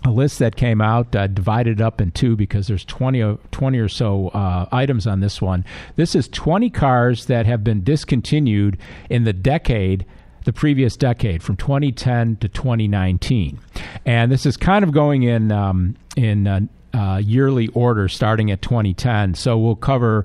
a 0.04 0.10
list 0.10 0.38
that 0.38 0.56
came 0.56 0.80
out 0.80 1.14
uh, 1.14 1.26
divided 1.26 1.80
up 1.80 2.00
in 2.00 2.10
two 2.10 2.36
because 2.36 2.66
there's 2.66 2.84
20 2.84 3.22
or, 3.22 3.38
20 3.52 3.78
or 3.78 3.88
so 3.88 4.28
uh, 4.28 4.66
items 4.70 5.06
on 5.06 5.20
this 5.20 5.40
one. 5.40 5.64
This 5.96 6.14
is 6.14 6.28
20 6.28 6.68
cars 6.70 7.26
that 7.26 7.46
have 7.46 7.64
been 7.64 7.82
discontinued 7.82 8.78
in 9.08 9.24
the 9.24 9.32
decade 9.32 10.04
the 10.44 10.52
previous 10.52 10.94
decade 10.94 11.42
from 11.42 11.56
2010 11.56 12.36
to 12.36 12.48
2019 12.48 13.58
and 14.04 14.30
this 14.30 14.44
is 14.44 14.58
kind 14.58 14.84
of 14.84 14.92
going 14.92 15.22
in 15.22 15.50
um, 15.50 15.96
in 16.16 16.46
uh, 16.46 16.60
uh, 16.94 17.20
yearly 17.22 17.68
order 17.68 18.08
starting 18.08 18.50
at 18.50 18.62
2010. 18.62 19.34
So 19.34 19.58
we'll 19.58 19.76
cover 19.76 20.24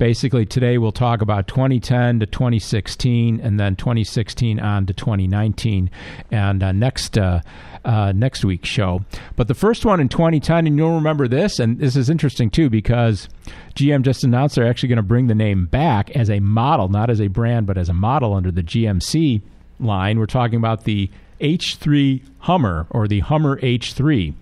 basically 0.00 0.46
today 0.46 0.78
we'll 0.78 0.92
talk 0.92 1.20
about 1.20 1.46
2010 1.46 2.20
to 2.20 2.26
2016 2.26 3.38
and 3.38 3.60
then 3.60 3.76
2016 3.76 4.58
on 4.58 4.86
to 4.86 4.94
2019 4.94 5.90
and 6.30 6.62
uh, 6.62 6.72
next 6.72 7.18
uh, 7.18 7.40
uh, 7.84 8.10
next 8.12 8.42
week's 8.42 8.68
show. 8.68 9.04
But 9.36 9.46
the 9.46 9.54
first 9.54 9.84
one 9.84 10.00
in 10.00 10.08
2010 10.08 10.66
and 10.66 10.76
you'll 10.78 10.94
remember 10.94 11.28
this 11.28 11.58
and 11.58 11.78
this 11.78 11.96
is 11.96 12.08
interesting 12.08 12.48
too 12.48 12.70
because 12.70 13.28
gm 13.74 14.02
just 14.02 14.24
announced 14.24 14.54
they're 14.54 14.66
actually 14.66 14.88
going 14.88 14.96
to 14.96 15.02
bring 15.02 15.26
the 15.26 15.34
name 15.34 15.66
back 15.66 16.10
as 16.12 16.30
a 16.30 16.40
model 16.40 16.88
not 16.88 17.10
as 17.10 17.20
a 17.20 17.28
brand 17.28 17.66
but 17.66 17.76
as 17.76 17.90
a 17.90 17.94
model 17.94 18.32
under 18.32 18.50
the 18.50 18.62
gmc 18.62 19.42
line. 19.78 20.18
We're 20.18 20.26
talking 20.26 20.56
about 20.56 20.84
the 20.84 21.10
h3 21.40 22.22
hummer 22.38 22.86
or 22.90 23.06
the 23.06 23.20
hummer 23.20 23.60
h3 23.60 24.32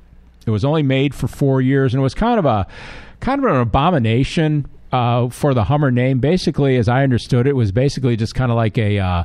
it 0.49 0.53
was 0.53 0.65
only 0.65 0.83
made 0.83 1.15
for 1.15 1.29
four 1.29 1.61
years, 1.61 1.95
and 1.95 2.01
it 2.01 2.03
was 2.03 2.15
kind 2.15 2.39
of 2.39 2.47
a 2.47 2.67
kind 3.21 3.45
of 3.45 3.51
an 3.51 3.61
abomination 3.61 4.67
uh, 4.93 5.29
for 5.29 5.55
the 5.55 5.65
Hummer 5.65 5.91
name. 5.91 6.19
Basically, 6.19 6.77
as 6.77 6.89
I 6.89 7.03
understood 7.03 7.47
it, 7.47 7.55
was 7.55 7.73
basically 7.73 8.17
just 8.17 8.35
kind 8.35 8.51
of 8.51 8.57
like 8.57 8.79
a 8.79 8.99
uh, 8.99 9.25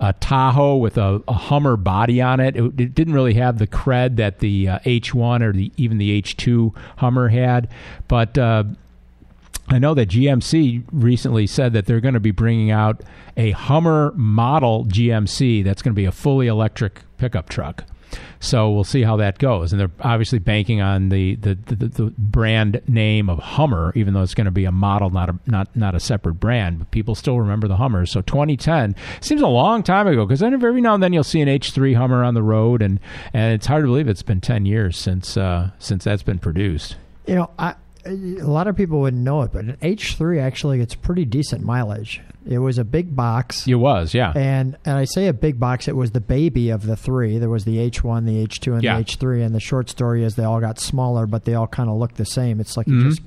a 0.00 0.12
Tahoe 0.14 0.76
with 0.76 0.98
a, 0.98 1.22
a, 1.28 1.32
Hummer 1.32 1.76
body 1.76 2.20
on 2.20 2.40
it. 2.40 2.56
it. 2.56 2.80
it. 2.80 2.94
didn't 2.94 3.14
really 3.14 3.34
have 3.34 3.58
the 3.58 3.66
cred 3.66 4.16
that 4.16 4.40
the 4.40 4.68
uh, 4.68 4.78
H1 4.80 5.42
or 5.42 5.52
the 5.52 5.72
even 5.76 5.98
the 5.98 6.20
H2 6.20 6.74
Hummer 6.98 7.28
had, 7.28 7.68
but. 8.08 8.36
Uh, 8.36 8.64
I 9.66 9.78
know 9.78 9.94
that 9.94 10.10
GMC 10.10 10.84
recently 10.92 11.46
said 11.46 11.72
that 11.72 11.86
they're 11.86 12.02
going 12.02 12.12
to 12.12 12.20
be 12.20 12.32
bringing 12.32 12.70
out 12.70 13.02
a 13.34 13.52
Hummer 13.52 14.12
model 14.14 14.84
GMC 14.84 15.64
that's 15.64 15.80
going 15.80 15.94
to 15.94 15.96
be 15.96 16.04
a 16.04 16.12
fully 16.12 16.48
electric 16.48 17.00
pickup 17.16 17.48
truck. 17.48 17.84
So 18.40 18.70
we'll 18.70 18.84
see 18.84 19.02
how 19.02 19.16
that 19.16 19.38
goes. 19.38 19.72
And 19.72 19.80
they're 19.80 19.90
obviously 20.00 20.38
banking 20.38 20.80
on 20.80 21.08
the 21.08 21.36
the, 21.36 21.54
the, 21.54 21.74
the 21.88 22.14
brand 22.18 22.82
name 22.86 23.30
of 23.30 23.38
Hummer, 23.38 23.92
even 23.94 24.14
though 24.14 24.22
it's 24.22 24.34
going 24.34 24.44
to 24.44 24.50
be 24.50 24.64
a 24.64 24.72
model, 24.72 25.10
not 25.10 25.30
a 25.30 25.38
not 25.46 25.74
not 25.74 25.94
a 25.94 26.00
separate 26.00 26.34
brand. 26.34 26.78
But 26.78 26.90
people 26.90 27.14
still 27.14 27.38
remember 27.38 27.68
the 27.68 27.76
Hummers. 27.76 28.10
So 28.10 28.20
2010 28.22 28.94
seems 29.20 29.40
a 29.40 29.46
long 29.46 29.82
time 29.82 30.06
ago 30.06 30.26
because 30.26 30.42
every 30.42 30.80
now 30.80 30.94
and 30.94 31.02
then 31.02 31.12
you'll 31.12 31.24
see 31.24 31.40
an 31.40 31.48
H3 31.48 31.96
Hummer 31.96 32.22
on 32.22 32.34
the 32.34 32.42
road, 32.42 32.82
and 32.82 33.00
and 33.32 33.54
it's 33.54 33.66
hard 33.66 33.84
to 33.84 33.86
believe 33.86 34.08
it's 34.08 34.22
been 34.22 34.40
10 34.40 34.66
years 34.66 34.96
since 34.96 35.36
uh, 35.36 35.70
since 35.78 36.04
that's 36.04 36.22
been 36.22 36.38
produced. 36.38 36.96
You 37.26 37.36
know, 37.36 37.50
I 37.58 37.74
a 38.06 38.46
lot 38.46 38.66
of 38.66 38.76
people 38.76 39.00
wouldn't 39.00 39.22
know 39.22 39.42
it, 39.42 39.52
but 39.52 39.64
an 39.64 39.76
H3 39.82 40.40
actually 40.40 40.78
gets 40.78 40.94
pretty 40.94 41.24
decent 41.24 41.62
mileage. 41.62 42.20
It 42.46 42.58
was 42.58 42.76
a 42.76 42.84
big 42.84 43.16
box. 43.16 43.66
It 43.66 43.76
was, 43.76 44.12
yeah. 44.12 44.32
And 44.36 44.76
and 44.84 44.98
I 44.98 45.04
say 45.04 45.28
a 45.28 45.32
big 45.32 45.58
box. 45.58 45.88
It 45.88 45.96
was 45.96 46.10
the 46.10 46.20
baby 46.20 46.70
of 46.70 46.84
the 46.86 46.96
three. 46.96 47.38
There 47.38 47.48
was 47.48 47.64
the 47.64 47.78
H1, 47.78 48.26
the 48.26 48.46
H2, 48.46 48.74
and 48.74 48.82
yeah. 48.82 48.98
the 48.98 49.04
H3. 49.04 49.44
And 49.44 49.54
the 49.54 49.60
short 49.60 49.88
story 49.88 50.24
is 50.24 50.34
they 50.34 50.44
all 50.44 50.60
got 50.60 50.78
smaller, 50.78 51.26
but 51.26 51.44
they 51.44 51.54
all 51.54 51.66
kind 51.66 51.88
of 51.88 51.96
looked 51.96 52.16
the 52.16 52.26
same. 52.26 52.60
It's 52.60 52.76
like 52.76 52.86
mm-hmm. 52.86 53.00
you 53.00 53.10
just, 53.10 53.22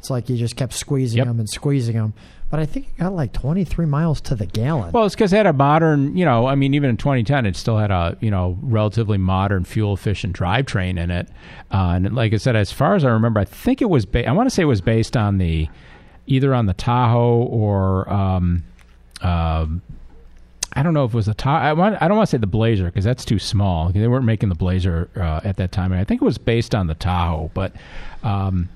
it's 0.00 0.10
like 0.10 0.28
you 0.28 0.36
just 0.36 0.56
kept 0.56 0.72
squeezing 0.72 1.18
yep. 1.18 1.26
them 1.26 1.38
and 1.38 1.48
squeezing 1.48 1.96
them 1.96 2.14
but 2.50 2.58
I 2.58 2.66
think 2.66 2.88
it 2.88 2.98
got 2.98 3.14
like 3.14 3.32
23 3.32 3.86
miles 3.86 4.20
to 4.22 4.34
the 4.34 4.44
gallon. 4.44 4.90
Well, 4.90 5.06
it's 5.06 5.14
because 5.14 5.32
it 5.32 5.36
had 5.36 5.46
a 5.46 5.52
modern, 5.52 6.16
you 6.16 6.24
know, 6.24 6.46
I 6.46 6.56
mean, 6.56 6.74
even 6.74 6.90
in 6.90 6.96
2010, 6.96 7.46
it 7.46 7.54
still 7.54 7.78
had 7.78 7.92
a, 7.92 8.16
you 8.20 8.30
know, 8.30 8.58
relatively 8.60 9.18
modern 9.18 9.64
fuel 9.64 9.94
efficient 9.94 10.36
drivetrain 10.36 10.98
in 10.98 11.12
it. 11.12 11.28
Uh, 11.70 11.92
and 11.94 12.14
like 12.14 12.34
I 12.34 12.38
said, 12.38 12.56
as 12.56 12.72
far 12.72 12.96
as 12.96 13.04
I 13.04 13.10
remember, 13.10 13.38
I 13.38 13.44
think 13.44 13.80
it 13.80 13.88
was, 13.88 14.04
ba- 14.04 14.28
I 14.28 14.32
want 14.32 14.48
to 14.48 14.54
say 14.54 14.62
it 14.62 14.66
was 14.66 14.80
based 14.80 15.16
on 15.16 15.38
the, 15.38 15.68
either 16.26 16.52
on 16.52 16.66
the 16.66 16.74
Tahoe 16.74 17.44
or, 17.44 18.12
um, 18.12 18.64
uh, 19.22 19.66
I 20.72 20.82
don't 20.82 20.94
know 20.94 21.04
if 21.04 21.14
it 21.14 21.16
was 21.16 21.26
the 21.26 21.34
Tahoe. 21.34 21.64
I, 21.64 21.72
want, 21.72 22.02
I 22.02 22.08
don't 22.08 22.16
want 22.16 22.28
to 22.28 22.30
say 22.32 22.38
the 22.38 22.48
Blazer 22.48 22.86
because 22.86 23.04
that's 23.04 23.24
too 23.24 23.38
small. 23.38 23.90
They 23.90 24.08
weren't 24.08 24.24
making 24.24 24.48
the 24.48 24.56
Blazer 24.56 25.08
uh, 25.14 25.40
at 25.44 25.56
that 25.58 25.70
time. 25.70 25.92
And 25.92 26.00
I 26.00 26.04
think 26.04 26.20
it 26.20 26.24
was 26.24 26.38
based 26.38 26.74
on 26.74 26.88
the 26.88 26.94
Tahoe, 26.96 27.52
but. 27.54 27.72
Um, 28.24 28.70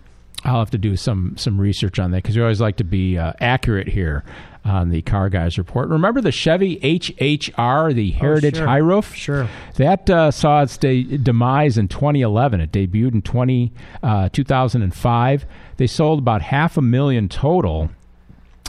I'll 0.44 0.58
have 0.58 0.70
to 0.70 0.78
do 0.78 0.96
some 0.96 1.36
some 1.36 1.58
research 1.60 1.98
on 1.98 2.10
that 2.10 2.22
because 2.22 2.36
we 2.36 2.42
always 2.42 2.60
like 2.60 2.76
to 2.76 2.84
be 2.84 3.16
uh, 3.16 3.32
accurate 3.40 3.88
here 3.88 4.24
on 4.64 4.90
the 4.90 5.02
Car 5.02 5.28
Guys 5.28 5.58
report. 5.58 5.88
Remember 5.88 6.20
the 6.20 6.32
Chevy 6.32 6.78
HHR, 6.78 7.94
the 7.94 8.14
oh, 8.14 8.18
Heritage 8.18 8.56
oh, 8.56 8.58
sure. 8.58 8.66
High 8.66 8.78
Roof? 8.78 9.14
Sure. 9.14 9.48
That 9.76 10.08
uh, 10.08 10.30
saw 10.30 10.62
its 10.62 10.76
de- 10.78 11.18
demise 11.18 11.76
in 11.76 11.88
2011. 11.88 12.60
It 12.60 12.72
debuted 12.72 13.14
in 13.14 13.22
20, 13.22 13.72
uh, 14.02 14.28
2005. 14.30 15.46
They 15.76 15.86
sold 15.86 16.18
about 16.18 16.42
half 16.42 16.76
a 16.76 16.82
million 16.82 17.28
total. 17.28 17.90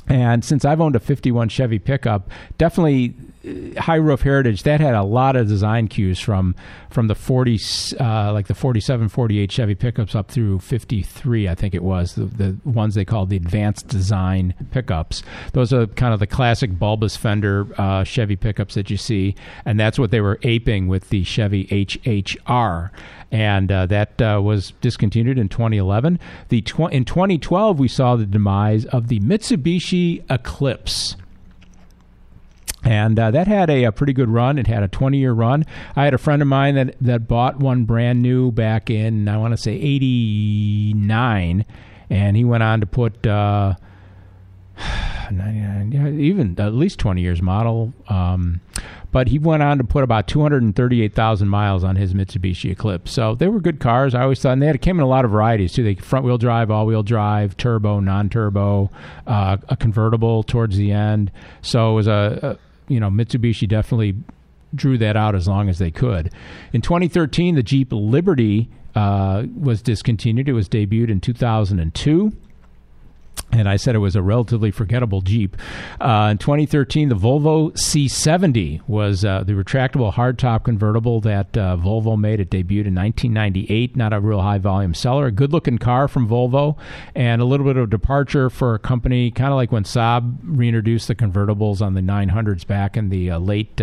And 0.08 0.44
since 0.44 0.66
I've 0.66 0.82
owned 0.82 0.96
a 0.96 1.00
51 1.00 1.50
Chevy 1.50 1.80
pickup, 1.80 2.30
definitely 2.58 3.16
high 3.78 3.96
roof 3.96 4.22
heritage 4.22 4.64
that 4.64 4.80
had 4.80 4.94
a 4.94 5.04
lot 5.04 5.36
of 5.36 5.48
design 5.48 5.88
cues 5.88 6.20
from 6.20 6.56
from 6.90 7.08
the 7.08 7.16
40 7.16 7.60
uh, 8.00 8.34
like 8.34 8.48
the 8.48 8.56
47 8.56 9.10
48 9.10 9.52
chevy 9.52 9.76
pickups 9.76 10.16
up 10.16 10.32
through 10.32 10.60
53 10.60 11.48
i 11.48 11.56
think 11.56 11.76
it 11.76 11.84
was 11.84 12.16
the, 12.16 12.26
the 12.26 12.58
ones 12.64 12.96
they 12.96 13.06
called 13.06 13.30
the 13.30 13.36
advanced 13.36 13.88
design 13.88 14.54
pickups. 14.72 15.24
Those 15.54 15.74
are 15.74 15.88
kind 15.88 16.14
of 16.14 16.20
the 16.20 16.28
classic 16.28 16.78
bulbous 16.78 17.16
fender 17.16 17.68
uh, 17.78 18.04
chevy 18.04 18.36
pickups 18.36 18.76
that 18.76 18.90
you 18.90 18.98
see 18.98 19.36
and 19.66 19.80
that's 19.80 20.00
what 20.00 20.12
they 20.12 20.22
were 20.22 20.40
aping 20.44 20.88
with 20.88 21.10
the 21.10 21.24
chevy 21.24 21.66
hhr 21.66 22.92
and 23.32 23.72
uh, 23.72 23.86
that 23.88 24.22
uh, 24.22 24.40
was 24.44 24.72
discontinued 24.82 25.38
in 25.38 25.50
2011 25.50 26.20
the 26.50 26.62
tw- 26.62 26.92
in 26.92 27.06
2012 27.06 27.80
we 27.80 27.88
saw 27.88 28.16
the 28.16 28.26
demise 28.26 28.86
of 28.86 29.08
the 29.08 29.20
mitsubishi 29.20 30.24
eclipse 30.30 31.16
and 32.86 33.18
uh, 33.20 33.32
that 33.32 33.48
had 33.48 33.70
a, 33.70 33.86
a, 33.86 33.92
pretty 33.92 34.14
good 34.14 34.30
run. 34.30 34.60
It 34.60 34.68
had 34.68 34.84
a 34.84 34.88
20 34.88 35.18
year 35.18 35.34
run. 35.34 35.66
I 35.96 36.06
had 36.06 36.14
a 36.14 36.20
friend 36.20 36.42
of 36.42 36.48
mine 36.48 36.76
that, 36.76 36.96
that 37.02 37.28
bought 37.28 37.58
one 37.60 37.86
brand 37.86 38.22
new 38.22 38.52
back 38.52 38.90
in, 38.92 39.28
I 39.28 39.38
want 39.38 39.54
to 39.54 39.58
say, 39.58 39.74
89. 39.74 41.66
And 42.12 42.38
he 42.38 42.46
went 42.46 42.62
on 42.62 42.82
to 42.82 42.86
put 42.86 43.26
uh, 43.26 43.74
99, 45.32 45.92
yeah, 45.92 46.08
even 46.10 46.60
at 46.60 46.74
least 46.74 47.00
20 47.00 47.22
years 47.22 47.42
model. 47.42 47.92
Um, 48.08 48.62
but 49.12 49.30
he 49.30 49.40
went 49.40 49.64
on 49.64 49.78
to 49.78 49.84
put 49.84 50.04
about 50.04 50.28
238,000 50.28 51.48
miles 51.48 51.86
on 51.86 51.96
his 51.96 52.14
Mitsubishi 52.14 52.70
Eclipse. 52.70 53.14
So 53.14 53.34
they 53.34 53.48
were 53.48 53.62
good 53.62 53.80
cars. 53.80 54.14
I 54.14 54.22
always 54.22 54.42
thought, 54.42 54.52
and 54.52 54.62
they 54.62 54.68
had, 54.68 54.82
came 54.82 55.00
in 55.00 55.04
a 55.04 55.08
lot 55.08 55.24
of 55.24 55.32
varieties 55.32 55.72
too. 55.72 55.84
They 55.84 55.96
front 55.96 56.26
wheel 56.26 56.38
drive, 56.38 56.70
all 56.70 56.86
wheel 56.86 57.02
drive, 57.02 57.56
turbo, 57.56 58.02
non 58.02 58.30
turbo, 58.30 58.92
uh, 59.26 59.56
a 59.70 59.78
convertible 59.78 60.44
towards 60.44 60.76
the 60.76 60.92
end. 60.92 61.32
So 61.62 61.92
it 61.92 61.96
was 61.96 62.08
a, 62.08 62.40
a 62.44 62.65
you 62.88 63.00
know, 63.00 63.10
Mitsubishi 63.10 63.68
definitely 63.68 64.16
drew 64.74 64.98
that 64.98 65.16
out 65.16 65.36
as 65.36 65.48
long 65.48 65.70
as 65.70 65.80
they 65.80 65.92
could. 65.92 66.32
In 66.74 66.82
2013, 66.82 67.56
the 67.56 67.64
Jeep 67.64 67.90
Liberty 67.92 68.70
uh, 68.96 69.44
was 69.58 69.82
discontinued. 69.82 70.50
It 70.50 70.54
was 70.54 70.70
debuted 70.70 71.10
in 71.10 71.22
2002 71.22 72.32
and 73.56 73.70
I 73.70 73.78
said 73.78 73.96
it 73.96 74.00
was 74.00 74.16
a 74.16 74.22
relatively 74.22 74.72
forgettable 74.72 75.22
Jeep. 75.22 75.56
Uh, 76.00 76.30
in 76.32 76.38
2013, 76.38 77.10
the 77.10 77.16
Volvo 77.16 77.72
C70 77.74 78.82
was 78.88 79.24
uh, 79.24 79.44
the 79.44 79.54
retractable 79.54 80.14
hardtop 80.14 80.66
convertible 80.66 81.22
that 81.22 81.58
uh, 81.58 81.78
Volvo 81.78 82.20
made. 82.20 82.40
It 82.40 82.50
debuted 82.50 82.88
in 82.88 82.96
1998. 82.96 83.96
Not 83.96 84.14
a 84.14 84.20
real 84.20 84.42
high 84.42 84.58
volume 84.58 84.94
seller. 84.94 85.28
A 85.28 85.32
good 85.32 85.54
looking 85.54 85.78
car 85.78 86.08
from 86.08 86.28
Volvo, 86.28 86.78
and 87.16 87.42
a 87.42 87.46
little 87.46 87.66
bit 87.66 87.78
of 87.78 87.90
departure 87.90 88.50
for 88.50 88.76
a 88.76 88.80
company, 88.80 89.32
kind 89.32 89.52
of 89.52 89.56
like 89.56 89.72
when 89.72 89.84
Saab 89.84 90.38
reintroduced 90.44 91.08
the 91.08 91.16
convertibles 91.16 91.82
on 91.82 91.94
the 91.94 92.02
900s 92.02 92.68
back 92.68 92.98
in 92.98 93.10
the 93.10 93.32
uh, 93.32 93.40
late. 93.40 93.76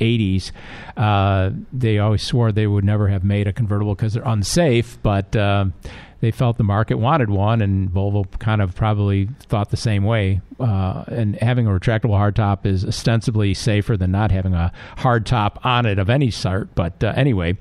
80s, 0.00 0.52
uh, 0.96 1.00
uh, 1.00 1.50
they 1.72 1.98
always 1.98 2.22
swore 2.22 2.52
they 2.52 2.68
would 2.68 2.84
never 2.84 3.08
have 3.08 3.24
made 3.24 3.48
a 3.48 3.52
convertible 3.52 3.96
because 3.96 4.14
they're 4.14 4.22
unsafe, 4.24 4.96
but 5.02 5.34
they 6.20 6.30
felt 6.32 6.56
the 6.56 6.64
market 6.64 6.96
wanted 6.96 7.30
one, 7.30 7.62
and 7.62 7.88
Volvo 7.90 8.26
kind 8.40 8.60
of 8.60 8.74
probably 8.74 9.28
thought 9.40 9.70
the 9.70 9.76
same 9.76 10.02
way. 10.02 10.40
Uh, 10.58 11.04
and 11.06 11.36
having 11.36 11.66
a 11.68 11.70
retractable 11.70 12.10
hardtop 12.10 12.66
is 12.66 12.84
ostensibly 12.84 13.54
safer 13.54 13.96
than 13.96 14.10
not 14.10 14.32
having 14.32 14.52
a 14.52 14.72
hardtop 14.96 15.64
on 15.64 15.86
it 15.86 15.98
of 15.98 16.10
any 16.10 16.30
sort. 16.30 16.74
But 16.74 17.04
uh, 17.04 17.12
anyway, 17.14 17.56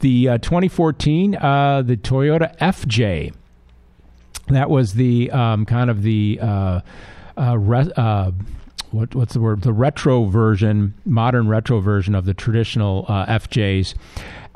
the 0.00 0.28
uh, 0.28 0.38
2014 0.38 1.36
uh, 1.36 1.82
the 1.82 1.96
Toyota 1.96 2.56
FJ. 2.58 3.32
That 4.48 4.68
was 4.68 4.94
the 4.94 5.30
um, 5.30 5.64
kind 5.64 5.88
of 5.88 6.02
the 6.02 6.38
uh, 6.42 6.80
uh, 7.38 7.56
re- 7.56 8.32
what, 8.90 9.14
what's 9.14 9.32
the 9.32 9.40
word? 9.40 9.62
The 9.62 9.72
retro 9.72 10.24
version, 10.24 10.92
modern 11.06 11.48
retro 11.48 11.80
version 11.80 12.14
of 12.14 12.26
the 12.26 12.34
traditional 12.34 13.06
FJs. 13.06 13.94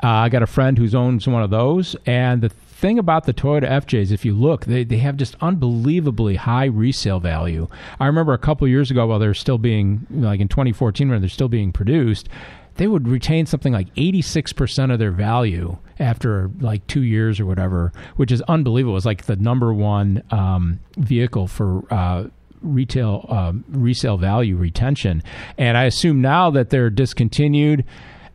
I 0.01 0.29
got 0.29 0.43
a 0.43 0.47
friend 0.47 0.77
who 0.77 0.95
owns 0.95 1.27
one 1.27 1.41
of 1.41 1.49
those, 1.49 1.95
and 2.05 2.43
the 2.43 2.51
thing 2.77 2.99
about 2.99 3.25
the 3.25 3.33
Toyota 3.33 3.67
FJs, 3.69 4.11
if 4.11 4.23
you 4.23 4.33
look, 4.33 4.65
they, 4.65 4.83
they 4.83 4.97
have 4.97 5.17
just 5.17 5.35
unbelievably 5.41 6.35
high 6.35 6.65
resale 6.65 7.19
value. 7.19 7.67
I 7.99 8.05
remember 8.05 8.33
a 8.33 8.37
couple 8.37 8.67
years 8.67 8.91
ago 8.91 9.07
while 9.07 9.19
they're 9.19 9.33
still 9.33 9.57
being, 9.57 10.05
like 10.11 10.39
in 10.39 10.47
2014 10.47 11.09
when 11.09 11.19
they're 11.19 11.29
still 11.29 11.47
being 11.47 11.71
produced, 11.71 12.29
they 12.75 12.85
would 12.87 13.07
retain 13.07 13.47
something 13.47 13.73
like 13.73 13.93
86% 13.95 14.93
of 14.93 14.99
their 14.99 15.11
value 15.11 15.77
after 15.99 16.51
like 16.59 16.85
two 16.85 17.01
years 17.01 17.39
or 17.39 17.47
whatever, 17.47 17.91
which 18.15 18.31
is 18.31 18.41
unbelievable. 18.43 18.95
It's 18.95 19.05
like 19.05 19.25
the 19.25 19.35
number 19.35 19.73
one 19.73 20.21
um, 20.29 20.79
vehicle 20.97 21.47
for 21.47 21.81
uh, 21.91 22.25
retail 22.61 23.25
um, 23.29 23.65
resale 23.69 24.17
value 24.17 24.55
retention. 24.55 25.23
And 25.57 25.75
I 25.77 25.85
assume 25.85 26.21
now 26.21 26.51
that 26.51 26.69
they're 26.69 26.91
discontinued 26.91 27.85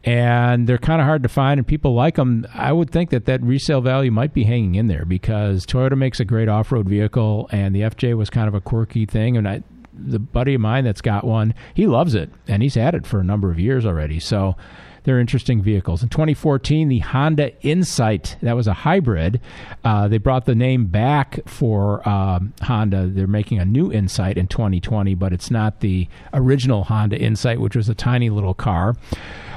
and 0.05 0.67
they're 0.67 0.79
kind 0.79 1.01
of 1.01 1.07
hard 1.07 1.23
to 1.23 1.29
find 1.29 1.59
and 1.59 1.67
people 1.67 1.95
like 1.95 2.17
them 2.17 2.47
i 2.55 2.73
would 2.73 2.91
think 2.91 3.11
that 3.11 3.25
that 3.27 3.43
resale 3.43 3.81
value 3.81 4.11
might 4.11 4.35
be 4.35 4.45
hanging 4.45 4.75
in 4.75 4.89
there 4.89 5.05
because 5.05 5.65
toyota 5.65 5.97
makes 5.97 6.19
a 6.19 6.25
great 6.25 6.49
off-road 6.49 6.89
vehicle 6.89 7.49
and 7.53 7.75
the 7.75 7.81
fj 7.83 8.17
was 8.17 8.29
kind 8.31 8.49
of 8.49 8.55
a 8.55 8.61
quirky 8.61 9.07
thing 9.07 9.37
and 9.37 9.49
I, 9.49 9.63
the 9.93 10.19
buddy 10.19 10.55
of 10.55 10.61
mine 10.61 10.85
that's 10.85 11.01
got 11.01 11.25
one 11.25 11.55
he 11.75 11.87
loves 11.87 12.15
it 12.15 12.31
and 12.49 12.63
he's 12.63 12.75
had 12.75 12.95
it 12.95 13.07
for 13.07 13.21
a 13.21 13.25
number 13.25 13.51
of 13.51 13.59
years 13.59 13.85
already. 13.85 14.19
So 14.21 14.57
they're 15.05 15.19
interesting 15.19 15.63
vehicles. 15.63 16.03
In 16.03 16.09
2014, 16.09 16.89
the 16.89 17.01
Honda 17.01 17.61
Insight, 17.63 18.37
that 18.43 18.55
was 18.55 18.67
a 18.67 18.73
hybrid. 18.73 19.41
Uh, 19.85 20.09
they 20.09 20.19
brought 20.19 20.45
the 20.45 20.55
name 20.55 20.87
back 20.87 21.41
for 21.47 22.07
um, 22.09 22.53
Honda. 22.63 23.07
They're 23.07 23.27
making 23.27 23.59
a 23.59 23.65
new 23.65 23.93
Insight 23.93 24.39
in 24.39 24.47
2020, 24.47 25.15
but 25.15 25.33
it's 25.33 25.51
not 25.51 25.81
the 25.81 26.09
original 26.33 26.85
Honda 26.85 27.19
Insight, 27.19 27.61
which 27.61 27.77
was 27.77 27.89
a 27.89 27.95
tiny 27.95 28.31
little 28.31 28.55
car. 28.55 28.97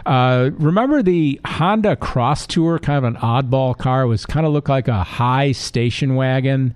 Uh, 0.05 0.51
remember 0.53 1.01
the 1.01 1.39
Honda 1.45 1.95
Cross 1.95 2.47
Tour, 2.47 2.77
kind 2.79 2.97
of 2.97 3.03
an 3.03 3.15
oddball 3.21 3.77
car. 3.77 4.03
It 4.03 4.07
was 4.07 4.25
kind 4.25 4.45
of 4.45 4.53
looked 4.53 4.69
like 4.69 4.87
a 4.87 5.03
high 5.03 5.51
station 5.51 6.15
wagon 6.15 6.75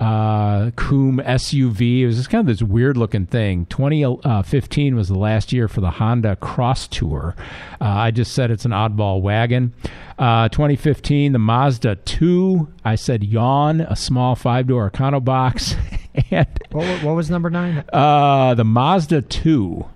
uh, 0.00 0.70
Coom 0.76 1.18
SUV. 1.18 2.00
It 2.00 2.06
was 2.06 2.16
just 2.16 2.30
kind 2.30 2.40
of 2.40 2.46
this 2.46 2.62
weird 2.62 2.96
looking 2.96 3.26
thing. 3.26 3.66
2015 3.66 4.94
was 4.96 5.08
the 5.08 5.18
last 5.18 5.52
year 5.52 5.68
for 5.68 5.80
the 5.80 5.90
Honda 5.90 6.36
Cross 6.36 6.88
Tour. 6.88 7.34
Uh, 7.80 7.84
I 7.84 8.10
just 8.10 8.32
said 8.32 8.50
it's 8.50 8.64
an 8.64 8.70
oddball 8.70 9.20
wagon. 9.20 9.74
Uh, 10.18 10.48
2015, 10.48 11.32
the 11.32 11.38
Mazda 11.38 11.96
2. 11.96 12.68
I 12.84 12.94
said 12.94 13.24
yawn, 13.24 13.80
a 13.80 13.96
small 13.96 14.34
five 14.34 14.66
door 14.66 14.90
Econobox. 14.90 15.76
and 16.30 16.46
what, 16.70 17.02
what, 17.02 17.14
was 17.14 17.30
number 17.30 17.50
nine? 17.50 17.84
Uh, 17.92 18.54
the 18.54 18.64
Mazda 18.64 19.22
2 19.22 19.86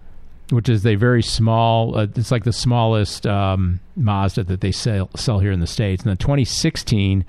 which 0.52 0.68
is 0.68 0.84
a 0.84 0.96
very 0.96 1.22
small. 1.22 1.96
Uh, 1.96 2.06
it's 2.14 2.30
like 2.30 2.44
the 2.44 2.52
smallest 2.52 3.26
um, 3.26 3.80
Mazda 3.96 4.44
that 4.44 4.60
they 4.60 4.70
sell 4.70 5.08
sell 5.16 5.38
here 5.38 5.50
in 5.50 5.60
the 5.60 5.66
states. 5.66 6.02
And 6.02 6.10
then 6.10 6.18
2016, 6.18 7.24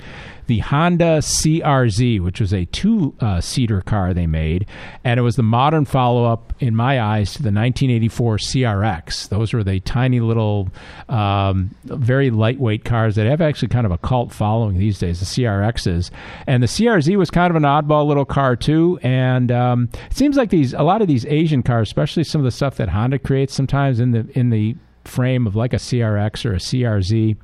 the 0.47 0.59
Honda 0.59 1.19
CRZ, 1.19 2.19
which 2.19 2.39
was 2.39 2.53
a 2.53 2.65
two 2.65 3.15
uh, 3.19 3.41
seater 3.41 3.81
car 3.81 4.13
they 4.13 4.27
made. 4.27 4.65
And 5.03 5.19
it 5.19 5.23
was 5.23 5.35
the 5.35 5.43
modern 5.43 5.85
follow 5.85 6.25
up, 6.25 6.53
in 6.59 6.75
my 6.75 7.01
eyes, 7.01 7.33
to 7.33 7.43
the 7.43 7.47
1984 7.47 8.37
CRX. 8.37 9.29
Those 9.29 9.53
were 9.53 9.63
the 9.63 9.79
tiny 9.81 10.19
little, 10.19 10.69
um, 11.09 11.75
very 11.83 12.29
lightweight 12.29 12.85
cars 12.85 13.15
that 13.15 13.25
have 13.25 13.41
actually 13.41 13.69
kind 13.69 13.85
of 13.85 13.91
a 13.91 13.97
cult 13.97 14.33
following 14.33 14.77
these 14.77 14.99
days, 14.99 15.19
the 15.19 15.25
CRXs. 15.25 16.09
And 16.47 16.61
the 16.61 16.67
CRZ 16.67 17.15
was 17.17 17.29
kind 17.29 17.49
of 17.49 17.55
an 17.55 17.63
oddball 17.63 18.07
little 18.07 18.25
car, 18.25 18.55
too. 18.55 18.99
And 19.03 19.51
um, 19.51 19.89
it 20.09 20.17
seems 20.17 20.37
like 20.37 20.49
these 20.49 20.73
a 20.73 20.83
lot 20.83 21.01
of 21.01 21.07
these 21.07 21.25
Asian 21.25 21.63
cars, 21.63 21.89
especially 21.89 22.23
some 22.23 22.41
of 22.41 22.45
the 22.45 22.51
stuff 22.51 22.77
that 22.77 22.89
Honda 22.89 23.19
creates 23.19 23.53
sometimes 23.53 23.99
in 23.99 24.11
the 24.11 24.27
in 24.33 24.49
the 24.49 24.75
frame 25.05 25.47
of 25.47 25.55
like 25.55 25.73
a 25.73 25.77
CRX 25.77 26.45
or 26.45 26.53
a 26.53 26.57
CRZ 26.57 27.37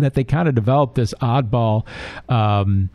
that 0.00 0.14
they 0.14 0.24
kind 0.24 0.48
of 0.48 0.54
developed 0.54 0.94
this 0.94 1.14
oddball. 1.20 1.86
Um, 2.28 2.90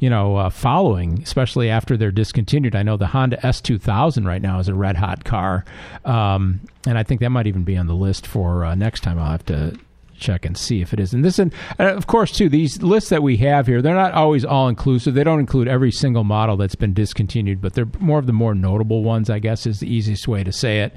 you 0.00 0.08
know, 0.08 0.36
uh, 0.36 0.50
following, 0.50 1.22
especially 1.22 1.68
after 1.68 1.98
they're 1.98 2.10
discontinued. 2.10 2.74
I 2.74 2.82
know 2.82 2.96
the 2.96 3.08
Honda 3.08 3.36
S2000 3.38 4.26
right 4.26 4.40
now 4.40 4.58
is 4.58 4.68
a 4.68 4.74
red 4.74 4.96
hot 4.96 5.24
car, 5.24 5.66
um, 6.06 6.60
and 6.86 6.96
I 6.96 7.02
think 7.02 7.20
that 7.20 7.28
might 7.28 7.46
even 7.46 7.64
be 7.64 7.76
on 7.76 7.86
the 7.86 7.94
list 7.94 8.26
for 8.26 8.64
uh, 8.64 8.74
next 8.74 9.02
time. 9.02 9.18
I'll 9.18 9.30
have 9.30 9.44
to 9.46 9.78
check 10.16 10.44
and 10.44 10.56
see 10.56 10.80
if 10.80 10.92
it 10.92 11.00
is. 11.00 11.12
And 11.12 11.24
this, 11.24 11.38
and 11.38 11.52
of 11.78 12.06
course, 12.06 12.32
too, 12.32 12.48
these 12.48 12.82
lists 12.82 13.10
that 13.10 13.22
we 13.22 13.36
have 13.38 13.66
here, 13.66 13.82
they're 13.82 13.94
not 13.94 14.12
always 14.12 14.44
all 14.44 14.68
inclusive. 14.68 15.14
They 15.14 15.24
don't 15.24 15.40
include 15.40 15.68
every 15.68 15.90
single 15.90 16.24
model 16.24 16.56
that's 16.56 16.74
been 16.74 16.94
discontinued, 16.94 17.60
but 17.60 17.74
they're 17.74 17.88
more 17.98 18.18
of 18.18 18.26
the 18.26 18.32
more 18.32 18.54
notable 18.54 19.04
ones, 19.04 19.30
I 19.30 19.38
guess, 19.38 19.66
is 19.66 19.80
the 19.80 19.92
easiest 19.92 20.28
way 20.28 20.44
to 20.44 20.52
say 20.52 20.80
it. 20.80 20.94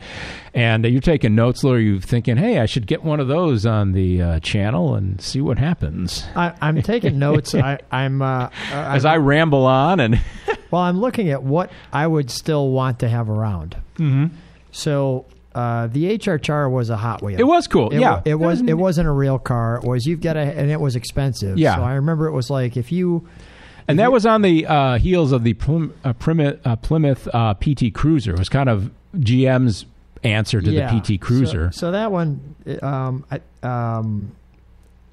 And 0.54 0.86
uh, 0.86 0.90
you're 0.90 1.02
taking 1.02 1.36
notes, 1.36 1.64
Lou. 1.64 1.76
You're 1.78 2.02
thinking, 2.02 2.38
hey, 2.38 2.60
I 2.60 2.66
should 2.66 2.88
get 2.88 3.04
one 3.04 3.20
of 3.20 3.28
those 3.28 3.66
on 3.66 3.92
the 3.92 4.22
uh, 4.22 4.40
channel 4.40 4.96
and 4.96 5.22
see 5.22 5.42
what 5.42 5.58
happens. 5.58 6.26
I, 6.36 6.54
am 6.62 6.82
taking 6.82 7.20
notes. 7.20 7.54
I, 7.54 7.80
am 7.92 8.22
uh, 8.22 8.50
as 8.72 9.06
I'm, 9.06 9.14
I 9.14 9.18
ramble 9.18 9.66
on 9.66 10.00
and. 10.00 10.22
well, 10.72 10.82
I'm 10.82 11.00
looking 11.00 11.30
at 11.30 11.44
what 11.44 11.72
I 11.94 12.08
would 12.08 12.30
still 12.30 12.70
want 12.70 13.00
to 13.00 13.10
have 13.10 13.30
around. 13.30 13.78
Mm-hmm. 13.98 14.36
So 14.72 15.26
uh, 15.58 15.88
the 15.88 16.20
HHR 16.20 16.70
was 16.70 16.92
a 16.92 16.98
Hot 16.98 17.24
Wheel. 17.24 17.40
It 17.40 17.48
was 17.48 17.66
cool. 17.66 17.90
It, 17.90 18.00
yeah, 18.00 18.22
it 18.26 18.36
was. 18.36 18.62
It 18.62 18.76
wasn't 18.76 19.08
a 19.08 19.12
real 19.12 19.40
car. 19.40 19.78
It 19.78 19.86
was 19.86 20.06
you've 20.06 20.22
got 20.22 20.38
a, 20.38 20.42
and 20.42 20.70
it 20.70 20.80
was 20.80 20.96
expensive. 20.96 21.58
Yeah. 21.58 21.78
So 21.78 21.82
I 21.82 21.96
remember 21.96 22.28
it 22.28 22.34
was 22.34 22.52
like 22.52 22.78
if 22.78 22.92
you. 22.92 23.28
And 23.88 23.98
that 23.98 24.12
was 24.12 24.28
on 24.28 24.44
the 24.44 24.68
uh, 24.68 25.00
heels 25.00 25.32
of 25.32 25.44
the 25.44 25.54
Plym- 25.56 25.98
uh, 26.04 26.14
Plymouth, 26.14 26.60
uh, 26.64 26.76
Plymouth 26.76 27.28
uh, 27.34 27.56
PT 27.56 27.92
Cruiser. 27.92 28.34
It 28.34 28.40
was 28.40 28.50
kind 28.50 28.70
of 28.70 28.92
GM's 29.16 29.86
answer 30.24 30.62
to 30.62 30.70
yeah. 30.70 30.94
the 30.94 31.18
PT 31.18 31.20
Cruiser. 31.20 31.72
So, 31.72 31.80
so 31.80 31.92
that 31.92 32.12
one, 32.12 32.56
um, 32.84 33.26
I, 33.32 33.40
um, 33.64 34.36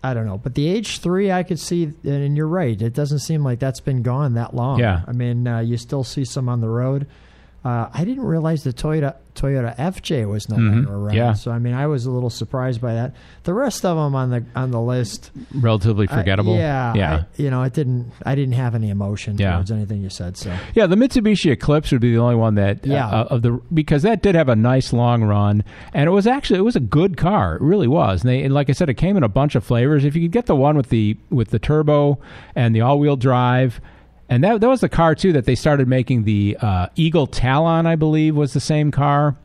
I 0.02 0.12
don't 0.12 0.26
know, 0.26 0.36
but 0.36 0.56
the 0.56 0.78
H3 0.78 1.32
I 1.32 1.44
could 1.44 1.60
see, 1.60 1.84
and 2.04 2.36
you're 2.36 2.48
right. 2.48 2.80
It 2.82 2.92
doesn't 2.92 3.20
seem 3.20 3.44
like 3.44 3.60
that's 3.60 3.80
been 3.80 4.02
gone 4.02 4.34
that 4.34 4.54
long. 4.54 4.80
Yeah. 4.80 5.04
I 5.06 5.12
mean, 5.12 5.46
uh, 5.46 5.60
you 5.60 5.78
still 5.78 6.04
see 6.04 6.24
some 6.24 6.48
on 6.48 6.60
the 6.60 6.68
road. 6.68 7.06
Uh, 7.64 7.88
I 7.94 8.04
didn't 8.04 8.24
realize 8.24 8.62
the 8.62 8.74
Toyota 8.74 9.16
Toyota 9.34 9.74
FJ 9.76 10.28
was 10.28 10.48
no 10.48 10.56
mm-hmm. 10.56 10.74
longer 10.74 10.94
around. 10.94 11.16
Yeah. 11.16 11.32
So 11.32 11.50
I 11.50 11.58
mean, 11.58 11.72
I 11.72 11.86
was 11.86 12.04
a 12.04 12.10
little 12.10 12.28
surprised 12.28 12.80
by 12.80 12.92
that. 12.92 13.14
The 13.44 13.54
rest 13.54 13.86
of 13.86 13.96
them 13.96 14.14
on 14.14 14.28
the 14.30 14.44
on 14.54 14.70
the 14.70 14.80
list, 14.80 15.30
relatively 15.54 16.06
forgettable. 16.06 16.54
I, 16.54 16.58
yeah, 16.58 16.94
yeah. 16.94 17.14
I, 17.14 17.26
you 17.36 17.50
know, 17.50 17.62
it 17.62 17.72
didn't. 17.72 18.12
I 18.24 18.34
didn't 18.34 18.54
have 18.54 18.74
any 18.74 18.90
emotion 18.90 19.38
yeah. 19.38 19.54
towards 19.54 19.70
anything 19.70 20.02
you 20.02 20.10
said. 20.10 20.36
So 20.36 20.54
yeah, 20.74 20.86
the 20.86 20.96
Mitsubishi 20.96 21.50
Eclipse 21.50 21.90
would 21.90 22.02
be 22.02 22.12
the 22.12 22.18
only 22.18 22.36
one 22.36 22.54
that 22.56 22.86
yeah. 22.86 23.08
Uh, 23.08 23.24
of 23.30 23.42
the 23.42 23.52
because 23.72 24.02
that 24.02 24.22
did 24.22 24.34
have 24.34 24.50
a 24.50 24.56
nice 24.56 24.92
long 24.92 25.24
run, 25.24 25.64
and 25.94 26.06
it 26.06 26.12
was 26.12 26.26
actually 26.26 26.58
it 26.58 26.64
was 26.64 26.76
a 26.76 26.80
good 26.80 27.16
car. 27.16 27.56
It 27.56 27.62
really 27.62 27.88
was. 27.88 28.22
And 28.22 28.30
they 28.30 28.42
and 28.42 28.52
like 28.52 28.68
I 28.68 28.72
said, 28.72 28.90
it 28.90 28.94
came 28.94 29.16
in 29.16 29.22
a 29.22 29.28
bunch 29.28 29.54
of 29.54 29.64
flavors. 29.64 30.04
If 30.04 30.14
you 30.14 30.22
could 30.22 30.32
get 30.32 30.46
the 30.46 30.56
one 30.56 30.76
with 30.76 30.90
the 30.90 31.16
with 31.30 31.48
the 31.48 31.58
turbo 31.58 32.18
and 32.54 32.74
the 32.74 32.82
all 32.82 32.98
wheel 32.98 33.16
drive 33.16 33.80
and 34.28 34.42
that 34.44 34.60
that 34.60 34.68
was 34.68 34.80
the 34.80 34.88
car 34.88 35.14
too 35.14 35.32
that 35.34 35.44
they 35.44 35.54
started 35.54 35.88
making 35.88 36.24
the 36.24 36.56
uh, 36.60 36.86
Eagle 36.96 37.26
Talon, 37.26 37.86
I 37.86 37.96
believe, 37.96 38.34
was 38.36 38.52
the 38.52 38.60
same 38.60 38.90
car. 38.90 39.36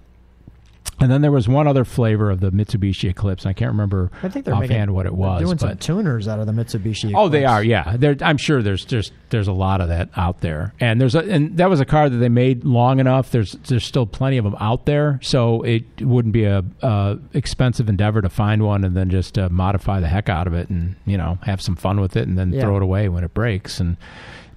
And 1.02 1.10
then 1.10 1.22
there 1.22 1.32
was 1.32 1.48
one 1.48 1.66
other 1.66 1.86
flavor 1.86 2.30
of 2.30 2.42
the 2.42 2.52
Mitsubishi 2.52 3.10
Eclipse. 3.10 3.46
I 3.46 3.54
can't 3.54 3.72
remember 3.72 4.12
I 4.22 4.28
think 4.28 4.44
they're 4.44 4.54
offhand 4.54 4.70
making, 4.70 4.94
what 4.94 5.06
it 5.06 5.10
they're 5.12 5.18
was. 5.18 5.42
Doing 5.42 5.58
some 5.58 5.78
tuners 5.78 6.28
out 6.28 6.40
of 6.40 6.46
the 6.46 6.52
Mitsubishi. 6.52 7.14
Oh, 7.16 7.30
they 7.30 7.46
are. 7.46 7.64
Yeah, 7.64 7.96
There- 7.96 8.18
I'm 8.22 8.36
sure 8.36 8.62
there's 8.62 8.86
there's 8.86 9.14
there's 9.30 9.48
a 9.48 9.54
lot 9.54 9.80
of 9.80 9.88
that 9.88 10.10
out 10.18 10.42
there, 10.42 10.74
and 10.82 11.00
there's 11.00 11.16
a, 11.16 11.20
and 11.20 11.56
that 11.56 11.70
was 11.70 11.80
a 11.80 11.86
car 11.86 12.10
that 12.10 12.18
they 12.18 12.28
made 12.28 12.66
long 12.66 13.00
enough. 13.00 13.32
There's 13.32 13.54
there's 13.70 13.86
still 13.86 14.08
plenty 14.08 14.38
of 14.40 14.44
them 14.44 14.58
out 14.60 14.88
there, 14.88 15.20
so 15.24 15.62
it 15.62 15.84
wouldn't 16.02 16.34
be 16.34 16.44
a, 16.44 16.66
uh 16.82 17.16
expensive 17.34 17.88
endeavor 17.88 18.22
to 18.22 18.30
find 18.30 18.64
one 18.64 18.84
and 18.84 18.98
then 18.98 19.10
just 19.10 19.38
uh, 19.38 19.48
modify 19.50 20.02
the 20.02 20.08
heck 20.08 20.28
out 20.28 20.48
of 20.48 20.54
it 20.54 20.70
and 20.70 20.98
you 21.06 21.18
know 21.18 21.38
have 21.44 21.62
some 21.62 21.78
fun 21.78 22.02
with 22.02 22.18
it 22.18 22.28
and 22.28 22.38
then 22.38 22.52
Yeah. 22.52 22.60
throw 22.62 22.76
it 22.76 22.84
away 22.84 23.08
when 23.08 23.24
it 23.24 23.34
breaks 23.34 23.80
and 23.80 23.96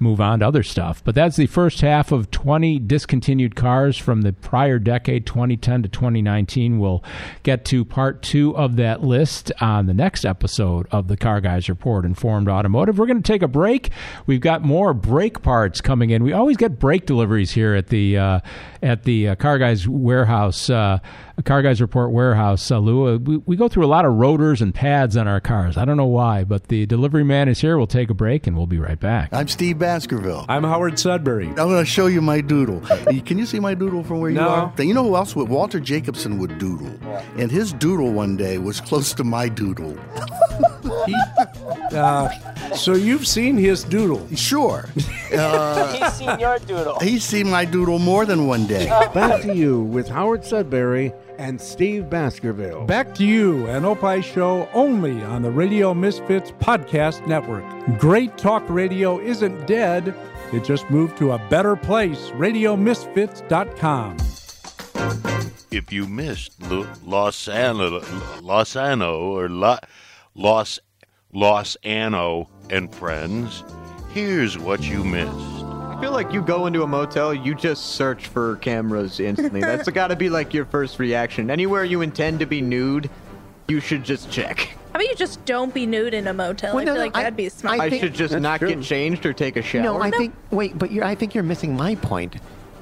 move 0.03 0.21
on 0.21 0.41
to 0.41 0.47
other 0.47 0.63
stuff. 0.63 1.03
But 1.05 1.15
that's 1.15 1.37
the 1.37 1.47
first 1.47 1.81
half 1.81 2.13
of 2.13 2.31
20 2.31 2.79
discontinued 2.81 3.57
cars 3.57 3.97
from 3.97 4.23
the 4.23 4.33
prior 4.33 4.79
decade, 4.79 5.27
2010 5.27 5.85
to 5.85 5.89
2019. 5.89 6.79
We'll 6.79 7.03
get 7.43 7.65
to 7.67 7.85
part 7.85 8.23
two 8.23 8.57
of 8.57 8.77
that 8.77 9.03
list 9.03 9.53
on 9.61 9.87
the 9.87 9.95
next 9.95 10.25
episode 10.25 10.87
of 10.91 11.09
the 11.09 11.17
Car 11.17 11.41
Guys 11.41 11.69
Report 11.69 12.05
Informed 12.05 12.49
Automotive. 12.49 12.99
We're 12.99 13.07
going 13.07 13.23
to 13.23 13.33
take 13.33 13.43
a 13.43 13.49
break. 13.49 13.91
We've 14.27 14.41
got 14.41 14.63
more 14.63 14.93
brake 14.93 15.43
parts 15.43 15.81
coming 15.81 16.11
in. 16.11 16.23
We 16.23 16.33
always 16.33 16.57
get 16.57 16.79
brake 16.79 17.07
deliveries 17.07 17.53
here 17.53 17.75
at 17.75 17.89
the 17.89 18.19
uh, 18.19 18.41
at 18.83 19.05
the 19.05 19.29
uh, 19.29 19.35
Car 19.37 19.59
Guys 19.59 19.87
warehouse. 19.89 20.69
Uh, 20.69 20.99
Car 21.45 21.63
Guys 21.63 21.81
Report 21.81 22.13
warehouse, 22.13 22.71
uh, 22.71 22.79
Lou. 22.79 23.19
We, 23.19 23.37
we 23.39 23.57
go 23.57 23.69
through 23.69 23.85
a 23.85 23.89
lot 23.89 24.05
of 24.05 24.13
rotors 24.15 24.61
and 24.63 24.75
pads 24.75 25.17
on 25.17 25.27
our 25.27 25.41
cars. 25.41 25.77
I 25.77 25.85
don't 25.85 25.97
know 25.97 26.05
why, 26.07 26.45
but 26.45 26.69
the 26.69 26.87
delivery 26.87 27.25
man 27.25 27.49
is 27.49 27.61
here. 27.61 27.77
We'll 27.79 27.87
take 27.87 28.11
a 28.11 28.15
break 28.15 28.47
and 28.47 28.57
we'll 28.57 28.67
be 28.67 28.79
right 28.79 28.99
back. 29.01 29.31
I'm 29.33 29.49
Steve 29.49 29.79
Baskerville. 29.79 30.45
I'm 30.49 30.63
Howard 30.65 30.99
Sudbury. 30.99 31.49
I'm 31.49 31.55
going 31.55 31.79
to 31.85 31.91
show 31.91 32.07
you 32.07 32.21
my 32.21 32.41
doodle. 32.41 32.81
Can 33.25 33.39
you 33.39 33.47
see 33.47 33.59
my 33.61 33.75
doodle 33.75 34.05
from 34.05 34.21
where 34.21 34.31
you 34.31 34.37
No. 34.37 34.49
are? 34.49 34.83
You 34.83 34.95
know 34.95 35.05
who 35.05 35.17
else 35.17 35.35
would? 35.35 35.49
Walter 35.49 35.81
Jacobson 35.81 36.39
would 36.39 36.59
doodle. 36.59 36.93
And 37.37 37.51
his 37.51 37.73
doodle 37.73 38.13
one 38.13 38.37
day 38.37 38.59
was 38.59 38.81
close 38.81 39.13
to 39.15 39.25
my 39.25 39.49
doodle. 39.49 39.97
He, 41.07 41.15
uh, 41.97 42.29
so 42.75 42.95
you've 42.95 43.27
seen 43.27 43.57
his 43.57 43.85
doodle. 43.85 44.27
Sure. 44.37 44.89
Uh, 45.33 45.91
He's 45.95 46.13
seen 46.13 46.39
your 46.39 46.59
doodle. 46.59 46.99
he's 47.01 47.25
seen 47.25 47.49
my 47.49 47.65
doodle 47.65 47.99
more 47.99 48.27
than 48.27 48.47
one 48.47 48.67
day. 48.67 48.85
Back 49.15 49.41
to 49.41 49.55
you 49.55 49.81
with 49.81 50.07
Howard 50.07 50.45
Sudbury 50.45 51.11
and 51.39 51.59
Steve 51.59 52.11
Baskerville. 52.11 52.85
Back 52.85 53.15
to 53.15 53.25
you, 53.25 53.67
an 53.69 53.87
Opie 53.87 54.21
show 54.21 54.69
only 54.75 55.23
on 55.23 55.41
the 55.41 55.51
Radio 55.51 55.95
Misfits 55.95 56.51
Podcast 56.51 57.27
Network. 57.27 57.65
Great 57.99 58.37
talk 58.37 58.63
radio 58.69 59.19
isn't 59.21 59.67
dead, 59.67 60.15
it 60.53 60.65
just 60.65 60.91
moved 60.91 61.17
to 61.17 61.33
a 61.33 61.39
better 61.49 61.77
place. 61.77 62.29
RadioMisfits.com. 62.33 64.17
if 65.71 65.91
you 65.91 66.07
missed 66.07 66.61
Lo- 66.71 66.87
Los 67.07 67.49
Ano, 67.49 68.03
Los 68.43 68.77
Ano 68.77 69.19
or 69.19 69.49
La, 69.49 69.79
Los 70.35 70.79
Los 71.35 71.79
Ano 71.83 72.47
and 72.69 72.95
friends, 72.95 73.65
here's 74.13 74.59
what 74.59 74.83
you 74.83 75.03
missed. 75.03 75.31
I 75.35 75.97
feel 75.99 76.13
like 76.13 76.31
you 76.31 76.43
go 76.43 76.67
into 76.67 76.83
a 76.83 76.87
motel, 76.87 77.33
you 77.33 77.55
just 77.55 77.95
search 77.95 78.27
for 78.27 78.57
cameras 78.57 79.19
instantly. 79.19 79.61
That's 79.63 79.89
got 79.89 80.09
to 80.09 80.17
be 80.17 80.29
like 80.29 80.53
your 80.53 80.67
first 80.67 80.99
reaction. 80.99 81.51
Anywhere 81.51 81.85
you 81.85 82.03
intend 82.03 82.39
to 82.41 82.47
be 82.47 82.61
nude, 82.61 83.09
you 83.67 83.81
should 83.81 84.05
just 84.05 84.31
check. 84.31 84.59
How 84.93 84.97
about 84.97 85.05
you 85.09 85.15
just 85.15 85.43
don't 85.47 85.73
be 85.73 85.87
nude 85.87 86.13
in 86.13 86.27
a 86.27 86.35
motel? 86.35 86.75
Well, 86.75 86.83
I 86.83 86.85
no, 86.85 86.93
feel 86.93 86.95
no, 86.97 87.07
like 87.07 87.17
I- 87.17 87.23
that'd 87.23 87.37
be 87.37 87.49
smart. 87.49 87.81
I, 87.81 87.89
think- 87.89 88.03
should 88.03 88.15
just 88.15 88.39
not 88.39 88.59
true. 88.59 88.69
get 88.69 88.83
changed 88.83 89.25
or 89.25 89.33
take 89.33 89.57
a 89.57 89.63
shower. 89.63 89.83
No, 89.83 90.03
I 90.03 90.11
think. 90.11 90.35
Wait, 90.51 90.77
but 90.79 90.93
you're, 90.93 91.05
I 91.05 91.15
think 91.15 91.35
you're 91.35 91.45
missing 91.45 91.75
my 91.75 91.95
point. 91.95 92.37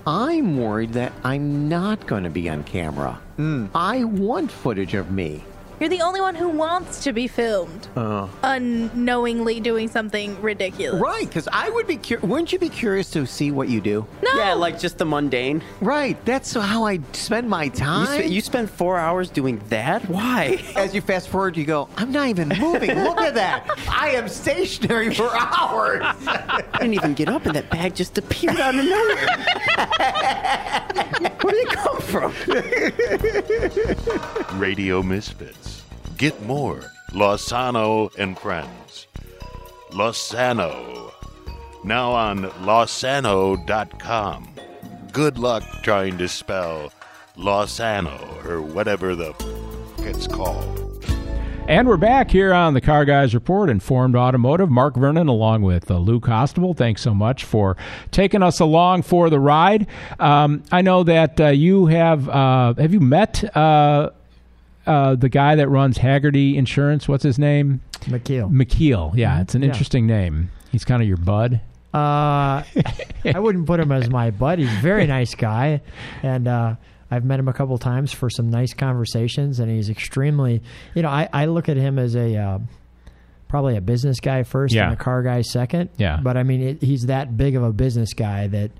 I'm 0.09 0.59
worried 0.59 0.94
that 0.94 1.12
I'm 1.22 1.68
not 1.68 2.05
going 2.09 2.24
to 2.24 2.30
be 2.30 2.48
on 2.48 2.64
camera. 2.64 3.12
Hmm. 3.36 3.66
I 3.76 4.03
want 4.03 4.51
footage 4.51 4.94
of 4.94 5.12
me. 5.12 5.44
You're 5.81 5.89
the 5.89 6.03
only 6.03 6.20
one 6.20 6.35
who 6.35 6.51
wants 6.51 7.03
to 7.05 7.12
be 7.14 7.26
filmed, 7.26 7.89
oh. 7.97 8.28
unknowingly 8.43 9.61
doing 9.61 9.89
something 9.89 10.39
ridiculous. 10.43 11.01
Right, 11.01 11.26
because 11.26 11.49
I 11.51 11.70
would 11.70 11.87
be. 11.87 11.97
curious. 11.97 12.28
wouldn't 12.28 12.53
you 12.53 12.59
be 12.59 12.68
curious 12.68 13.11
to 13.12 13.26
see 13.26 13.51
what 13.51 13.70
you 13.70 13.81
do? 13.81 14.07
No. 14.22 14.37
Yeah, 14.37 14.53
like 14.53 14.78
just 14.78 14.99
the 14.99 15.07
mundane. 15.07 15.62
Right, 15.81 16.22
that's 16.26 16.53
how 16.53 16.85
I 16.85 17.01
spend 17.12 17.49
my 17.49 17.64
You, 17.64 17.70
time. 17.70 18.20
sp- 18.20 18.28
you 18.31 18.43
spend 18.43 18.68
four 18.68 18.99
hours 18.99 19.31
doing 19.31 19.59
that? 19.70 20.07
Why? 20.07 20.62
As 20.76 20.95
you 20.95 21.01
fast 21.01 21.28
forward, 21.31 21.57
you 21.57 21.64
go, 21.64 21.89
I'm 21.97 22.12
not 22.12 22.28
even 22.28 22.51
moving. 22.51 22.91
Look 23.03 23.18
at 23.18 23.35
that. 23.37 23.66
I 23.89 24.11
am 24.11 24.28
stationary 24.28 25.14
for 25.14 25.31
hours. 25.35 26.03
I 26.26 26.62
didn't 26.78 26.93
even 26.93 27.14
get 27.14 27.31
up 27.31 27.47
and 27.47 27.57
that 27.57 27.70
bag 27.70 27.95
just 27.95 28.18
appeared 28.18 28.61
out 28.61 28.74
of 28.74 28.85
nowhere. 28.85 29.26
Where 31.41 31.55
did 31.55 31.66
it 31.66 31.70
come 31.70 32.01
from? 32.03 32.35
Radio 34.61 35.03
Misfits. 35.03 35.69
Get 36.20 36.42
more 36.42 36.82
Losano 37.12 38.14
and 38.18 38.38
friends. 38.38 39.06
Losano. 39.92 41.14
Now 41.82 42.10
on 42.10 42.42
losano.com. 42.60 44.48
Good 45.12 45.38
luck 45.38 45.62
trying 45.82 46.18
to 46.18 46.28
spell 46.28 46.92
Losano 47.38 48.44
or 48.44 48.60
whatever 48.60 49.16
the 49.16 49.30
f- 49.30 50.06
it's 50.06 50.26
called. 50.26 50.76
And 51.66 51.88
we're 51.88 51.96
back 51.96 52.30
here 52.30 52.52
on 52.52 52.74
the 52.74 52.82
Car 52.82 53.06
Guys 53.06 53.32
Report, 53.32 53.70
Informed 53.70 54.14
Automotive. 54.14 54.68
Mark 54.68 54.96
Vernon, 54.96 55.28
along 55.28 55.62
with 55.62 55.90
uh, 55.90 55.96
Lou 55.96 56.20
Costabile. 56.20 56.76
Thanks 56.76 57.00
so 57.00 57.14
much 57.14 57.44
for 57.44 57.78
taking 58.10 58.42
us 58.42 58.60
along 58.60 59.04
for 59.04 59.30
the 59.30 59.40
ride. 59.40 59.86
Um, 60.18 60.64
I 60.70 60.82
know 60.82 61.02
that 61.02 61.40
uh, 61.40 61.46
you 61.46 61.86
have 61.86 62.28
uh, 62.28 62.74
have 62.74 62.92
you 62.92 63.00
met 63.00 63.42
uh, 64.91 65.14
the 65.14 65.28
guy 65.28 65.55
that 65.55 65.68
runs 65.68 65.99
Hagerty 65.99 66.57
Insurance? 66.57 67.09
What's 67.09 67.22
his 67.24 67.38
name? 67.38 67.80
McKeel. 68.03 68.51
McKeel. 68.51 69.14
Yeah, 69.16 69.41
it's 69.41 69.55
an 69.55 69.62
Yeah. 69.62 69.68
interesting 69.68 70.07
name. 70.07 70.51
He's 70.72 70.84
kind 70.84 71.01
of 71.03 71.09
your 71.09 71.16
bud. 71.16 71.61
Uh, 71.95 72.62
I 73.24 73.38
wouldn't 73.38 73.66
put 73.66 73.80
him 73.80 73.91
as 73.93 74.09
my 74.11 74.30
bud. 74.30 74.59
He's 74.59 74.72
a 74.72 74.80
very 74.80 75.07
nice 75.18 75.34
guy, 75.34 75.80
and 76.22 76.47
uh, 76.49 76.74
I've 77.11 77.24
met 77.24 77.41
him 77.41 77.49
a 77.49 77.53
couple 77.53 77.76
times 77.78 78.12
for 78.12 78.30
some 78.30 78.51
nice 78.51 78.72
conversations. 78.74 79.59
And 79.61 79.70
he's 79.70 79.91
extremely, 79.91 80.62
you 80.95 81.03
know, 81.03 81.09
I, 81.09 81.28
I 81.32 81.47
look 81.47 81.68
at 81.68 81.76
him 81.76 81.99
as 81.99 82.14
a 82.14 82.36
uh, 82.36 82.59
probably 83.49 83.76
a 83.76 83.80
business 83.80 84.20
guy 84.20 84.45
first 84.45 84.72
Yeah. 84.74 84.84
and 84.84 84.93
a 84.93 84.97
car 84.97 85.22
guy 85.22 85.43
second. 85.43 85.91
Yeah. 85.99 86.20
but 86.22 86.36
I 86.36 86.45
mean, 86.45 86.61
it, 86.62 86.82
he's 86.82 87.07
that 87.07 87.36
big 87.36 87.57
of 87.57 87.64
a 87.64 87.72
business 87.72 88.12
guy 88.14 88.47
that, 88.47 88.70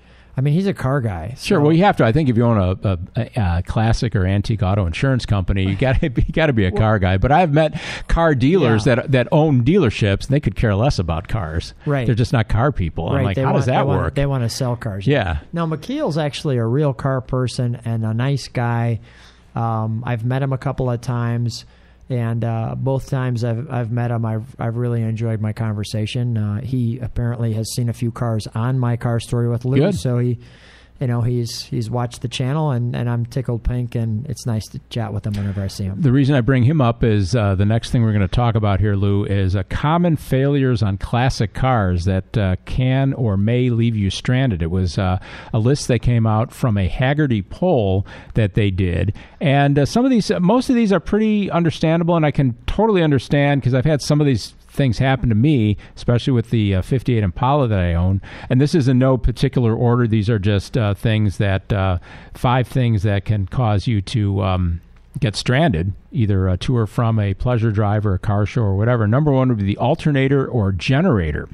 I 0.41 0.43
mean, 0.43 0.55
he's 0.55 0.67
a 0.67 0.73
car 0.73 1.03
guy. 1.03 1.35
Sure. 1.37 1.61
Well, 1.61 1.71
you 1.71 1.85
have 1.85 1.99
to. 1.99 2.05
I 2.07 2.13
think 2.13 2.31
if 2.31 2.37
you 2.39 2.45
own 2.47 2.57
a, 2.57 2.99
a, 3.15 3.31
a, 3.59 3.63
classic 3.63 4.17
or 4.17 4.25
antique 4.25 4.63
auto 4.63 4.87
insurance 4.87 5.27
company, 5.27 5.65
you 5.69 5.77
got 5.77 6.01
to 6.01 6.07
you 6.17 6.33
got 6.33 6.47
to 6.47 6.55
be 6.55 6.65
a 6.65 6.73
car 6.73 6.99
guy. 6.99 7.19
But 7.19 7.31
I've 7.31 7.53
met 7.53 7.79
car 8.09 8.35
dealers 8.35 8.87
Yeah. 8.87 8.95
that 8.95 9.13
that 9.13 9.29
own 9.33 9.65
dealerships, 9.65 10.25
and 10.25 10.29
they 10.31 10.41
could 10.41 10.57
care 10.57 10.75
less 10.75 10.99
about 10.99 11.29
cars. 11.29 11.75
Right. 11.85 12.07
They're 12.07 12.15
just 12.15 12.33
not 12.33 12.49
car 12.49 12.73
people. 12.73 13.11
I'm 13.11 13.17
Right, 13.17 13.25
like, 13.27 13.37
they 13.37 13.43
how 13.43 13.49
want- 13.49 13.57
does 13.59 13.67
they 13.67 13.73
that 13.73 13.87
want- 13.87 14.01
work? 14.01 14.15
They 14.15 14.25
want 14.25 14.45
to 14.45 14.49
sell 14.49 14.77
cars. 14.77 15.07
Yeah. 15.07 15.41
No, 15.53 15.67
McKeel's 15.67 16.17
actually 16.17 16.57
a 16.57 16.65
real 16.65 16.95
car 16.95 17.21
person 17.21 17.79
and 17.85 18.03
a 18.07 18.15
nice 18.15 18.49
guy. 18.49 19.01
Um, 19.55 20.03
I've 20.07 20.25
met 20.25 20.43
him 20.43 20.55
a 20.55 20.59
couple 20.59 20.91
of 20.91 21.03
times, 21.03 21.67
and 22.11 22.45
uh, 22.45 22.75
both 22.77 23.09
times 23.09 23.45
I've 23.45 23.71
I've 23.71 23.91
met 23.91 24.11
him, 24.11 24.27
I've 24.27 24.55
I've 24.59 24.77
really 24.77 25.01
enjoyed 25.03 25.41
my 25.41 25.53
conversation. 25.53 26.37
Uh, 26.37 26.61
he 26.61 26.99
apparently 26.99 27.53
has 27.55 27.73
seen 27.73 27.89
a 27.89 27.93
few 27.93 28.11
cars 28.11 28.47
on 28.55 28.79
my 28.79 28.97
car 28.97 29.21
story 29.21 29.49
with 29.49 29.65
Lou, 29.65 29.79
Good. 29.79 29.95
so 29.95 30.19
he. 30.19 30.39
You 31.01 31.07
know 31.07 31.23
he's 31.23 31.63
he's 31.63 31.89
watched 31.89 32.21
the 32.21 32.29
channel 32.29 32.71
and, 32.71 32.95
and 32.95 33.09
I'm 33.09 33.25
tickled 33.25 33.65
pink 33.65 33.95
and 33.95 34.27
it's 34.27 34.45
nice 34.45 34.67
to 34.69 34.79
chat 34.91 35.15
with 35.15 35.27
him 35.27 35.33
whenever 35.33 35.63
I 35.63 35.67
see 35.67 35.85
him. 35.85 36.01
The 36.01 36.13
reason 36.13 36.35
I 36.35 36.43
bring 36.43 36.63
him 36.65 36.83
up 36.83 37.03
is 37.03 37.35
uh, 37.35 37.55
the 37.55 37.65
next 37.65 37.91
thing 37.91 38.03
we're 38.03 38.13
going 38.13 38.21
to 38.21 38.29
talk 38.29 38.55
about 38.55 38.81
here, 38.81 38.95
Lou, 38.95 39.25
is 39.25 39.57
uh, 39.57 39.63
common 39.71 40.17
failures 40.17 40.83
on 40.83 40.99
classic 40.99 41.55
cars 41.55 42.05
that 42.05 42.37
uh, 42.37 42.57
can 42.67 43.15
or 43.15 43.39
may 43.39 43.71
leave 43.71 43.97
you 43.97 44.11
stranded. 44.11 44.61
It 44.61 44.71
was 44.71 44.99
uh, 44.99 45.19
a 45.55 45.59
list 45.59 45.89
that 45.89 46.01
came 46.01 46.27
out 46.27 46.53
from 46.53 46.77
a 46.77 46.89
Hagerty 46.89 47.49
poll 47.49 48.07
that 48.35 48.53
they 48.53 48.71
did, 48.71 49.15
and 49.41 49.79
uh, 49.79 49.87
some 49.87 50.05
of 50.05 50.11
these, 50.11 50.31
most 50.41 50.69
of 50.69 50.77
these, 50.77 50.93
are 50.93 51.01
pretty 51.01 51.51
understandable, 51.51 52.17
and 52.17 52.27
I 52.27 52.31
can 52.31 52.55
totally 52.67 53.03
understand 53.03 53.63
because 53.63 53.75
I've 53.75 53.85
had 53.87 54.03
some 54.03 54.21
of 54.21 54.27
these 54.27 54.55
things 54.81 54.97
happen 54.97 55.29
to 55.29 55.35
me, 55.35 55.77
especially 55.95 56.33
with 56.33 56.49
the 56.49 56.77
uh, 56.77 56.81
58 56.81 57.23
Impala 57.23 57.69
that 57.69 57.79
I 57.79 57.93
own. 57.93 58.23
And 58.49 58.59
this 58.59 58.75
is 58.75 58.89
in 58.89 58.99
no 58.99 59.19
particular 59.19 59.75
order. 59.75 60.07
These 60.07 60.31
are 60.31 60.39
just 60.39 60.75
uh, 60.75 60.95
things 60.95 61.37
that, 61.37 61.71
uh, 61.71 61.99
five 62.33 62.67
things 62.67 63.03
that 63.03 63.27
can 63.27 63.45
cause 63.45 63.87
you 63.87 64.01
to 64.01 64.43
um, 64.43 64.81
get 65.19 65.37
stranded, 65.37 65.93
either 66.13 66.57
to 66.57 66.77
or 66.79 66.87
from 66.87 67.19
a 67.19 67.35
pleasure 67.35 67.71
drive 67.71 68.07
or 68.07 68.15
a 68.15 68.19
car 68.19 68.47
show 68.47 68.63
or 68.63 68.75
whatever. 68.75 69.07
Number 69.07 69.31
one 69.31 69.51
would 69.51 69.59
be 69.59 69.65
the 69.65 69.77
alternator 69.77 70.47
or 70.47 70.73
generator. 70.73 71.47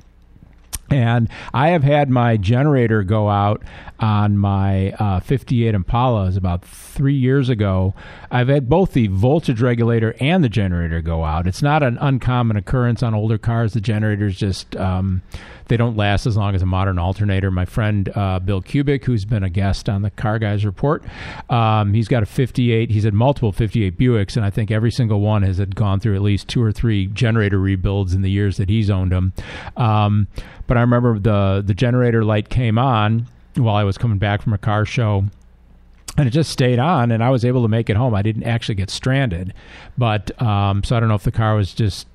And 0.90 1.28
I 1.52 1.68
have 1.68 1.82
had 1.82 2.08
my 2.10 2.36
generator 2.36 3.02
go 3.02 3.28
out 3.28 3.62
on 3.98 4.38
my 4.38 4.92
uh, 4.92 5.20
58 5.20 5.74
Impalas 5.74 6.36
about 6.36 6.64
three 6.64 7.14
years 7.14 7.48
ago. 7.48 7.94
I've 8.30 8.48
had 8.48 8.68
both 8.68 8.92
the 8.92 9.08
voltage 9.08 9.60
regulator 9.60 10.14
and 10.20 10.44
the 10.44 10.48
generator 10.48 11.00
go 11.00 11.24
out. 11.24 11.46
It's 11.46 11.62
not 11.62 11.82
an 11.82 11.98
uncommon 12.00 12.56
occurrence 12.56 13.02
on 13.02 13.14
older 13.14 13.38
cars. 13.38 13.72
The 13.72 13.80
generators 13.80 14.36
just 14.36 14.76
um, 14.76 15.22
they 15.68 15.76
don't 15.76 15.96
last 15.96 16.26
as 16.26 16.36
long 16.36 16.54
as 16.54 16.62
a 16.62 16.66
modern 16.66 16.98
alternator. 16.98 17.50
My 17.50 17.64
friend 17.64 18.10
uh, 18.14 18.38
Bill 18.38 18.62
Kubik, 18.62 19.04
who's 19.04 19.24
been 19.24 19.42
a 19.42 19.50
guest 19.50 19.88
on 19.88 20.02
the 20.02 20.10
Car 20.10 20.38
Guys 20.38 20.64
Report, 20.64 21.04
um, 21.50 21.92
he's 21.94 22.08
got 22.08 22.22
a 22.22 22.26
58. 22.26 22.90
He's 22.90 23.04
had 23.04 23.14
multiple 23.14 23.52
58 23.52 23.98
Buicks, 23.98 24.36
and 24.36 24.44
I 24.44 24.50
think 24.50 24.70
every 24.70 24.90
single 24.90 25.20
one 25.20 25.42
has 25.42 25.58
had 25.58 25.74
gone 25.74 26.00
through 26.00 26.14
at 26.14 26.22
least 26.22 26.48
two 26.48 26.62
or 26.62 26.72
three 26.72 27.06
generator 27.08 27.58
rebuilds 27.58 28.14
in 28.14 28.22
the 28.22 28.30
years 28.30 28.56
that 28.58 28.68
he's 28.68 28.90
owned 28.90 29.12
them. 29.12 29.32
Um, 29.76 30.28
but 30.66 30.76
I 30.76 30.80
remember 30.80 31.18
the 31.18 31.62
the 31.64 31.74
generator 31.74 32.24
light 32.24 32.48
came 32.48 32.78
on 32.78 33.26
while 33.54 33.76
I 33.76 33.84
was 33.84 33.98
coming 33.98 34.18
back 34.18 34.42
from 34.42 34.52
a 34.52 34.58
car 34.58 34.84
show 34.84 35.24
and 36.18 36.26
it 36.26 36.30
just 36.30 36.50
stayed 36.50 36.78
on 36.78 37.10
and 37.10 37.22
i 37.22 37.30
was 37.30 37.44
able 37.44 37.62
to 37.62 37.68
make 37.68 37.90
it 37.90 37.96
home. 37.96 38.14
I 38.14 38.22
didn't 38.22 38.44
actually 38.44 38.76
get 38.76 38.90
stranded 38.90 39.52
but 39.96 40.40
um, 40.40 40.82
so 40.84 40.96
i 40.96 41.00
don't 41.00 41.08
know 41.08 41.14
if 41.14 41.24
the 41.24 41.32
car 41.32 41.54
was 41.54 41.74
just 41.74 42.06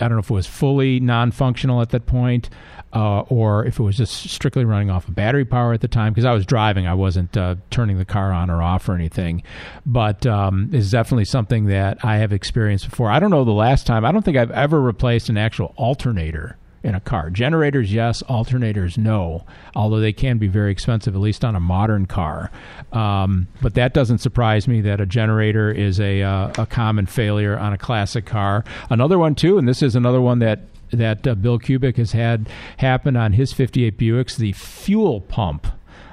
i 0.00 0.08
don't 0.08 0.12
know 0.12 0.20
if 0.20 0.30
it 0.30 0.34
was 0.34 0.46
fully 0.46 1.00
non-functional 1.00 1.80
at 1.80 1.90
that 1.90 2.06
point 2.06 2.48
uh, 2.92 3.20
or 3.22 3.64
if 3.66 3.78
it 3.78 3.82
was 3.84 3.96
just 3.96 4.28
strictly 4.30 4.64
running 4.64 4.90
off 4.90 5.06
of 5.06 5.14
battery 5.14 5.44
power 5.44 5.72
at 5.72 5.80
the 5.80 5.88
time 5.88 6.12
because 6.12 6.24
i 6.24 6.32
was 6.32 6.44
driving. 6.44 6.86
I 6.86 6.94
wasn't 6.94 7.36
uh, 7.36 7.54
turning 7.70 7.98
the 7.98 8.04
car 8.04 8.32
on 8.32 8.50
or 8.50 8.60
off 8.60 8.88
or 8.88 8.94
anything. 8.94 9.44
But 9.86 10.26
um, 10.26 10.70
it's 10.72 10.90
definitely 10.90 11.26
something 11.26 11.66
that 11.66 12.04
i 12.04 12.16
have 12.16 12.32
experienced 12.32 12.90
before. 12.90 13.10
I 13.10 13.20
don't 13.20 13.30
know 13.30 13.44
the 13.44 13.52
last 13.52 13.86
time 13.86 14.04
i 14.04 14.12
don't 14.12 14.24
think 14.24 14.36
i've 14.36 14.50
ever 14.50 14.80
replaced 14.80 15.28
an 15.28 15.38
actual 15.38 15.72
alternator 15.76 16.56
in 16.82 16.94
a 16.94 17.00
car. 17.00 17.30
Generators, 17.30 17.92
yes. 17.92 18.22
Alternators, 18.24 18.96
no. 18.96 19.44
Although 19.74 20.00
they 20.00 20.12
can 20.12 20.38
be 20.38 20.48
very 20.48 20.72
expensive, 20.72 21.14
at 21.14 21.20
least 21.20 21.44
on 21.44 21.54
a 21.54 21.60
modern 21.60 22.06
car. 22.06 22.50
Um, 22.92 23.48
but 23.60 23.74
that 23.74 23.92
doesn't 23.92 24.18
surprise 24.18 24.66
me 24.66 24.80
that 24.82 25.00
a 25.00 25.06
generator 25.06 25.70
is 25.70 26.00
a 26.00 26.22
uh, 26.22 26.52
a 26.58 26.66
common 26.66 27.06
failure 27.06 27.58
on 27.58 27.72
a 27.72 27.78
classic 27.78 28.26
car. 28.26 28.64
Another 28.88 29.18
one 29.18 29.34
too, 29.34 29.58
and 29.58 29.68
this 29.68 29.82
is 29.82 29.94
another 29.94 30.20
one 30.20 30.38
that 30.40 30.60
that 30.92 31.26
uh, 31.26 31.34
Bill 31.34 31.58
Kubik 31.58 31.96
has 31.96 32.12
had 32.12 32.48
happen 32.78 33.16
on 33.16 33.34
his 33.34 33.52
58 33.52 33.96
Buicks, 33.96 34.36
the 34.36 34.52
fuel 34.52 35.20
pump 35.20 35.66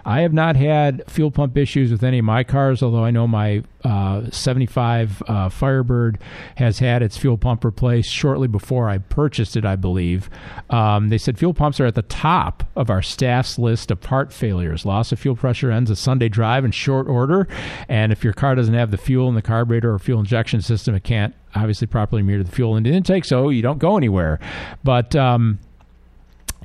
I 0.07 0.21
have 0.21 0.31
not 0.31 0.55
had 0.55 1.03
fuel 1.11 1.31
pump 1.31 1.57
issues 1.57 1.91
with 1.91 2.01
any 2.01 2.19
of 2.19 2.25
my 2.25 2.45
cars, 2.45 2.81
although 2.81 3.03
I 3.03 3.11
know 3.11 3.27
my 3.27 3.61
uh, 3.83 4.31
75 4.31 5.21
uh, 5.27 5.49
Firebird 5.49 6.19
has 6.55 6.79
had 6.79 7.03
its 7.03 7.17
fuel 7.17 7.37
pump 7.37 7.65
replaced 7.65 8.09
shortly 8.09 8.47
before 8.47 8.89
I 8.89 8.99
purchased 8.99 9.57
it, 9.57 9.65
I 9.65 9.75
believe. 9.75 10.29
Um, 10.69 11.09
they 11.09 11.17
said 11.17 11.37
fuel 11.37 11.53
pumps 11.53 11.81
are 11.81 11.85
at 11.85 11.95
the 11.95 12.03
top 12.03 12.63
of 12.77 12.89
our 12.89 13.01
staff's 13.01 13.59
list 13.59 13.91
of 13.91 13.99
part 13.99 14.31
failures. 14.31 14.85
Loss 14.85 15.11
of 15.11 15.19
fuel 15.19 15.35
pressure 15.35 15.71
ends 15.71 15.91
a 15.91 15.95
Sunday 15.97 16.29
drive 16.29 16.63
in 16.63 16.71
short 16.71 17.09
order, 17.09 17.45
and 17.89 18.13
if 18.13 18.23
your 18.23 18.33
car 18.33 18.55
doesn't 18.55 18.75
have 18.75 18.91
the 18.91 18.97
fuel 18.97 19.27
in 19.27 19.35
the 19.35 19.41
carburetor 19.41 19.93
or 19.93 19.99
fuel 19.99 20.21
injection 20.21 20.61
system, 20.61 20.95
it 20.95 21.03
can't 21.03 21.35
obviously 21.53 21.85
properly 21.85 22.23
meter 22.23 22.43
the 22.43 22.51
fuel 22.51 22.77
into 22.77 22.91
the 22.91 22.95
intake, 22.95 23.25
so 23.25 23.49
you 23.49 23.61
don't 23.61 23.79
go 23.79 23.97
anywhere. 23.97 24.39
But 24.85 25.17
um, 25.17 25.59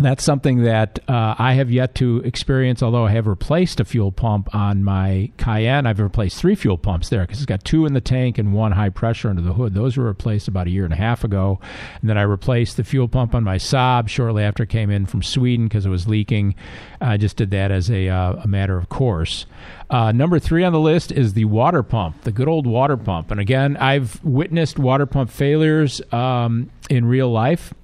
that's 0.05 0.25
something 0.25 0.63
that 0.63 0.99
uh, 1.09 1.35
I 1.39 1.55
have 1.55 1.71
yet 1.71 1.95
to 1.97 2.19
experience. 2.25 2.83
Although 2.83 3.07
I 3.07 3.13
have 3.13 3.27
replaced 3.27 3.81
a 3.81 3.85
fuel 3.85 4.13
pump 4.13 4.55
on 4.55 4.85
my 4.85 5.31
Cayenne, 5.37 5.87
I've 5.87 6.01
replaced 6.01 6.39
three 6.39 6.55
fuel 6.55 6.79
pumps 6.79 7.09
there 7.09 7.23
because 7.23 7.39
it's 7.39 7.47
got 7.47 7.65
two 7.65 7.87
in 7.87 7.93
the 7.93 8.01
tank 8.01 8.39
and 8.39 8.53
one 8.53 8.73
high 8.73 8.91
pressure 8.91 9.29
under 9.29 9.43
the 9.43 9.53
hood. 9.53 9.75
Those 9.75 9.97
were 9.97 10.05
replaced 10.05 10.49
about 10.49 10.67
a 10.67 10.71
year 10.71 10.85
and 10.85 10.93
a 10.93 10.97
half 10.97 11.25
ago, 11.25 11.61
and 12.01 12.09
then 12.09 12.19
I 12.19 12.23
replaced 12.23 12.77
the 12.77 12.85
fuel 12.85 13.09
pump 13.09 13.35
on 13.35 13.45
my 13.45 13.57
Saab 13.57 14.09
shortly 14.09 14.43
after 14.43 14.63
it 14.63 14.69
came 14.69 14.91
in 14.91 15.07
from 15.07 15.23
Sweden 15.23 15.67
because 15.67 15.87
it 15.87 15.91
was 15.91 16.09
leaking. 16.09 16.55
I 17.01 17.17
just 17.17 17.37
did 17.37 17.51
that 17.51 17.71
as 17.71 17.91
a, 17.91 18.09
uh, 18.09 18.35
a 18.45 18.49
matter 18.49 18.79
of 18.79 18.89
course. 18.89 19.47
Uh, 19.91 20.13
number 20.13 20.39
three 20.39 20.65
on 20.65 20.73
the 20.73 20.81
list 20.81 21.13
is 21.13 21.35
the 21.35 21.45
water 21.45 21.83
pump, 21.83 22.23
the 22.23 22.33
good 22.33 22.49
old 22.49 22.67
water 22.67 22.97
pump. 22.97 23.31
And 23.31 23.39
again, 23.39 23.77
I've 23.77 24.25
witnessed 24.25 24.79
water 24.79 25.07
pump 25.07 25.31
failures 25.31 26.01
um, 26.13 26.71
in 26.89 27.05
real 27.05 27.31
life 27.31 27.75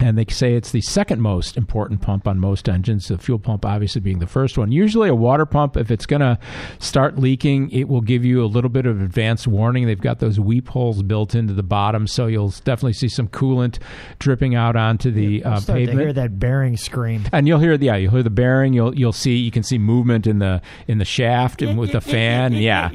and 0.00 0.16
they 0.16 0.24
say 0.30 0.54
it's 0.54 0.72
the 0.72 0.80
second 0.80 1.20
most 1.20 1.58
important 1.58 2.00
pump 2.00 2.26
on 2.26 2.38
most 2.40 2.68
engines, 2.68 3.08
the 3.08 3.18
fuel 3.18 3.38
pump 3.38 3.66
obviously 3.66 4.00
being 4.00 4.18
the 4.18 4.26
first 4.26 4.56
one. 4.56 4.72
Usually, 4.72 5.10
a 5.10 5.14
water 5.14 5.44
pump, 5.44 5.76
if 5.76 5.90
it's 5.90 6.06
going 6.06 6.20
to 6.20 6.38
start 6.78 7.18
leaking, 7.18 7.70
it 7.70 7.86
will 7.86 8.00
give 8.00 8.24
you 8.24 8.42
a 8.42 8.46
little 8.46 8.70
bit 8.70 8.86
of 8.86 9.00
advance 9.02 9.46
warning. 9.46 9.86
They've 9.86 10.00
got 10.00 10.18
those 10.18 10.40
weep 10.40 10.68
holes 10.68 11.02
built 11.02 11.34
into 11.34 11.52
the 11.52 11.62
bottom, 11.62 12.06
so 12.06 12.26
you'll 12.26 12.48
definitely 12.48 12.94
see 12.94 13.08
some 13.08 13.28
coolant 13.28 13.78
dripping 14.18 14.54
out 14.54 14.74
onto 14.74 15.10
the 15.10 15.44
uh, 15.44 15.60
pavement. 15.60 15.98
to 15.98 16.04
hear 16.04 16.12
that 16.14 16.38
bearing 16.38 16.78
scream. 16.78 17.24
And 17.32 17.46
you'll 17.46 17.60
hear, 17.60 17.76
the 17.76 17.86
yeah, 17.86 17.96
you'll 17.96 18.12
hear 18.12 18.22
the 18.22 18.30
bearing. 18.30 18.72
You'll 18.72 18.94
you'll 18.94 19.12
see, 19.12 19.36
you 19.36 19.50
can 19.50 19.62
see 19.62 19.76
movement 19.76 20.26
in 20.26 20.38
the 20.38 20.62
in 20.88 20.98
the 20.98 21.04
shaft 21.04 21.60
and 21.60 21.78
with 21.78 21.92
the 21.92 22.00
fan. 22.00 22.54
Yeah, 22.54 22.88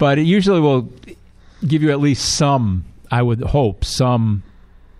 but 0.00 0.18
it 0.18 0.24
usually 0.24 0.60
will 0.60 0.90
give 1.66 1.82
you 1.82 1.90
at 1.90 2.00
least 2.00 2.34
some. 2.34 2.84
I 3.10 3.22
would 3.22 3.40
hope 3.40 3.84
some 3.84 4.42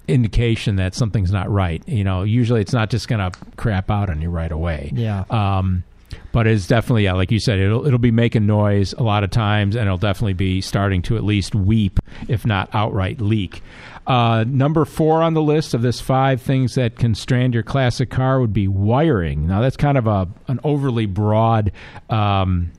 indication 0.09 0.77
that 0.77 0.95
something's 0.95 1.33
not 1.33 1.51
right. 1.51 1.83
You 1.87 2.05
know, 2.05 2.23
usually 2.23 2.61
it's 2.61 2.73
not 2.73 2.91
just 2.91 3.09
going 3.09 3.31
to 3.31 3.39
crap 3.57 3.91
out 3.91 4.11
on 4.11 4.21
you 4.21 4.31
right 4.31 4.53
away. 4.53 4.93
Yeah. 4.95 5.25
Um, 5.31 5.85
but 6.33 6.47
it's 6.47 6.67
definitely 6.67 7.05
yeah, 7.05 7.15
like 7.15 7.31
you 7.31 7.41
said, 7.41 7.59
it'll 7.59 7.87
it'll 7.87 7.99
be 7.99 8.11
making 8.11 8.47
noise 8.47 8.93
a 8.95 9.03
lot 9.03 9.25
of 9.25 9.31
times, 9.31 9.75
and 9.77 9.87
it'll 9.87 9.99
definitely 9.99 10.35
be 10.35 10.61
starting 10.61 11.03
to 11.03 11.17
at 11.17 11.25
least 11.25 11.55
weep, 11.55 12.01
if 12.29 12.45
not 12.45 12.69
outright 12.73 13.21
leak. 13.21 13.63
Uh, 14.07 14.45
number 14.47 14.85
four 14.85 15.23
on 15.23 15.35
the 15.35 15.43
list 15.43 15.73
of 15.75 15.83
this 15.83 16.01
five 16.01 16.43
things 16.43 16.75
that 16.75 16.97
can 16.97 17.15
strand 17.15 17.55
your 17.55 17.63
classic 17.63 18.11
car 18.11 18.41
would 18.41 18.53
be 18.53 18.69
wiring. 18.69 19.47
Now 19.47 19.61
that's 19.61 19.77
kind 19.77 19.97
of 19.97 20.07
a 20.07 20.29
an 20.49 20.61
overly 20.63 21.07
broad. 21.07 21.73
Um, 22.11 22.73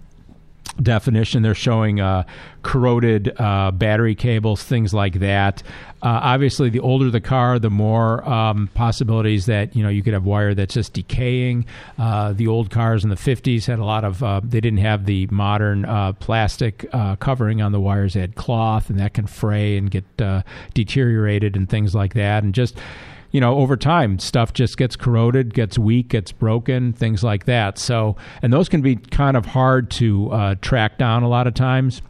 definition. 0.81 1.43
They're 1.43 1.53
showing 1.53 1.99
uh, 1.99 2.23
corroded 2.63 3.33
uh, 3.39 3.71
battery 3.71 4.15
cables, 4.15 4.63
things 4.63 4.93
like 4.93 5.19
that. 5.19 5.63
Uh, 6.01 6.19
obviously, 6.21 6.69
the 6.69 6.79
older 6.79 7.09
the 7.09 7.21
car, 7.21 7.57
the 7.59 7.69
more 7.69 8.27
um, 8.27 8.69
possibilities 8.73 9.45
that 9.47 9.75
you 9.75 9.83
know 9.83 9.89
you 9.89 10.03
could 10.03 10.13
have 10.13 10.25
wire 10.25 10.53
that's 10.53 10.73
just 10.73 10.93
decaying. 10.93 11.65
Uh, 11.97 12.33
the 12.33 12.47
old 12.47 12.69
cars 12.69 13.03
in 13.03 13.09
the 13.09 13.15
50s 13.15 13.65
had 13.65 13.79
a 13.79 13.85
lot 13.85 14.03
of. 14.03 14.21
Uh, 14.21 14.41
they 14.43 14.61
didn't 14.61 14.79
have 14.79 15.05
the 15.05 15.27
modern 15.27 15.85
uh, 15.85 16.13
plastic 16.13 16.89
covering 17.19 17.61
on 17.61 17.71
the 17.71 17.79
wires. 17.79 18.13
They 18.13 18.21
had 18.21 18.35
cloth, 18.35 18.89
and 18.89 18.99
that 18.99 19.13
can 19.13 19.27
fray 19.27 19.77
and 19.77 19.89
get 19.89 20.05
deteriorated 20.73 21.55
and 21.55 21.69
things 21.69 21.95
like 21.95 22.13
that. 22.13 22.43
And 22.43 22.53
just 22.53 22.77
you 23.35 23.41
know, 23.41 23.57
over 23.57 23.75
time, 23.75 24.17
stuff 24.17 24.53
just 24.53 24.77
gets 24.77 24.95
corroded, 24.95 25.53
gets 25.53 25.77
weak, 25.77 26.07
gets 26.07 26.31
broken, 26.31 26.93
things 26.93 27.21
like 27.21 27.43
that. 27.43 27.77
So, 27.77 28.15
and 28.41 28.53
those 28.53 28.69
can 28.69 28.81
be 28.81 28.95
kind 28.95 29.35
of 29.35 29.45
hard 29.45 29.91
to 29.91 30.31
uh, 30.31 30.55
track 30.61 30.97
down 30.97 31.21
a 31.21 31.27
lot 31.27 31.45
of 31.45 31.53
times. 31.53 32.01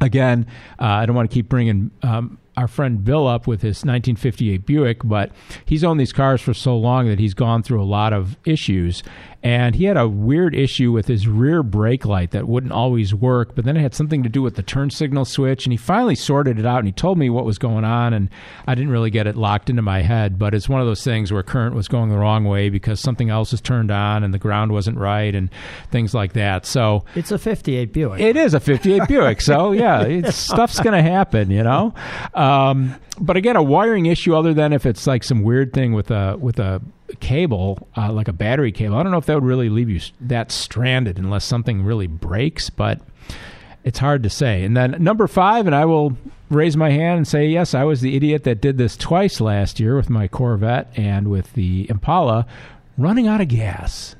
Again, 0.00 0.48
uh, 0.80 0.86
I 0.86 1.06
don't 1.06 1.14
want 1.14 1.30
to 1.30 1.32
keep 1.32 1.48
bringing 1.48 1.92
um, 2.02 2.36
our 2.56 2.66
friend 2.66 3.04
Bill 3.04 3.28
up 3.28 3.46
with 3.46 3.62
his 3.62 3.84
1958 3.84 4.66
Buick, 4.66 5.04
but 5.04 5.30
he's 5.64 5.84
owned 5.84 6.00
these 6.00 6.12
cars 6.12 6.40
for 6.40 6.52
so 6.52 6.76
long 6.76 7.06
that 7.06 7.20
he's 7.20 7.34
gone 7.34 7.62
through 7.62 7.80
a 7.80 7.86
lot 7.86 8.12
of 8.12 8.36
issues 8.44 9.04
and 9.42 9.74
he 9.74 9.84
had 9.84 9.96
a 9.96 10.08
weird 10.08 10.54
issue 10.54 10.92
with 10.92 11.06
his 11.06 11.28
rear 11.28 11.62
brake 11.62 12.04
light 12.04 12.30
that 12.32 12.48
wouldn't 12.48 12.72
always 12.72 13.14
work 13.14 13.54
but 13.54 13.64
then 13.64 13.76
it 13.76 13.80
had 13.80 13.94
something 13.94 14.22
to 14.22 14.28
do 14.28 14.42
with 14.42 14.56
the 14.56 14.62
turn 14.62 14.90
signal 14.90 15.24
switch 15.24 15.64
and 15.66 15.72
he 15.72 15.76
finally 15.76 16.14
sorted 16.14 16.58
it 16.58 16.66
out 16.66 16.78
and 16.78 16.88
he 16.88 16.92
told 16.92 17.18
me 17.18 17.30
what 17.30 17.44
was 17.44 17.58
going 17.58 17.84
on 17.84 18.12
and 18.12 18.28
i 18.66 18.74
didn't 18.74 18.90
really 18.90 19.10
get 19.10 19.26
it 19.26 19.36
locked 19.36 19.70
into 19.70 19.82
my 19.82 20.02
head 20.02 20.38
but 20.38 20.54
it's 20.54 20.68
one 20.68 20.80
of 20.80 20.86
those 20.86 21.04
things 21.04 21.32
where 21.32 21.42
current 21.42 21.74
was 21.74 21.88
going 21.88 22.08
the 22.10 22.18
wrong 22.18 22.44
way 22.44 22.68
because 22.68 23.00
something 23.00 23.30
else 23.30 23.52
was 23.52 23.60
turned 23.60 23.90
on 23.90 24.22
and 24.22 24.32
the 24.32 24.38
ground 24.38 24.72
wasn't 24.72 24.96
right 24.96 25.34
and 25.34 25.50
things 25.90 26.14
like 26.14 26.34
that. 26.34 26.66
So 26.66 27.04
it's 27.14 27.32
a 27.32 27.38
58 27.38 27.92
buick. 27.92 28.20
It 28.20 28.36
is 28.36 28.54
a 28.54 28.60
58 28.60 29.02
buick. 29.08 29.40
So 29.40 29.72
yeah 29.72 30.30
stuff's 30.30 30.80
gonna 30.80 31.02
happen 31.02 31.50
you 31.50 31.62
know? 31.62 31.94
Um, 32.34 32.94
but 33.20 33.36
again, 33.36 33.56
a 33.56 33.62
wiring 33.62 34.06
issue 34.06 34.34
other 34.36 34.54
than 34.54 34.72
if 34.72 34.86
it's 34.86 35.06
like 35.06 35.24
some 35.24 35.42
weird 35.42 35.72
thing 35.72 35.92
with 35.92 36.10
a 36.10 36.36
with 36.38 36.58
a 36.58 36.80
cable, 37.20 37.88
uh, 37.96 38.12
like 38.12 38.28
a 38.28 38.32
battery 38.32 38.72
cable. 38.72 38.96
I 38.96 39.02
don't 39.02 39.12
know 39.12 39.18
if 39.18 39.26
that 39.26 39.34
would 39.34 39.44
really 39.44 39.68
leave 39.68 39.88
you 39.88 40.00
that 40.20 40.52
stranded 40.52 41.18
unless 41.18 41.44
something 41.44 41.82
really 41.82 42.06
breaks, 42.06 42.70
but 42.70 43.00
it's 43.84 43.98
hard 43.98 44.22
to 44.22 44.30
say. 44.30 44.64
And 44.64 44.76
then 44.76 44.96
number 45.02 45.26
five, 45.26 45.66
and 45.66 45.74
I 45.74 45.84
will 45.84 46.16
raise 46.50 46.76
my 46.76 46.90
hand 46.90 47.18
and 47.18 47.28
say, 47.28 47.46
yes, 47.46 47.74
I 47.74 47.84
was 47.84 48.00
the 48.00 48.16
idiot 48.16 48.44
that 48.44 48.60
did 48.60 48.78
this 48.78 48.96
twice 48.96 49.40
last 49.40 49.80
year 49.80 49.96
with 49.96 50.10
my 50.10 50.28
Corvette 50.28 50.92
and 50.96 51.28
with 51.28 51.52
the 51.54 51.86
Impala, 51.88 52.46
running 52.96 53.26
out 53.26 53.40
of 53.40 53.48
gas. 53.48 54.16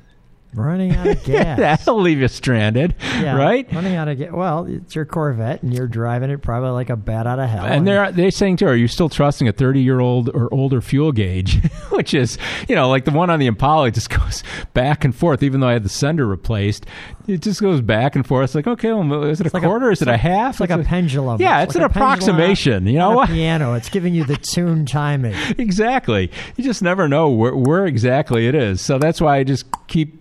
Running 0.53 0.93
out 0.95 1.07
of 1.07 1.23
gas. 1.25 1.57
That'll 1.59 2.01
leave 2.01 2.19
you 2.19 2.27
stranded, 2.27 2.95
Yeah, 3.01 3.35
right? 3.35 3.71
Running 3.73 3.95
out 3.95 4.07
of 4.07 4.17
gas. 4.17 4.31
Well, 4.31 4.65
it's 4.65 4.95
your 4.95 5.05
Corvette, 5.05 5.61
and 5.63 5.73
you're 5.73 5.87
driving 5.87 6.29
it 6.29 6.41
probably 6.41 6.71
like 6.71 6.89
a 6.89 6.95
bat 6.95 7.27
out 7.27 7.39
of 7.39 7.49
hell. 7.49 7.65
And 7.65 7.87
they're 7.87 8.11
they're 8.11 8.31
saying 8.31 8.57
too, 8.57 8.67
are 8.67 8.75
you 8.75 8.87
still 8.87 9.09
trusting 9.09 9.47
a 9.47 9.51
thirty 9.51 9.81
year 9.81 9.99
old 9.99 10.29
or 10.29 10.53
older 10.53 10.81
fuel 10.81 11.11
gauge, 11.11 11.63
which 11.89 12.13
is 12.13 12.37
you 12.67 12.75
know 12.75 12.89
like 12.89 13.05
the 13.05 13.11
one 13.11 13.29
on 13.29 13.39
the 13.39 13.47
Impala 13.47 13.91
just 13.91 14.09
goes 14.19 14.43
back 14.73 15.03
and 15.05 15.15
forth. 15.15 15.43
Even 15.43 15.59
though 15.59 15.67
I 15.67 15.73
had 15.73 15.83
the 15.83 15.89
sender 15.89 16.25
replaced, 16.25 16.85
it 17.27 17.41
just 17.41 17.61
goes 17.61 17.81
back 17.81 18.15
and 18.15 18.25
forth. 18.25 18.45
It's 18.45 18.55
like 18.55 18.67
okay, 18.67 18.91
well, 18.91 19.23
is 19.25 19.39
it 19.41 19.47
a 19.47 19.51
like 19.53 19.63
a- 19.63 19.65
quarter? 19.67 19.91
is 19.91 20.01
it 20.01 20.07
a 20.07 20.17
half? 20.17 20.55
It's 20.55 20.59
like 20.59 20.69
a 20.71 20.83
pendulum. 20.83 21.39
Yeah, 21.41 21.61
it's, 21.63 21.75
like 21.75 21.77
an 21.77 21.81
a 21.83 21.85
a- 21.85 21.89
approximation. 21.89 22.87
you 22.87 22.97
know 22.97 23.11
what? 23.11 23.29
Piano. 23.29 23.73
It's 23.73 23.89
giving 23.89 24.13
you 24.13 24.23
the 24.25 24.37
tune 24.37 24.85
timing. 24.85 25.35
exactly. 25.57 26.31
You 26.55 26.63
just 26.63 26.81
never 26.81 27.07
know 27.07 27.29
where, 27.29 27.55
where 27.55 27.85
exactly 27.85 28.47
it 28.47 28.55
is. 28.55 28.81
So 28.81 28.97
that's 28.97 29.21
why 29.21 29.37
I 29.37 29.43
just 29.43 29.65
keep 29.87 30.18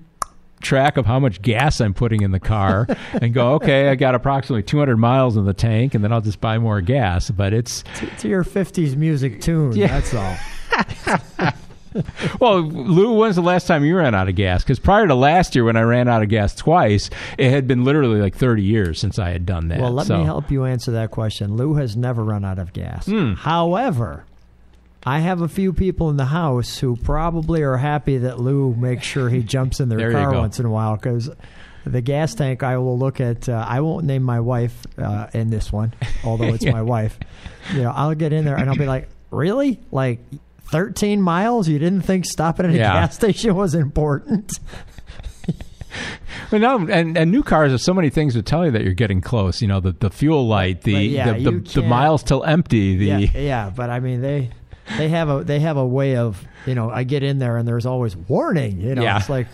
track 0.61 0.97
of 0.97 1.07
how 1.07 1.19
much 1.19 1.41
gas 1.43 1.81
I'm 1.81 1.95
putting 1.95 2.23
in 2.23 2.31
the 2.31 2.41
car 2.41 2.87
and 3.21 3.33
go, 3.35 3.55
okay, 3.55 3.89
I 3.89 3.95
got 3.95 4.15
approximately 4.15 4.63
200 4.63 4.97
miles 4.97 5.37
in 5.37 5.45
the 5.45 5.55
tank, 5.55 5.95
and 5.95 6.03
then 6.05 6.13
I'll 6.13 6.21
just 6.21 6.41
buy 6.41 6.59
more 6.59 6.81
gas. 6.81 7.31
But 7.31 7.53
it's 7.53 7.85
To 8.19 8.29
your 8.29 8.45
50s 8.45 8.97
music 8.97 9.41
tune. 9.41 9.73
Yeah. 9.73 10.01
That's 10.01 10.15
all. 10.15 10.37
well, 12.41 12.61
Lou, 12.61 13.15
when's 13.15 13.37
the 13.37 13.43
last 13.43 13.67
time 13.67 13.85
you 13.85 13.97
ran 13.97 14.15
out 14.15 14.29
of 14.29 14.35
gas? 14.35 14.63
Because 14.63 14.79
prior 14.79 15.07
to 15.07 15.15
last 15.15 15.55
year, 15.55 15.65
when 15.65 15.77
I 15.77 15.83
ran 15.83 16.09
out 16.09 16.23
of 16.23 16.29
gas 16.29 16.55
twice, 16.55 17.11
it 17.39 17.51
had 17.51 17.67
been 17.67 17.85
literally 17.85 18.21
like 18.21 18.37
30 18.37 18.63
years 18.63 19.01
since 19.01 19.19
I 19.19 19.31
had 19.31 19.47
done 19.47 19.69
that. 19.69 19.81
Well, 19.81 19.93
let 19.93 20.07
So- 20.07 20.19
me 20.19 20.25
help 20.25 20.51
you 20.51 20.65
answer 20.65 20.91
that 20.93 21.11
question. 21.11 21.57
Lou 21.57 21.75
has 21.75 21.97
never 21.97 22.23
run 22.23 22.45
out 22.45 22.59
of 22.59 22.73
gas. 22.73 23.07
Hmm. 23.07 23.33
However, 23.35 24.25
I 25.05 25.20
have 25.20 25.40
a 25.40 25.49
few 25.49 25.72
people 25.72 26.11
in 26.11 26.16
the 26.16 26.24
house 26.26 26.78
who 26.78 26.96
probably 26.96 27.62
are 27.62 27.76
happy 27.76 28.18
that 28.18 28.40
Lou 28.40 28.74
makes 28.74 29.07
sure 29.07 29.28
he 29.28 29.42
jumps 29.42 29.80
in 29.80 29.88
their 29.88 30.12
car 30.12 30.32
once 30.32 30.59
in 30.59 30.66
a 30.66 30.70
while 30.70 30.96
because 30.96 31.30
the 31.86 32.01
gas 32.01 32.34
tank 32.34 32.62
I 32.62 32.78
will 32.78 32.99
look 32.99 33.20
at. 33.20 33.49
Uh, 33.49 33.64
I 33.66 33.80
won't 33.80 34.05
name 34.05 34.22
my 34.22 34.40
wife 34.40 34.86
uh, 34.99 35.28
in 35.32 35.51
this 35.51 35.72
one, 35.72 35.94
although 36.24 36.53
it's 36.53 36.64
my 36.66 36.82
wife. 36.82 37.18
You 37.72 37.82
know, 37.82 37.92
I'll 37.94 38.14
get 38.14 38.32
in 38.32 38.44
there 38.44 38.57
and 38.57 38.68
I'll 38.68 38.76
be 38.76 38.86
like, 38.86 39.09
"Really? 39.30 39.80
Like 39.92 40.20
13 40.72 41.22
miles? 41.22 41.68
You 41.68 41.78
didn't 41.78 42.03
think 42.03 42.26
stopping 42.26 42.66
at 42.66 42.72
a 42.72 42.76
Yeah. 42.76 42.92
gas 42.92 43.14
station 43.14 43.55
was 43.55 43.74
important?" 43.74 44.53
But 46.51 46.61
no, 46.61 46.78
and, 46.86 47.16
and 47.16 47.30
new 47.30 47.42
cars 47.42 47.72
have 47.72 47.80
so 47.80 47.92
many 47.92 48.09
things 48.11 48.34
to 48.34 48.42
tell 48.42 48.64
you 48.64 48.70
that 48.72 48.82
you're 48.84 48.94
getting 48.94 49.20
close. 49.20 49.61
You 49.61 49.68
know, 49.68 49.80
the, 49.80 49.92
the 49.92 50.11
fuel 50.11 50.46
light, 50.46 50.82
the 50.82 50.92
yeah, 50.92 51.32
the, 51.32 51.51
the, 51.51 51.80
the 51.80 51.82
miles 51.82 52.22
till 52.22 52.44
empty, 52.44 52.96
the 52.96 53.07
yeah, 53.07 53.18
yeah, 53.38 53.72
but 53.74 53.90
I 53.90 54.01
mean 54.01 54.20
they 54.22 54.51
they 54.99 55.09
have 55.09 55.30
a 55.30 55.44
they 55.44 55.61
have 55.61 55.78
a 55.78 55.86
way 55.86 56.16
of 56.16 56.44
you 56.66 56.74
know 56.74 56.90
I 56.90 57.05
get 57.05 57.22
in 57.22 57.38
there 57.38 57.57
and 57.57 57.66
there's 57.66 57.86
always 57.86 58.14
warning. 58.16 58.80
You 58.80 58.94
know, 58.94 59.03
Yeah. 59.03 59.16
it's 59.18 59.30
like 59.30 59.46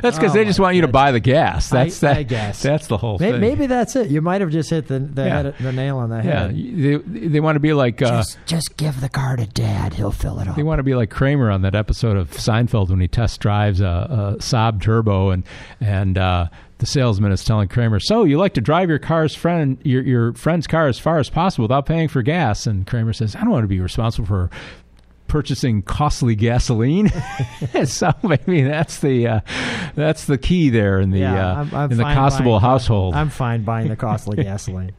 That's 0.00 0.16
because 0.16 0.30
Oh, 0.30 0.34
they 0.34 0.44
just 0.44 0.60
want 0.60 0.76
you 0.76 0.82
to 0.82 0.88
buy 0.88 1.10
the 1.10 1.18
gas. 1.18 1.68
That's 1.68 2.02
I, 2.04 2.06
that. 2.06 2.16
I 2.18 2.22
guess 2.22 2.62
That's 2.62 2.86
the 2.86 2.96
whole 2.96 3.18
May- 3.18 3.32
thing. 3.32 3.40
Maybe 3.40 3.66
that's 3.66 3.96
it. 3.96 4.10
You 4.10 4.22
might 4.22 4.40
have 4.40 4.50
just 4.50 4.70
hit 4.70 4.86
the 4.86 5.00
the, 5.00 5.24
Yeah. 5.24 5.42
head, 5.42 5.54
the 5.58 5.72
nail 5.72 5.98
on 5.98 6.08
the 6.10 6.22
head. 6.22 6.56
Yeah, 6.56 6.98
they, 7.04 7.28
they 7.28 7.40
want 7.40 7.56
to 7.56 7.60
be 7.60 7.72
like 7.72 8.00
uh, 8.00 8.06
just 8.18 8.38
just 8.46 8.76
give 8.76 9.00
the 9.00 9.08
car 9.08 9.34
to 9.36 9.46
Dad. 9.46 9.94
He'll 9.94 10.12
fill 10.12 10.38
it 10.38 10.46
up. 10.46 10.54
they 10.56 10.62
want 10.62 10.78
to 10.78 10.84
be 10.84 10.94
like 10.94 11.10
Kramer 11.10 11.50
on 11.50 11.62
that 11.62 11.74
episode 11.74 12.16
of 12.16 12.30
Seinfeld 12.30 12.90
when 12.90 13.00
he 13.00 13.08
test 13.08 13.40
drives 13.40 13.80
a, 13.80 13.84
a 14.36 14.36
Saab 14.38 14.80
Turbo 14.80 15.30
and 15.30 15.42
and 15.80 16.16
uh, 16.16 16.46
the 16.82 16.86
salesman 16.86 17.30
is 17.30 17.44
telling 17.44 17.68
Kramer, 17.68 18.00
"So 18.00 18.24
you 18.24 18.38
like 18.38 18.54
to 18.54 18.60
drive 18.60 18.88
your 18.88 18.98
car's 18.98 19.36
friend 19.36 19.78
your 19.84 20.02
your 20.02 20.32
friend's 20.32 20.66
car 20.66 20.88
as 20.88 20.98
far 20.98 21.20
as 21.20 21.30
possible 21.30 21.62
without 21.62 21.86
paying 21.86 22.08
for 22.08 22.22
gas?" 22.22 22.66
And 22.66 22.84
Kramer 22.84 23.12
says, 23.12 23.36
"I 23.36 23.42
don't 23.42 23.50
want 23.50 23.62
to 23.62 23.68
be 23.68 23.78
responsible 23.78 24.26
for." 24.26 24.50
Purchasing 25.32 25.80
costly 25.80 26.34
gasoline, 26.34 27.10
so 27.86 28.12
maybe 28.22 28.64
that's 28.64 28.98
the 28.98 29.26
uh, 29.26 29.40
that's 29.94 30.26
the 30.26 30.36
key 30.36 30.68
there 30.68 31.00
in 31.00 31.08
the 31.08 31.20
yeah, 31.20 31.52
uh, 31.52 31.54
I'm, 31.54 31.74
I'm 31.74 31.92
in 31.92 31.96
the 31.96 32.04
Costabile 32.04 32.60
household. 32.60 33.14
I'm 33.14 33.30
fine 33.30 33.64
buying 33.64 33.88
the 33.88 33.96
costly 33.96 34.36
gasoline. 34.44 34.92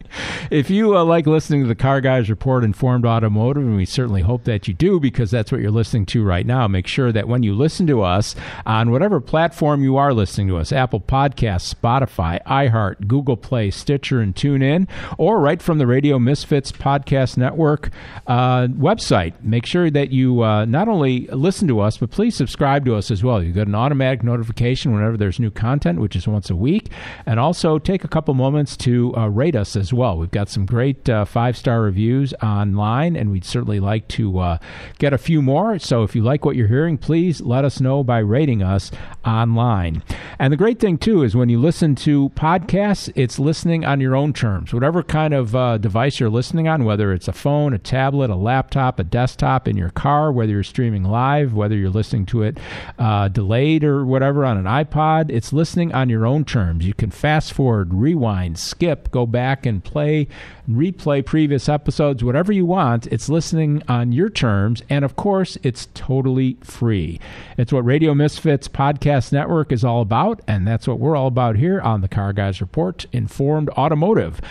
If 0.50 0.72
you 0.72 0.98
uh, 0.98 1.04
like 1.04 1.28
listening 1.28 1.62
to 1.62 1.68
the 1.68 1.76
Car 1.76 2.02
Guys 2.02 2.32
Report 2.32 2.64
Informed 2.64 3.06
Automotive, 3.06 3.62
and 3.62 3.76
we 3.76 3.86
certainly 3.86 4.24
hope 4.24 4.46
that 4.46 4.68
you 4.68 4.74
do 4.74 5.00
because 5.00 5.30
that's 5.30 5.52
what 5.52 5.62
you're 5.62 5.70
listening 5.70 6.08
to 6.08 6.24
right 6.24 6.48
now, 6.48 6.68
make 6.68 6.88
sure 6.88 7.12
that 7.12 7.28
when 7.28 7.44
you 7.44 7.54
listen 7.54 7.86
to 7.86 8.02
us 8.02 8.36
on 8.66 8.90
whatever 8.90 9.22
platform 9.22 9.84
you 9.84 9.98
are 9.98 10.16
listening 10.16 10.48
to 10.48 10.58
us 10.58 10.72
Apple 10.72 11.00
Podcasts, 11.00 11.72
Spotify, 11.76 12.44
iHeart, 12.46 13.08
Google 13.08 13.38
Play, 13.38 13.70
Stitcher, 13.70 14.20
and 14.20 14.36
TuneIn, 14.36 14.90
or 15.20 15.40
right 15.40 15.62
from 15.62 15.78
the 15.78 15.86
Radio 15.86 16.18
Misfits 16.18 16.72
Podcast 16.72 17.38
Network 17.38 17.92
uh, 18.26 18.66
website, 18.66 19.34
make 19.44 19.68
sure 19.68 19.92
that 19.92 20.10
you 20.10 20.23
uh, 20.24 20.66
not 20.66 20.88
only 20.88 21.28
listen 21.28 21.68
to 21.68 21.80
us, 21.80 21.98
but 21.98 22.12
please 22.12 22.36
subscribe 22.36 22.86
to 22.86 22.96
us 22.96 23.12
as 23.12 23.24
well. 23.24 23.42
You 23.42 23.52
get 23.52 23.68
an 23.68 23.76
automatic 23.76 24.24
notification 24.24 24.94
whenever 24.94 25.18
there's 25.18 25.40
new 25.40 25.52
content, 25.52 26.00
which 26.00 26.16
is 26.16 26.28
once 26.28 26.50
a 26.50 26.56
week, 26.56 26.90
and 27.26 27.40
also 27.40 27.80
take 27.80 28.04
a 28.04 28.08
couple 28.08 28.34
moments 28.34 28.78
to 28.78 29.16
uh, 29.16 29.28
rate 29.28 29.56
us 29.56 29.76
as 29.76 29.92
well. 29.92 30.18
We've 30.18 30.32
got 30.32 30.50
some 30.50 30.66
great 30.66 31.10
uh, 31.10 31.26
five 31.26 31.58
star 31.58 31.82
reviews 31.82 32.34
online, 32.44 33.16
and 33.16 33.32
we'd 33.32 33.46
certainly 33.46 33.80
like 33.80 34.08
to 34.10 34.40
uh, 34.40 34.58
get 35.00 35.14
a 35.14 35.18
few 35.18 35.42
more. 35.42 35.80
So 35.80 36.04
if 36.04 36.16
you 36.16 36.22
like 36.22 36.46
what 36.46 36.56
you're 36.56 36.68
hearing, 36.68 36.98
please 36.98 37.42
let 37.42 37.66
us 37.66 37.82
know 37.82 38.04
by 38.04 38.20
rating 38.20 38.62
us 38.62 38.92
online. 39.26 40.04
And 40.40 40.54
the 40.54 40.58
great 40.58 40.80
thing, 40.80 40.98
too, 40.98 41.24
is 41.24 41.36
when 41.36 41.50
you 41.50 41.60
listen 41.60 41.96
to 41.96 42.30
podcasts, 42.30 43.12
it's 43.16 43.40
listening 43.40 43.86
on 43.86 44.00
your 44.00 44.16
own 44.16 44.34
terms. 44.34 44.74
Whatever 44.74 45.04
kind 45.04 45.34
of 45.34 45.56
uh, 45.56 45.78
device 45.78 46.20
you're 46.20 46.30
listening 46.30 46.68
on, 46.68 46.86
whether 46.86 47.12
it's 47.14 47.28
a 47.28 47.34
phone, 47.34 47.74
a 47.74 47.80
tablet, 47.80 48.30
a 48.30 48.36
laptop, 48.36 49.00
a 49.00 49.04
desktop, 49.04 49.64
in 49.68 49.78
your 49.78 49.90
car, 49.92 50.13
whether 50.32 50.52
you're 50.52 50.64
streaming 50.64 51.04
live, 51.04 51.54
whether 51.54 51.76
you're 51.76 51.90
listening 51.90 52.26
to 52.28 52.44
it 52.44 52.58
uh, 53.00 53.28
delayed 53.28 53.84
or 53.84 54.06
whatever 54.06 54.46
on 54.46 54.58
an 54.58 54.66
iPod, 54.66 55.30
it's 55.30 55.54
listening 55.54 55.94
on 55.94 56.10
your 56.10 56.26
own 56.26 56.46
terms. 56.46 56.86
You 56.86 56.94
can 56.94 57.12
fast 57.12 57.54
forward, 57.54 57.94
rewind, 57.94 58.60
skip, 58.60 59.12
go 59.12 59.26
back 59.26 59.66
and 59.66 59.84
play, 59.84 60.28
replay 60.70 61.26
previous 61.26 61.68
episodes, 61.68 62.24
whatever 62.24 62.52
you 62.52 62.66
want. 62.66 63.08
It's 63.08 63.30
listening 63.30 63.82
on 63.88 64.12
your 64.12 64.30
terms. 64.30 64.82
And 64.90 65.04
of 65.04 65.16
course, 65.16 65.58
it's 65.64 65.88
totally 65.94 66.58
free. 66.62 67.20
It's 67.58 67.74
what 67.74 67.86
Radio 67.86 68.14
Misfits 68.14 68.68
Podcast 68.68 69.32
Network 69.32 69.72
is 69.72 69.84
all 69.84 70.02
about. 70.02 70.42
And 70.48 70.68
that's 70.68 70.88
what 70.88 71.00
we're 71.00 71.16
all 71.16 71.28
about 71.28 71.56
here 71.58 71.82
on 71.82 72.02
the 72.02 72.08
Car 72.08 72.34
Guys 72.34 72.62
Report 72.62 73.06
Informed 73.12 73.70
Automotive. 73.70 74.42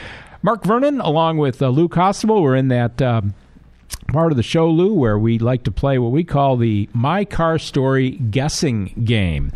Mark 0.43 0.65
Vernon, 0.65 1.01
along 1.01 1.39
with 1.39 1.63
uh, 1.63 1.69
Lou 1.69 1.89
Costabile, 1.89 2.43
we're 2.43 2.57
in 2.57 2.69
that. 2.69 3.01
Um, 3.01 3.35
part 4.13 4.31
of 4.31 4.37
the 4.37 4.43
show, 4.43 4.69
Lou, 4.69 4.93
where 4.93 5.19
we 5.19 5.39
like 5.39 5.65
to 5.65 5.71
play 5.71 5.99
what 5.99 6.13
we 6.13 6.23
call 6.23 6.57
the 6.57 6.89
My 6.93 7.25
Car 7.25 7.59
Story 7.59 8.11
guessing 8.11 9.03
game. 9.05 9.51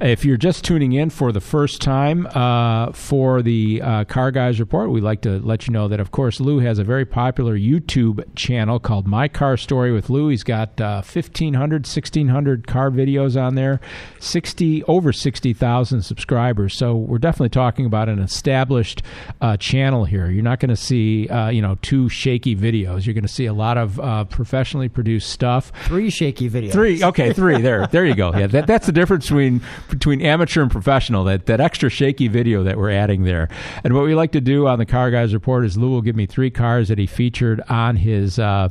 If 0.00 0.24
you're 0.24 0.38
just 0.38 0.64
tuning 0.64 0.92
in 0.92 1.10
for 1.10 1.30
the 1.30 1.42
first 1.42 1.82
time 1.82 2.26
uh, 2.28 2.92
for 2.92 3.42
the 3.42 3.82
uh, 3.82 4.04
Car 4.04 4.30
Guys 4.30 4.58
Report, 4.58 4.90
we'd 4.90 5.02
like 5.02 5.20
to 5.22 5.38
let 5.40 5.66
you 5.66 5.74
know 5.74 5.88
that, 5.88 6.00
of 6.00 6.10
course, 6.10 6.40
Lou 6.40 6.58
has 6.60 6.78
a 6.78 6.84
very 6.84 7.04
popular 7.04 7.56
YouTube 7.56 8.24
channel 8.34 8.80
called 8.80 9.06
My 9.06 9.28
Car 9.28 9.58
Story 9.58 9.92
with 9.92 10.08
Lou. 10.08 10.28
He's 10.28 10.42
got 10.42 10.80
uh, 10.80 11.02
1,500, 11.02 11.86
1,600 11.86 12.66
car 12.66 12.90
videos 12.90 13.40
on 13.40 13.54
there, 13.56 13.78
60 14.18 14.84
over 14.84 15.12
60,000 15.12 16.02
subscribers. 16.02 16.74
So 16.74 16.96
we're 16.96 17.18
definitely 17.18 17.50
talking 17.50 17.84
about 17.84 18.08
an 18.08 18.20
established 18.20 19.02
uh, 19.42 19.58
channel 19.58 20.06
here. 20.06 20.30
You're 20.30 20.42
not 20.42 20.60
going 20.60 20.70
to 20.70 20.76
see, 20.76 21.28
uh, 21.28 21.50
you 21.50 21.60
know, 21.60 21.76
two 21.82 22.08
shaky 22.08 22.56
videos. 22.56 23.04
You're 23.04 23.14
going 23.14 23.22
to 23.22 23.28
see 23.28 23.46
a 23.46 23.52
lot 23.52 23.76
of 23.76 23.99
uh, 24.00 24.24
professionally 24.24 24.88
produced 24.88 25.30
stuff. 25.30 25.72
Three 25.86 26.10
shaky 26.10 26.48
videos. 26.48 26.72
Three, 26.72 27.02
okay, 27.02 27.32
three. 27.34 27.60
There, 27.60 27.86
there 27.86 28.04
you 28.04 28.14
go. 28.14 28.34
Yeah, 28.36 28.46
that, 28.48 28.66
that's 28.66 28.86
the 28.86 28.92
difference 28.92 29.26
between 29.26 29.60
between 29.88 30.20
amateur 30.20 30.62
and 30.62 30.70
professional. 30.70 31.24
That 31.24 31.46
that 31.46 31.60
extra 31.60 31.90
shaky 31.90 32.28
video 32.28 32.62
that 32.62 32.76
we're 32.78 32.90
adding 32.90 33.24
there. 33.24 33.48
And 33.84 33.94
what 33.94 34.04
we 34.04 34.14
like 34.14 34.32
to 34.32 34.40
do 34.40 34.66
on 34.66 34.78
the 34.78 34.86
Car 34.86 35.10
Guys 35.10 35.34
Report 35.34 35.64
is 35.64 35.76
Lou 35.76 35.90
will 35.90 36.02
give 36.02 36.16
me 36.16 36.26
three 36.26 36.50
cars 36.50 36.88
that 36.88 36.98
he 36.98 37.06
featured 37.06 37.60
on 37.68 37.96
his 37.96 38.38
uh, 38.38 38.68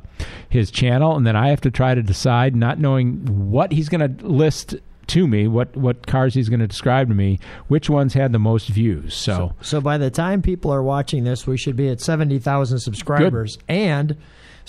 his 0.49 0.71
channel, 0.71 1.15
and 1.15 1.25
then 1.25 1.35
I 1.35 1.49
have 1.49 1.61
to 1.61 1.71
try 1.71 1.95
to 1.95 2.01
decide, 2.03 2.55
not 2.55 2.79
knowing 2.79 3.49
what 3.51 3.71
he's 3.71 3.89
going 3.89 4.17
to 4.17 4.25
list 4.25 4.75
to 5.09 5.27
me, 5.27 5.47
what 5.47 5.75
what 5.75 6.07
cars 6.07 6.33
he's 6.35 6.49
going 6.49 6.59
to 6.59 6.67
describe 6.67 7.09
to 7.09 7.15
me, 7.15 7.39
which 7.67 7.89
ones 7.89 8.13
had 8.13 8.31
the 8.31 8.39
most 8.39 8.69
views. 8.69 9.13
So, 9.13 9.53
So 9.61 9.81
by 9.81 9.97
the 9.97 10.09
time 10.11 10.41
people 10.41 10.71
are 10.71 10.83
watching 10.83 11.23
this, 11.23 11.45
we 11.45 11.57
should 11.57 11.75
be 11.75 11.89
at 11.89 11.99
70,000 11.99 12.79
subscribers. 12.79 13.57
And 13.67 14.15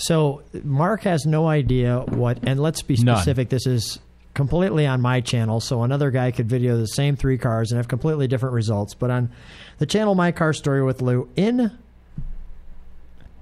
so 0.01 0.41
Mark 0.63 1.03
has 1.03 1.25
no 1.25 1.47
idea 1.47 1.99
what, 1.99 2.39
and 2.43 2.59
let's 2.59 2.81
be 2.81 2.95
None. 2.95 3.15
specific, 3.17 3.49
this 3.49 3.65
is 3.67 3.99
completely 4.33 4.85
on 4.87 5.01
my 5.01 5.21
channel. 5.21 5.59
So 5.59 5.83
another 5.83 6.09
guy 6.11 6.31
could 6.31 6.47
video 6.49 6.77
the 6.77 6.85
same 6.87 7.15
three 7.15 7.37
cars 7.37 7.71
and 7.71 7.77
have 7.77 7.87
completely 7.87 8.27
different 8.27 8.53
results. 8.55 8.93
But 8.93 9.11
on 9.11 9.29
the 9.77 9.85
channel 9.85 10.15
My 10.15 10.31
Car 10.31 10.53
Story 10.53 10.83
with 10.83 11.01
Lou, 11.01 11.29
in 11.35 11.77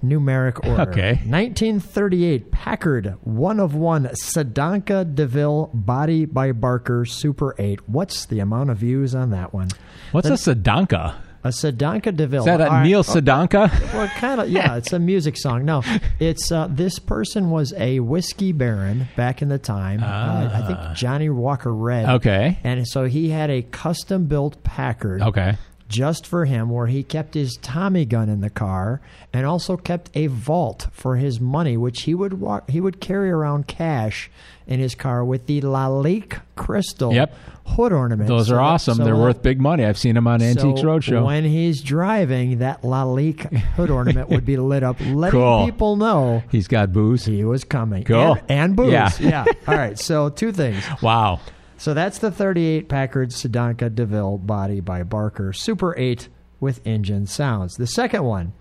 numeric 0.03 0.65
order. 0.65 0.89
Okay. 0.91 1.11
1938 1.25 2.51
Packard 2.51 3.15
one 3.21 3.59
of 3.59 3.75
one 3.75 4.05
Sedanca 4.23 5.03
DeVille 5.13 5.69
Body 5.73 6.25
by 6.25 6.51
Barker 6.53 7.05
Super 7.05 7.53
8. 7.57 7.87
What's 7.89 8.25
the 8.25 8.39
amount 8.39 8.69
of 8.69 8.77
views 8.77 9.13
on 9.13 9.31
that 9.31 9.53
one? 9.53 9.69
what's 10.11 10.27
The- 10.27 10.33
a 10.35 10.55
Sedanca? 10.55 11.15
A 11.43 11.49
Sedanca 11.49 12.15
DeVille. 12.15 12.41
Is 12.41 12.45
that 12.45 12.59
a 12.59 12.65
All 12.65 12.69
right. 12.71 12.83
Neil 12.83 13.03
Sedanka? 13.03 13.69
Well, 13.93 14.07
kind 14.17 14.41
of. 14.41 14.49
Yeah, 14.49 14.75
it's 14.75 14.93
a 14.93 14.99
music 14.99 15.35
song. 15.37 15.65
No, 15.65 15.83
it's 16.19 16.51
uh, 16.51 16.67
this 16.69 16.99
person 16.99 17.49
was 17.49 17.73
a 17.73 17.99
whiskey 18.01 18.51
baron 18.51 19.07
back 19.15 19.41
in 19.41 19.49
the 19.49 19.57
time. 19.57 20.03
Uh, 20.03 20.49
I 20.53 20.63
think 20.67 20.97
Johnny 20.97 21.29
Walker 21.29 21.73
Red. 21.73 22.05
Ah. 22.05 22.13
Okay. 22.15 22.59
And 22.63 22.87
so 22.87 23.05
he 23.05 23.29
had 23.29 23.49
a 23.49 23.61
custom 23.61 24.25
built 24.27 24.63
Packard. 24.63 25.21
Okay. 25.21 25.57
Just 25.87 26.27
for 26.27 26.45
him, 26.45 26.69
where 26.69 26.85
he 26.85 27.01
kept 27.01 27.33
his 27.33 27.57
Tommy 27.63 28.05
gun 28.05 28.29
in 28.29 28.41
the 28.41 28.51
car, 28.51 29.01
and 29.33 29.43
also 29.45 29.75
kept 29.75 30.11
a 30.13 30.27
vault 30.27 30.87
for 30.91 31.15
his 31.15 31.39
money, 31.39 31.77
which 31.77 32.03
he 32.03 32.13
would 32.13 32.39
walk, 32.39 32.69
he 32.69 32.79
would 32.79 32.99
carry 33.01 33.31
around 33.31 33.65
cash 33.67 34.29
in 34.67 34.79
his 34.79 34.93
car 34.93 35.25
with 35.25 35.47
the 35.47 35.61
Lalique 35.61 36.41
crystal 36.59 37.11
Yep. 37.13 37.33
hood 37.65 37.91
ornament. 37.93 38.27
Those 38.27 38.51
are 38.51 38.55
that- 38.55 38.61
awesome. 38.61 38.95
so 38.97 39.03
They're 39.05 39.15
that- 39.15 39.19
worth 39.19 39.41
big 39.41 39.59
money. 39.59 39.85
I've 39.85 39.97
seen 39.97 40.13
them 40.15 40.27
on 40.27 40.41
Antiques 40.41 40.81
so 40.81 40.85
Roadshow. 40.87 41.25
When 41.25 41.43
he's 41.45 41.81
driving, 41.81 42.59
that 42.59 42.81
Lalique 42.83 43.41
hood 43.75 43.89
ornament 43.89 44.29
would 44.29 44.45
be 44.45 44.57
lit 44.57 44.83
up, 44.83 44.97
letting 45.05 45.39
Cool. 45.39 45.65
people 45.65 45.95
know 45.95 46.43
He's 46.51 46.67
got 46.67 46.91
booze. 46.93 47.25
he 47.25 47.43
was 47.43 47.63
coming. 47.63 48.03
Cool. 48.03 48.33
And, 48.33 48.41
and 48.49 48.75
booze. 48.75 48.91
Yeah. 48.91 49.09
yeah. 49.19 49.45
All 49.67 49.75
right. 49.75 49.97
So 49.97 50.29
two 50.29 50.51
things. 50.51 50.83
Wow. 51.01 51.39
So 51.77 51.93
that's 51.93 52.17
the 52.19 52.29
38 52.29 52.89
Packard 52.89 53.29
Sedanca 53.29 53.89
DeVille 53.93 54.37
body 54.37 54.81
by 54.81 55.03
Barker 55.03 55.53
Super 55.53 55.97
8 55.97 56.27
with 56.59 56.85
engine 56.85 57.25
sounds. 57.25 57.75
The 57.77 57.87
second 57.87 58.23
one 58.25 58.51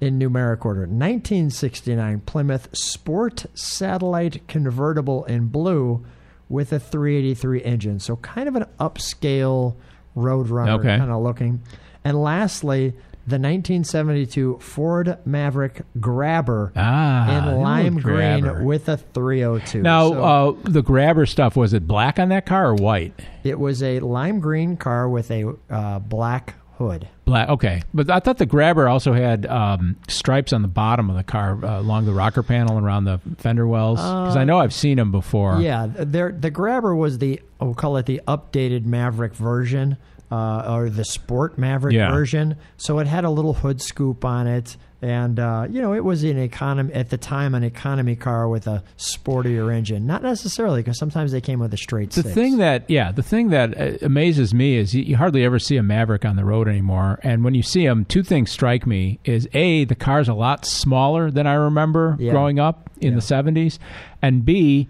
in 0.00 0.18
numeric 0.18 0.64
order 0.64 0.80
1969 0.86 2.20
Plymouth 2.26 2.68
Sport 2.72 3.46
Satellite 3.54 4.46
Convertible 4.48 5.24
in 5.26 5.46
blue 5.46 6.04
with 6.48 6.72
a 6.72 6.78
383 6.80 7.62
engine. 7.62 7.98
So 8.00 8.16
kind 8.16 8.48
of 8.48 8.56
an 8.56 8.64
upscale 8.80 9.76
Roadrunner 10.16 10.78
Okay. 10.80 10.96
kind 10.98 11.10
of 11.10 11.22
looking. 11.22 11.60
And 12.04 12.20
lastly, 12.20 12.94
the 13.26 13.38
1972 13.38 14.58
Ford 14.60 15.18
Maverick 15.26 15.82
Grabber 16.00 16.72
Ah, 16.74 17.50
in 17.50 17.60
lime 17.60 17.98
green 18.00 18.40
Grabber. 18.40 18.64
with 18.64 18.88
a 18.88 18.96
302. 18.96 19.82
Now, 19.82 20.08
So- 20.08 20.22
uh, 20.24 20.52
the 20.70 20.82
grabber 20.82 21.26
stuff 21.26 21.54
was 21.56 21.74
it 21.74 21.86
black 21.86 22.18
on 22.18 22.30
that 22.30 22.46
car 22.46 22.70
or 22.70 22.74
white? 22.74 23.12
It 23.44 23.58
was 23.60 23.82
a 23.82 24.00
lime 24.00 24.40
green 24.40 24.76
car 24.78 25.08
with 25.08 25.30
a 25.30 25.52
uh, 25.70 25.98
black 25.98 26.54
hood. 26.78 27.08
Black. 27.24 27.48
Okay, 27.50 27.82
but 27.92 28.10
I 28.10 28.20
thought 28.20 28.38
the 28.38 28.46
grabber 28.46 28.88
also 28.88 29.12
had 29.12 29.44
um, 29.46 29.96
stripes 30.08 30.52
on 30.52 30.62
the 30.62 30.68
bottom 30.68 31.10
of 31.10 31.16
the 31.16 31.24
car 31.24 31.62
uh, 31.64 31.80
along 31.80 32.06
the 32.06 32.12
rocker 32.12 32.42
panel 32.42 32.76
and 32.78 32.86
around 32.86 33.04
the 33.04 33.20
fender 33.36 33.66
wells 33.66 33.98
because 33.98 34.36
I 34.36 34.44
know 34.44 34.58
I've 34.58 34.72
seen 34.74 34.96
them 34.96 35.10
before. 35.12 35.60
Yeah, 35.60 35.88
there 35.90 36.32
the 36.32 36.50
Grabber 36.50 36.94
was 36.94 37.18
the 37.18 37.40
we'll 37.60 37.74
call 37.74 37.96
it 37.98 38.06
the 38.06 38.20
updated 38.26 38.84
Maverick 38.86 39.34
version. 39.34 39.98
Uh, 40.30 40.74
or 40.76 40.90
the 40.90 41.06
Sport 41.06 41.56
Maverick 41.56 41.94
Yeah. 41.94 42.10
version, 42.10 42.56
so 42.76 42.98
it 42.98 43.06
had 43.06 43.24
a 43.24 43.30
little 43.30 43.54
hood 43.54 43.80
scoop 43.80 44.26
on 44.26 44.46
it, 44.46 44.76
and 45.00 45.38
uh, 45.38 45.66
you 45.70 45.80
know 45.80 45.92
it 45.94 46.04
was 46.04 46.24
an 46.24 46.38
economy 46.38 46.92
at 46.92 47.10
the 47.10 47.16
time 47.18 47.54
an 47.54 47.62
economy 47.62 48.16
car 48.16 48.48
with 48.48 48.66
a 48.66 48.82
sportier 48.98 49.72
engine. 49.74 50.06
Not 50.06 50.22
necessarily 50.22 50.80
because 50.82 50.98
sometimes 50.98 51.32
they 51.32 51.40
came 51.40 51.58
with 51.60 51.72
a 51.72 51.76
straight 51.76 52.10
The 52.10 52.22
six. 52.22 52.34
thing 52.34 52.56
that, 52.58 52.84
yeah, 52.88 53.12
the 53.12 53.22
thing 53.22 53.50
that 53.50 53.78
uh, 53.80 53.98
amazes 54.02 54.52
me 54.52 54.76
is 54.76 54.94
you, 54.94 55.02
you 55.04 55.16
hardly 55.16 55.44
ever 55.44 55.58
see 55.58 55.76
a 55.76 55.82
Maverick 55.82 56.24
on 56.24 56.36
the 56.36 56.44
road 56.44 56.68
anymore. 56.68 57.18
And 57.22 57.44
when 57.44 57.54
you 57.54 57.62
see 57.62 57.86
them, 57.86 58.04
two 58.04 58.22
things 58.22 58.50
strike 58.50 58.86
me: 58.86 59.18
is 59.24 59.48
a 59.54 59.84
the 59.84 59.94
car's 59.94 60.28
a 60.28 60.34
lot 60.34 60.64
smaller 60.66 61.30
than 61.30 61.46
I 61.46 61.54
remember 61.54 62.16
Yeah. 62.18 62.32
growing 62.32 62.58
up 62.58 62.90
in 63.00 63.14
the 63.14 63.20
'70s, 63.20 63.78
and 64.20 64.44
b 64.44 64.88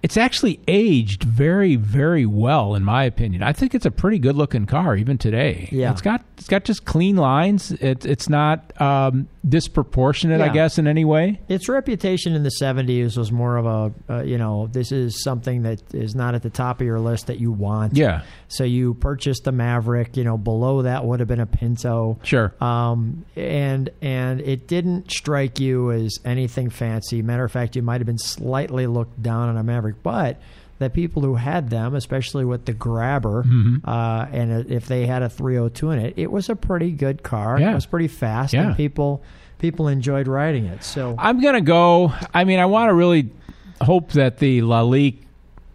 it's 0.00 0.16
actually 0.16 0.60
aged 0.68 1.24
very, 1.24 1.74
very 1.74 2.24
well, 2.24 2.76
in 2.76 2.84
my 2.84 3.02
opinion. 3.02 3.42
I 3.42 3.52
think 3.52 3.74
it's 3.74 3.84
a 3.84 3.90
pretty 3.90 4.20
good-looking 4.20 4.66
car 4.66 4.94
even 4.94 5.18
today. 5.18 5.68
Yeah. 5.72 5.90
it's 5.90 6.00
got 6.02 6.22
it's 6.36 6.46
got 6.46 6.62
just 6.62 6.84
clean 6.84 7.16
lines. 7.16 7.72
It, 7.72 8.06
it's 8.06 8.28
not 8.28 8.80
um, 8.80 9.26
disproportionate, 9.46 10.40
I 10.40 10.48
guess, 10.48 10.78
in 10.78 10.86
any 10.86 11.04
way. 11.04 11.40
Its 11.48 11.68
reputation 11.68 12.34
in 12.34 12.42
the 12.42 12.52
70s 12.60 13.16
was 13.16 13.30
more 13.30 13.56
of 13.56 13.66
a, 13.66 14.12
uh, 14.12 14.22
you 14.22 14.38
know, 14.38 14.66
this 14.66 14.92
is 14.92 15.22
something 15.22 15.62
that 15.62 15.82
is 15.94 16.14
not 16.14 16.34
at 16.34 16.42
the 16.42 16.50
top 16.50 16.80
of 16.80 16.86
your 16.86 17.00
list 17.00 17.28
that 17.28 17.38
you 17.38 17.52
want. 17.52 17.96
Yeah. 17.96 18.22
So 18.48 18.64
you 18.64 18.94
purchased 18.94 19.44
the 19.44 19.52
Maverick, 19.52 20.16
you 20.16 20.24
know, 20.24 20.36
below 20.36 20.82
that 20.82 21.04
would 21.04 21.20
have 21.20 21.28
been 21.28 21.40
a 21.40 21.46
Pinto. 21.46 22.18
Sure. 22.22 22.54
Um, 22.62 23.24
and 23.36 23.90
and 24.02 24.40
it 24.40 24.66
didn't 24.66 25.10
strike 25.10 25.60
you 25.60 25.92
as 25.92 26.18
anything 26.24 26.70
fancy. 26.70 27.22
Matter 27.22 27.44
of 27.44 27.52
fact, 27.52 27.76
you 27.76 27.82
might 27.82 28.00
have 28.00 28.06
been 28.06 28.18
slightly 28.18 28.86
looked 28.86 29.22
down 29.22 29.48
on 29.48 29.56
a 29.56 29.62
Maverick, 29.62 30.02
but 30.02 30.40
the 30.78 30.88
people 30.90 31.22
who 31.22 31.34
had 31.36 31.70
them, 31.70 31.94
especially 31.94 32.44
with 32.44 32.64
the 32.64 32.72
Grabber, 32.72 33.42
Mhm. 33.44 33.80
uh, 33.84 34.26
and 34.32 34.70
if 34.70 34.86
they 34.86 35.06
had 35.06 35.22
a 35.22 35.28
302 35.28 35.90
in 35.90 35.98
it, 35.98 36.14
it 36.16 36.30
was 36.30 36.48
a 36.48 36.54
pretty 36.56 36.92
good 36.92 37.22
car. 37.22 37.58
Yeah. 37.58 37.72
It 37.72 37.74
was 37.74 37.86
pretty 37.86 38.08
fast, 38.08 38.54
Yeah. 38.54 38.68
and 38.68 38.76
people 38.76 39.22
people 39.58 39.88
enjoyed 39.88 40.28
riding 40.28 40.66
it. 40.66 40.84
So 40.84 41.16
I'm 41.18 41.40
gonna 41.40 41.60
go. 41.60 42.12
I 42.32 42.44
mean, 42.44 42.60
I 42.60 42.66
want 42.66 42.90
to 42.90 42.94
really 42.94 43.30
hope 43.80 44.12
that 44.12 44.38
the 44.38 44.60
Lalique 44.62 45.18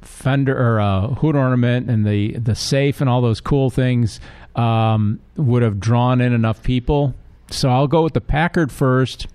fender 0.02 0.58
or 0.58 0.80
uh, 0.80 1.08
hood 1.08 1.36
ornament 1.36 1.90
and 1.90 2.06
the 2.06 2.34
the 2.38 2.56
safe 2.56 3.02
and 3.02 3.10
all 3.10 3.22
those 3.22 3.42
cool 3.42 3.70
things 3.70 4.20
um, 4.56 5.20
would 5.36 5.64
have 5.64 5.80
drawn 5.80 6.22
in 6.22 6.32
enough 6.32 6.62
people. 6.64 7.14
So 7.50 7.70
I'll 7.70 7.88
go 7.88 8.04
with 8.04 8.14
the 8.14 8.22
Packard 8.22 8.72
first, 8.72 9.28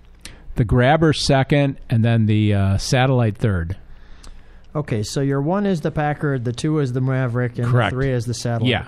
the 0.55 0.65
Grabber 0.65 1.13
second, 1.13 1.77
and 1.89 2.03
then 2.03 2.25
the 2.25 2.53
uh, 2.53 2.77
Satellite 2.77 3.37
third. 3.37 3.77
Okay, 4.75 5.03
so 5.03 5.21
your 5.21 5.41
one 5.41 5.65
is 5.65 5.81
the 5.81 5.91
Packard, 5.91 6.45
the 6.45 6.53
two 6.53 6.79
is 6.79 6.93
the 6.93 7.01
Maverick, 7.01 7.57
and 7.57 7.67
Correct. 7.67 7.91
the 7.91 7.95
three 7.95 8.11
is 8.11 8.25
the 8.25 8.33
Satellite. 8.33 8.69
Yeah. 8.69 8.87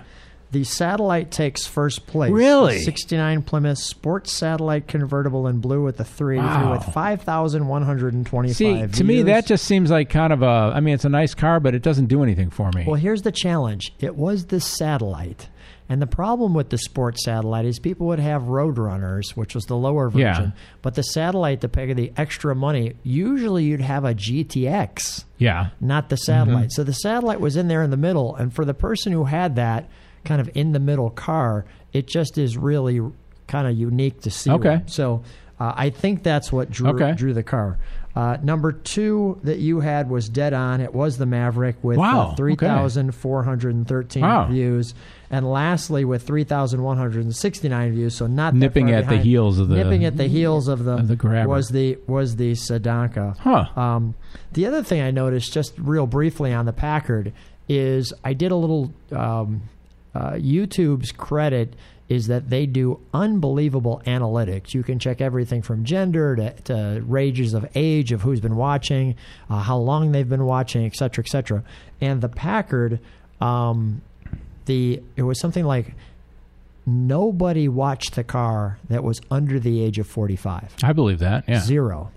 The 0.52 0.64
Satellite 0.66 1.32
takes 1.32 1.66
first 1.66 2.06
place. 2.08 2.32
Really? 2.32 2.80
69 2.80 3.42
Plymouth 3.44 3.78
Sports 3.78 4.34
Satellite 4.34 4.86
convertible 4.86 5.48
in 5.48 5.60
blue 5.60 5.82
with 5.82 5.96
the 5.98 6.04
383 6.04 6.66
Wow. 6.68 6.72
with 6.74 6.84
5,125 6.94 8.56
See, 8.56 8.88
to 8.98 9.04
me, 9.04 9.22
that 9.24 9.46
just 9.46 9.66
seems 9.66 9.90
like 9.90 10.10
kind 10.10 10.34
of 10.34 10.42
a. 10.42 10.74
I 10.76 10.80
mean, 10.82 10.94
it's 10.94 11.06
a 11.06 11.10
nice 11.10 11.34
car, 11.34 11.60
but 11.60 11.74
it 11.74 11.82
doesn't 11.82 12.08
do 12.08 12.22
anything 12.22 12.50
for 12.50 12.70
me. 12.76 12.84
Well, 12.86 12.96
here's 12.96 13.22
the 13.22 13.32
challenge. 13.32 13.94
It 14.00 14.16
was 14.16 14.48
the 14.48 14.60
Satellite. 14.60 15.48
And 15.92 16.02
the 16.02 16.08
problem 16.08 16.54
with 16.54 16.70
the 16.70 16.78
sports 16.78 17.26
satellite 17.26 17.66
is 17.66 17.78
people 17.80 18.08
would 18.08 18.20
have 18.20 18.44
Roadrunners, 18.44 19.32
which 19.32 19.54
was 19.54 19.66
the 19.66 19.76
lower 19.76 20.10
version. 20.10 20.54
Yeah. 20.56 20.62
But 20.82 20.96
the 20.96 21.02
satellite, 21.04 21.60
to 21.62 21.68
pay 21.68 21.92
the 21.92 22.14
extra 22.16 22.56
money, 22.56 22.94
usually 23.04 23.66
you'd 23.66 23.82
have 23.82 24.06
a 24.06 24.14
GTX. 24.14 25.26
yeah. 25.38 25.70
not 25.82 26.08
the 26.10 26.16
satellite. 26.16 26.68
Mhm. 26.70 26.72
So 26.72 26.84
the 26.86 26.94
satellite 26.94 27.42
was 27.42 27.58
in 27.58 27.68
there 27.68 27.84
in 27.84 27.90
the 27.90 27.98
middle, 27.98 28.36
and 28.38 28.54
for 28.54 28.64
the 28.64 28.74
person 28.74 29.12
who 29.12 29.26
had 29.26 29.56
that 29.58 29.90
kind 30.24 30.40
of 30.40 30.50
in 30.54 30.72
the 30.72 30.80
middle 30.80 31.10
car, 31.10 31.66
it 31.94 32.08
just 32.08 32.38
is 32.38 32.58
really 32.58 33.02
kind 33.48 33.68
of 33.68 33.76
unique 33.78 34.22
to 34.22 34.32
see. 34.32 34.50
Okay. 34.52 34.70
one. 34.78 34.88
So 34.88 35.24
uh, 35.60 35.74
I 35.76 35.90
think 35.90 36.24
that's 36.24 36.52
what 36.54 36.72
drew 36.72 36.90
Okay. 36.92 37.14
drew 37.18 37.34
the 37.34 37.44
car. 37.44 37.78
Uh, 38.16 38.38
number 38.44 38.72
two 38.74 39.40
that 39.44 39.60
you 39.60 39.80
had 39.80 40.10
was 40.10 40.28
dead 40.30 40.54
on. 40.54 40.82
It 40.82 40.94
was 40.94 41.18
the 41.18 41.26
Maverick 41.26 41.78
with 41.82 41.98
Wow, 41.98 42.20
uh, 42.22 42.26
okay. 42.28 42.36
three 42.36 42.56
thousand 42.56 43.14
four 43.16 43.44
hundred 43.44 43.74
and 43.76 43.88
thirteen 43.88 44.22
Wow. 44.24 44.48
views, 44.48 44.94
and 45.32 45.50
lastly 45.50 46.06
with 46.06 46.22
three 46.22 46.44
thousand 46.44 46.84
one 46.84 46.98
hundred 46.98 47.24
and 47.24 47.36
sixty 47.36 47.70
nine 47.70 47.94
views. 47.94 48.14
So 48.14 48.28
not 48.28 48.54
that 48.54 48.60
Nipping 48.60 48.88
far 48.90 48.98
at 48.98 49.10
the 49.10 49.18
heels 49.18 49.58
of 49.58 49.70
the- 49.70 49.78
nipping 49.78 50.06
at 50.06 50.18
the 50.18 50.28
heels 50.28 50.68
of 50.68 50.84
the, 50.84 50.98
of 50.98 51.08
the 51.08 51.16
Grabber. 51.16 51.50
was 51.50 51.70
the 51.70 51.98
was 52.06 52.36
the 52.36 52.52
Sedanca. 52.52 53.38
Huh. 53.40 53.66
Um, 53.80 54.14
the 54.52 54.68
other 54.68 54.84
thing 54.84 55.02
I 55.02 55.10
noticed, 55.10 55.54
just 55.54 55.74
real 55.80 56.06
briefly 56.06 56.54
on 56.54 56.66
the 56.66 56.74
Packard, 56.74 57.34
is 57.70 58.14
I 58.24 58.34
did 58.34 58.52
a 58.52 58.56
little 58.56 58.94
um, 59.12 59.62
uh, 60.14 60.34
YouTube's 60.34 61.12
credit 61.14 61.76
is 62.10 62.28
that 62.28 62.50
they 62.50 62.66
do 62.66 63.00
unbelievable 63.14 64.02
analytics. 64.06 64.74
You 64.74 64.84
can 64.84 65.00
check 65.00 65.22
everything 65.22 65.62
from 65.62 65.86
gender 65.86 66.36
to, 66.36 66.52
to 66.64 67.02
ranges 67.08 67.54
of 67.54 67.66
age 67.74 68.12
of 68.12 68.22
who's 68.24 68.42
been 68.42 68.58
watching, 68.58 69.16
uh, 69.50 69.60
how 69.60 69.78
long 69.78 70.12
they've 70.12 70.28
been 70.28 70.44
watching, 70.44 70.86
et 70.86 70.94
cetera, 70.94 71.24
et 71.24 71.30
cetera. 71.30 71.64
And 72.02 72.20
the 72.20 72.28
Packard, 72.28 73.00
um, 73.40 74.02
the 74.66 75.02
it 75.16 75.24
was 75.24 75.40
something 75.40 75.66
like 75.66 75.96
nobody 76.86 77.68
watched 77.68 78.16
the 78.16 78.24
car 78.24 78.80
that 78.90 79.04
was 79.04 79.22
under 79.30 79.60
the 79.60 79.84
age 79.84 80.00
of 80.00 80.08
45. 80.08 80.76
I 80.84 80.94
believe 80.94 81.20
that. 81.20 81.46
Yeah. 81.48 81.60
Zero. 81.60 82.12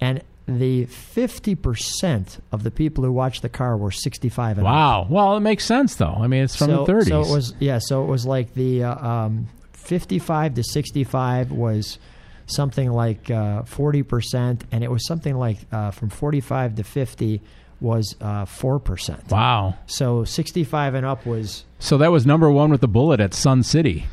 And 0.00 0.22
the 0.46 0.86
50% 0.86 2.40
of 2.52 2.62
the 2.62 2.70
people 2.70 3.04
who 3.04 3.12
watched 3.12 3.42
the 3.42 3.48
car 3.48 3.76
were 3.76 3.90
65 3.90 4.58
and 4.58 4.66
up. 4.66 4.72
Wow. 4.72 5.06
Well, 5.08 5.36
it 5.36 5.40
makes 5.40 5.64
sense 5.64 5.96
though. 5.96 6.16
I 6.18 6.26
mean, 6.26 6.44
it's 6.44 6.56
from 6.56 6.68
so, 6.68 6.84
the 6.84 6.92
30s. 6.92 7.08
So 7.08 7.20
it 7.20 7.28
was 7.28 7.54
yeah, 7.58 7.78
so 7.80 8.02
it 8.02 8.06
was 8.06 8.26
like 8.26 8.54
the 8.54 8.84
uh, 8.84 9.06
um, 9.06 9.48
55 9.72 10.54
to 10.54 10.64
65 10.64 11.52
was 11.52 11.98
something 12.46 12.90
like 12.90 13.30
uh, 13.30 13.62
40% 13.62 14.62
and 14.72 14.82
it 14.82 14.90
was 14.90 15.06
something 15.06 15.36
like 15.36 15.58
uh, 15.70 15.90
from 15.90 16.08
45 16.08 16.76
to 16.76 16.84
50 16.84 17.42
was 17.80 18.16
uh, 18.20 18.44
4%. 18.44 19.30
wow. 19.30 19.76
So 19.86 20.24
65 20.24 20.94
and 20.94 21.06
up 21.06 21.26
was 21.26 21.64
So 21.78 21.98
that 21.98 22.10
was 22.10 22.26
number 22.26 22.50
one 22.50 22.70
with 22.70 22.80
the 22.80 22.88
bullet 22.88 23.20
at 23.20 23.34
Sun 23.34 23.62
City. 23.62 24.06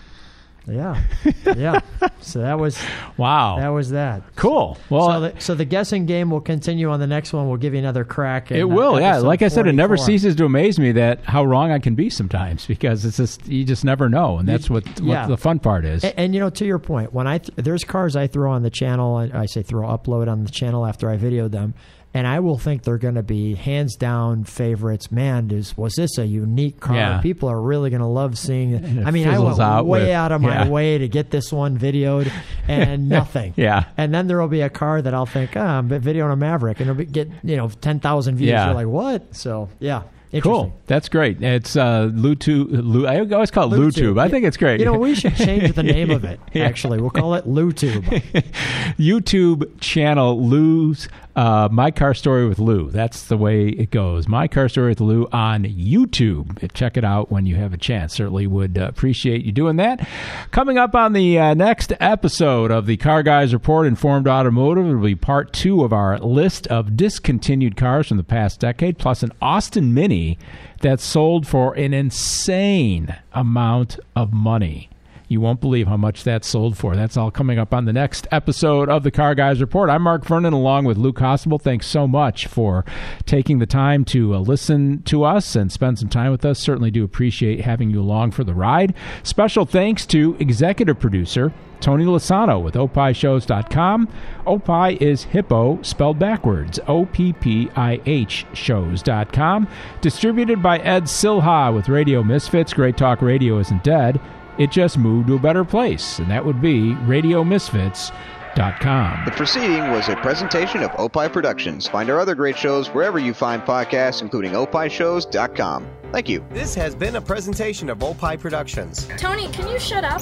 Yeah, 0.68 0.99
yeah. 1.55 1.80
So 2.22 2.39
that 2.39 2.57
was 2.57 2.80
wow. 3.18 3.57
That 3.57 3.70
was 3.70 3.91
that. 3.91 4.24
Cool. 4.36 4.78
Well, 4.89 5.09
so 5.09 5.20
the, 5.20 5.39
so 5.39 5.55
the 5.55 5.66
guessing 5.66 6.07
game 6.07 6.32
will 6.32 6.41
continue 6.41 6.89
on 6.89 6.99
the 6.99 7.07
next 7.07 7.34
one. 7.34 7.47
We'll 7.47 7.57
give 7.57 7.74
you 7.74 7.80
another 7.80 8.03
crack. 8.03 8.51
It 8.51 8.63
uh, 8.63 8.68
will, 8.68 8.99
yeah. 8.99 9.18
Like 9.18 9.43
I 9.43 9.47
said, 9.49 9.68
it 9.68 9.74
never 9.74 9.95
ceases 9.95 10.36
to 10.38 10.45
amaze 10.45 10.80
me 10.80 10.91
that 10.93 11.24
how 11.24 11.45
wrong 11.45 11.72
I 11.72 11.80
can 11.80 11.93
be 11.93 12.09
sometimes 12.09 12.66
because 12.66 13.05
it's 13.05 13.18
just 13.18 13.47
you 13.47 13.63
just 13.63 13.86
never 13.86 14.09
know, 14.09 14.39
and 14.39 14.47
that's 14.47 14.70
what, 14.70 14.88
what 15.01 15.28
the 15.28 15.38
fun 15.38 15.59
part 15.59 15.86
is. 15.86 16.03
And, 16.03 16.13
and, 16.18 16.34
you 16.34 16.39
know, 16.39 16.49
to 16.49 16.66
your 16.66 16.80
point, 16.80 17.13
when 17.13 17.28
I 17.28 17.38
th- 17.38 17.55
there's 17.57 17.84
cars 17.84 18.16
I 18.16 18.26
throw 18.26 18.51
on 18.51 18.63
the 18.63 18.72
channel, 18.72 19.18
I 19.18 19.45
say 19.45 19.61
throw 19.61 19.88
upload 19.88 20.28
on 20.28 20.45
the 20.45 20.51
channel 20.51 20.86
after 20.86 21.09
I 21.09 21.18
video 21.18 21.47
them, 21.47 21.76
and 22.16 22.26
I 22.26 22.39
will 22.39 22.57
think 22.57 22.84
they're 22.84 22.97
going 22.97 23.16
to 23.16 23.24
be 23.24 23.55
hands 23.55 23.97
down 23.97 24.45
favorites. 24.45 25.11
Man, 25.11 25.51
is 25.51 25.76
was 25.76 25.95
this 25.95 26.18
a 26.18 26.26
unique 26.26 26.80
car? 26.80 26.95
Yeah. 26.95 27.20
People 27.20 27.49
are 27.49 27.61
really 27.61 27.89
going 27.89 28.01
to 28.01 28.07
love 28.07 28.38
seeing 28.38 28.72
it. 28.72 29.05
I 29.05 29.11
mean, 29.11 29.28
I 29.28 29.38
went 29.38 29.59
out 29.59 29.86
way 29.86 30.03
with- 30.03 30.09
out 30.11 30.32
of 30.32 30.39
my 30.39 30.63
yeah. 30.63 30.70
way 30.70 30.97
to 30.97 31.09
get 31.09 31.30
this 31.30 31.51
one 31.51 31.78
videoed, 31.78 32.32
and 32.70 33.09
nothing. 33.20 33.53
Yeah. 33.57 33.84
And 33.97 34.13
then 34.13 34.28
there 34.28 34.39
will 34.39 34.47
be 34.47 34.61
a 34.61 34.70
car 34.70 35.01
that 35.01 35.13
I'll 35.13 35.26
think, 35.26 35.57
ah, 35.57 35.78
I'm 35.78 35.89
videoing 35.89 36.32
a 36.32 36.38
Maverick, 36.38 36.80
and 36.80 36.89
it'll 36.89 36.97
be, 36.97 37.05
get 37.05 37.30
you 37.43 37.57
know 37.57 37.68
ten 37.68 37.99
thousand 37.99 38.38
views. 38.38 38.51
Yeah. 38.51 38.68
You're 38.68 38.76
like, 38.76 38.88
what? 38.88 39.36
So 39.36 39.68
yeah. 39.80 40.03
Cool. 40.41 40.78
That's 40.88 41.07
great. 41.07 41.41
It's 41.41 41.78
uh, 41.78 42.09
LuTube. 42.13 42.68
Lu, 42.72 43.07
I 43.07 43.20
always 43.20 43.51
call 43.51 43.74
it 43.74 43.78
LuTube. 43.78 44.20
I 44.20 44.28
think 44.28 44.45
it's 44.45 44.57
great. 44.57 44.80
You 44.80 44.86
know, 44.86 44.97
we 44.97 45.16
should 45.16 45.36
change 45.38 45.74
the 45.74 45.84
name 45.84 46.11
of 46.11 46.26
it. 46.26 46.39
Actually, 46.55 46.99
we'll 46.99 47.09
call 47.09 47.36
it 47.36 47.45
LuTube. 47.45 48.03
YouTube 48.97 49.80
channel 49.80 50.45
Lou's 50.45 51.07
uh, 51.36 51.69
My 51.71 51.91
Car 51.91 52.13
Story 52.13 52.47
with 52.47 52.59
Lou. 52.59 52.89
That's 52.89 53.23
the 53.23 53.38
way 53.38 53.67
it 53.67 53.91
goes. 53.91 54.27
My 54.27 54.47
Car 54.47 54.69
Story 54.69 54.89
with 54.89 55.01
Lou 55.01 55.27
on 55.31 55.63
YouTube. 55.63 56.73
Check 56.73 56.97
it 56.97 57.03
out 57.03 57.31
when 57.31 57.45
you 57.45 57.55
have 57.55 57.73
a 57.73 57.77
chance. 57.77 58.13
Certainly 58.13 58.47
would 58.47 58.77
uh, 58.77 58.88
appreciate 58.88 59.43
you 59.43 59.51
doing 59.51 59.75
that. 59.77 60.07
Coming 60.51 60.77
up 60.77 60.95
on 60.95 61.13
the 61.13 61.38
uh, 61.38 61.53
next 61.53 61.93
episode 61.99 62.71
of 62.71 62.86
the 62.86 62.97
Car 62.97 63.23
Guys 63.23 63.53
Report 63.53 63.88
Informed 63.88 64.27
Automotive, 64.27 64.88
it'll 64.88 65.01
be 65.01 65.15
part 65.15 65.53
two 65.53 65.83
of 65.83 65.91
our 65.91 66.17
list 66.19 66.67
of 66.67 66.95
discontinued 66.95 67.75
cars 67.75 68.07
from 68.07 68.17
the 68.17 68.23
past 68.23 68.59
decade, 68.59 68.97
plus 68.97 69.23
an 69.23 69.31
Austin 69.41 69.93
Mini 69.93 70.38
that 70.81 70.99
sold 70.99 71.47
for 71.47 71.73
an 71.75 71.93
insane 71.93 73.15
amount 73.33 73.99
of 74.15 74.31
money. 74.33 74.89
You 75.36 75.41
won't 75.41 75.59
believe 75.59 75.88
how 75.88 75.97
much 75.97 76.23
that 76.23 76.45
sold 76.45 76.77
for. 76.77 76.95
That's 76.95 77.17
all 77.17 77.29
coming 77.29 77.59
up 77.59 77.73
on 77.73 77.83
the 77.83 77.91
next 77.91 78.25
episode 78.31 78.88
of 78.88 79.03
the 79.03 79.11
Car 79.11 79.36
Guys 79.36 79.59
Report. 79.59 79.89
I'm 79.89 80.03
Mark 80.03 80.23
Vernon 80.23 80.53
along 80.53 80.86
with 80.86 80.97
Luke 80.97 81.17
Costabile. 81.17 81.61
Thanks 81.61 81.88
so 81.88 82.07
much 82.07 82.47
for 82.47 82.86
taking 83.25 83.59
the 83.59 83.65
time 83.65 84.05
to 84.05 84.33
uh, 84.33 84.39
listen 84.39 85.01
to 85.03 85.25
us 85.25 85.57
and 85.57 85.69
spend 85.69 85.99
some 85.99 86.07
time 86.07 86.31
with 86.31 86.45
us. 86.45 86.57
Certainly 86.57 86.91
do 86.91 87.03
appreciate 87.03 87.59
having 87.59 87.89
you 87.89 87.99
along 87.99 88.31
for 88.31 88.45
the 88.45 88.53
ride. 88.53 88.93
Special 89.23 89.65
thanks 89.65 90.05
to 90.05 90.38
executive 90.39 91.01
producer 91.01 91.51
Tony 91.81 92.05
Lasano 92.05 92.63
with 92.63 92.75
opishows.com. 92.75 94.07
Opie 94.47 94.97
is 95.05 95.23
hippo 95.23 95.81
spelled 95.81 96.17
backwards. 96.17 96.79
O 96.88 97.07
P 97.07 97.33
P 97.33 97.69
I 97.75 97.99
H 98.05 98.45
shows.com. 98.53 99.67
Distributed 99.99 100.63
by 100.63 100.77
Ed 100.79 101.03
Silha 101.03 101.75
with 101.75 101.89
Radio 101.89 102.23
Misfits. 102.23 102.73
Great 102.73 102.95
Talk 102.95 103.21
Radio 103.21 103.59
isn't 103.59 103.83
dead. 103.83 104.21
It 104.58 104.72
just 104.72 104.97
moved 104.97 105.28
to 105.28 105.36
a 105.36 105.39
better 105.39 105.66
place, 105.66 106.20
and 106.20 106.32
that 106.32 106.45
would 106.45 106.62
be 106.62 106.93
radiomisfits.com. 106.93 109.26
The 109.26 109.32
proceeding 109.32 109.91
was 109.91 110.08
a 110.08 110.16
presentation 110.18 110.82
of 110.82 110.91
Opie 110.97 111.28
Productions. 111.30 111.88
Find 111.88 112.10
our 112.10 112.20
other 112.20 112.36
great 112.36 112.58
shows 112.58 112.88
wherever 112.89 113.20
you 113.20 113.34
find 113.34 113.62
podcasts, 113.64 114.22
including 114.22 114.53
opishows.com. 114.53 115.86
Thank 116.16 116.30
you. 116.30 116.45
This 116.51 116.74
has 116.76 116.95
been 116.95 117.18
a 117.18 117.22
presentation 117.22 117.89
of 117.89 118.01
Opie 118.01 118.38
Productions. 118.38 119.05
Tony, 119.18 119.49
can 119.49 119.68
you 119.68 119.78
shut 119.78 120.05
up? 120.05 120.22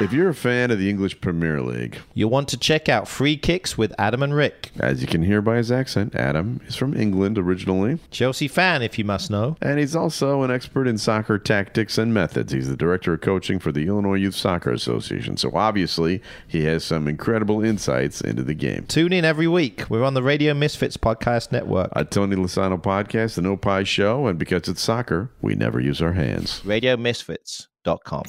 If 0.00 0.12
you're 0.12 0.30
a 0.30 0.34
fan 0.34 0.72
of 0.72 0.80
the 0.80 0.90
English 0.90 1.20
Premier 1.20 1.60
League, 1.60 1.98
you'll 2.14 2.30
want 2.30 2.48
to 2.48 2.56
check 2.56 2.88
out 2.88 3.06
Free 3.06 3.36
Kicks 3.36 3.78
with 3.78 3.94
Adam 3.98 4.22
and 4.22 4.34
Rick. 4.34 4.72
As 4.80 5.00
you 5.00 5.06
can 5.06 5.22
hear 5.22 5.40
by 5.40 5.58
his 5.58 5.70
accent, 5.70 6.16
Adam 6.16 6.60
is 6.66 6.74
from 6.74 6.96
England 6.96 7.38
originally. 7.38 8.00
Chelsea 8.10 8.48
fan, 8.48 8.82
if 8.82 8.98
you 8.98 9.04
must 9.04 9.30
know. 9.30 9.56
And 9.60 9.78
he's 9.78 9.94
also 9.94 10.42
an 10.42 10.50
expert 10.50 10.88
in 10.88 10.98
soccer 10.98 11.38
tactics 11.38 11.98
and 11.98 12.12
methods. 12.12 12.52
He's 12.52 12.68
the 12.68 12.76
director 12.76 13.12
of 13.12 13.20
coaching 13.20 13.60
for 13.60 13.70
the 13.70 13.86
Illinois 13.86 14.14
Youth 14.14 14.34
Soccer 14.34 14.72
Association. 14.72 15.36
So 15.36 15.54
obviously, 15.54 16.20
he 16.48 16.64
has 16.64 16.84
some 16.84 17.06
incredible 17.06 17.62
insights 17.62 18.22
into 18.22 18.42
the 18.42 18.54
game. 18.54 18.86
Tune 18.88 19.12
in 19.12 19.24
every 19.24 19.46
week. 19.46 19.88
We're 19.88 20.04
on 20.04 20.14
the 20.14 20.22
Radio 20.22 20.52
Misfits 20.52 20.96
Podcast 20.96 21.52
Network. 21.52 21.90
A 21.92 22.04
Tony 22.04 22.34
Lasano 22.34 22.80
podcast, 22.80 23.34
the 23.34 23.42
No 23.42 23.56
Pie 23.56 23.84
Show, 23.84 24.26
and 24.26 24.36
because 24.36 24.66
it's 24.68 24.82
soccer, 24.82 25.11
we 25.40 25.54
never 25.54 25.80
use 25.80 26.02
our 26.02 26.12
hands. 26.12 26.60
RadioMisfits.com. 26.64 28.24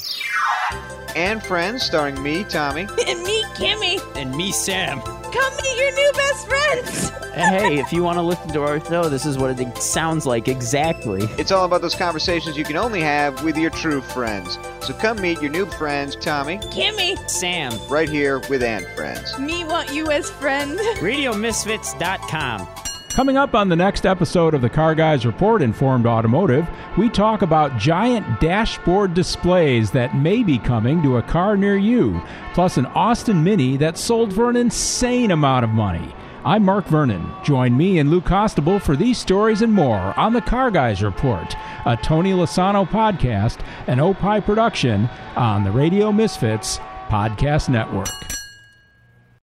And 1.16 1.44
Friends, 1.44 1.84
starring 1.84 2.22
me, 2.24 2.44
Tommy. 2.46 2.88
And 3.08 3.22
me, 3.24 3.44
Kimmy. 3.56 4.02
And 4.16 4.36
me, 4.36 4.52
Sam. 4.52 5.00
Come 5.02 5.54
meet 5.62 5.78
your 5.78 5.94
new 5.94 6.12
best 6.14 6.48
friends. 6.48 7.10
hey, 7.36 7.78
if 7.80 7.92
you 7.94 8.02
want 8.04 8.18
to 8.18 8.22
listen 8.24 8.50
to 8.54 8.64
our 8.64 8.84
show, 8.86 9.10
this 9.10 9.26
is 9.26 9.38
what 9.38 9.60
it 9.60 9.78
sounds 9.78 10.26
like 10.26 10.48
exactly. 10.48 11.24
It's 11.38 11.52
all 11.52 11.66
about 11.66 11.82
those 11.82 11.94
conversations 11.96 12.58
you 12.58 12.64
can 12.64 12.78
only 12.78 13.02
have 13.02 13.44
with 13.44 13.58
your 13.58 13.70
true 13.70 14.02
friends. 14.02 14.58
So 14.82 14.94
come 14.94 15.22
meet 15.22 15.40
your 15.42 15.52
new 15.52 15.66
friends, 15.68 16.16
Tommy. 16.16 16.58
Kimmy. 16.58 17.18
Sam. 17.30 17.74
Right 17.90 18.10
here 18.10 18.40
with 18.50 18.64
And 18.64 18.86
Friends. 18.96 19.38
Me 19.40 19.64
want 19.66 19.94
you 19.94 20.10
as 20.12 20.30
friend. 20.32 20.80
RadioMisfits.com. 20.80 22.68
Coming 23.14 23.38
up 23.38 23.54
on 23.54 23.70
the 23.70 23.76
next 23.76 24.08
episode 24.08 24.56
of 24.56 24.62
the 24.62 24.70
Car 24.72 24.96
Guys 24.96 25.24
Report 25.24 25.62
Informed 25.62 26.08
Automotive, 26.08 26.68
we 26.98 27.10
talk 27.10 27.44
about 27.44 27.78
giant 27.78 28.40
dashboard 28.40 29.14
displays 29.14 29.92
that 29.92 30.18
may 30.18 30.42
be 30.42 30.58
coming 30.58 31.04
to 31.04 31.18
a 31.18 31.22
car 31.22 31.56
near 31.56 31.78
you, 31.78 32.20
plus 32.56 32.78
an 32.78 32.88
Austin 32.88 33.44
Mini 33.44 33.78
that 33.78 34.00
sold 34.00 34.34
for 34.34 34.50
an 34.50 34.56
insane 34.56 35.30
amount 35.30 35.64
of 35.64 35.70
money. 35.70 36.12
I'm 36.44 36.66
Mark 36.66 36.88
Vernon. 36.88 37.32
Join 37.44 37.78
me 37.78 38.00
and 38.00 38.10
Lou 38.10 38.20
Costabile 38.20 38.82
for 38.82 38.96
these 38.96 39.20
stories 39.20 39.62
and 39.62 39.72
more 39.72 40.18
on 40.20 40.34
the 40.34 40.42
Car 40.42 40.72
Guys 40.72 41.04
Report, 41.04 41.56
a 41.86 41.96
Tony 41.96 42.32
Lasano 42.32 42.90
podcast, 42.90 43.60
an 43.86 44.00
Opie 44.00 44.42
production 44.42 45.08
on 45.36 45.64
the 45.64 45.72
Radio 45.72 46.12
Misfits 46.12 46.80
Podcast 47.10 47.70
Network. 47.70 48.08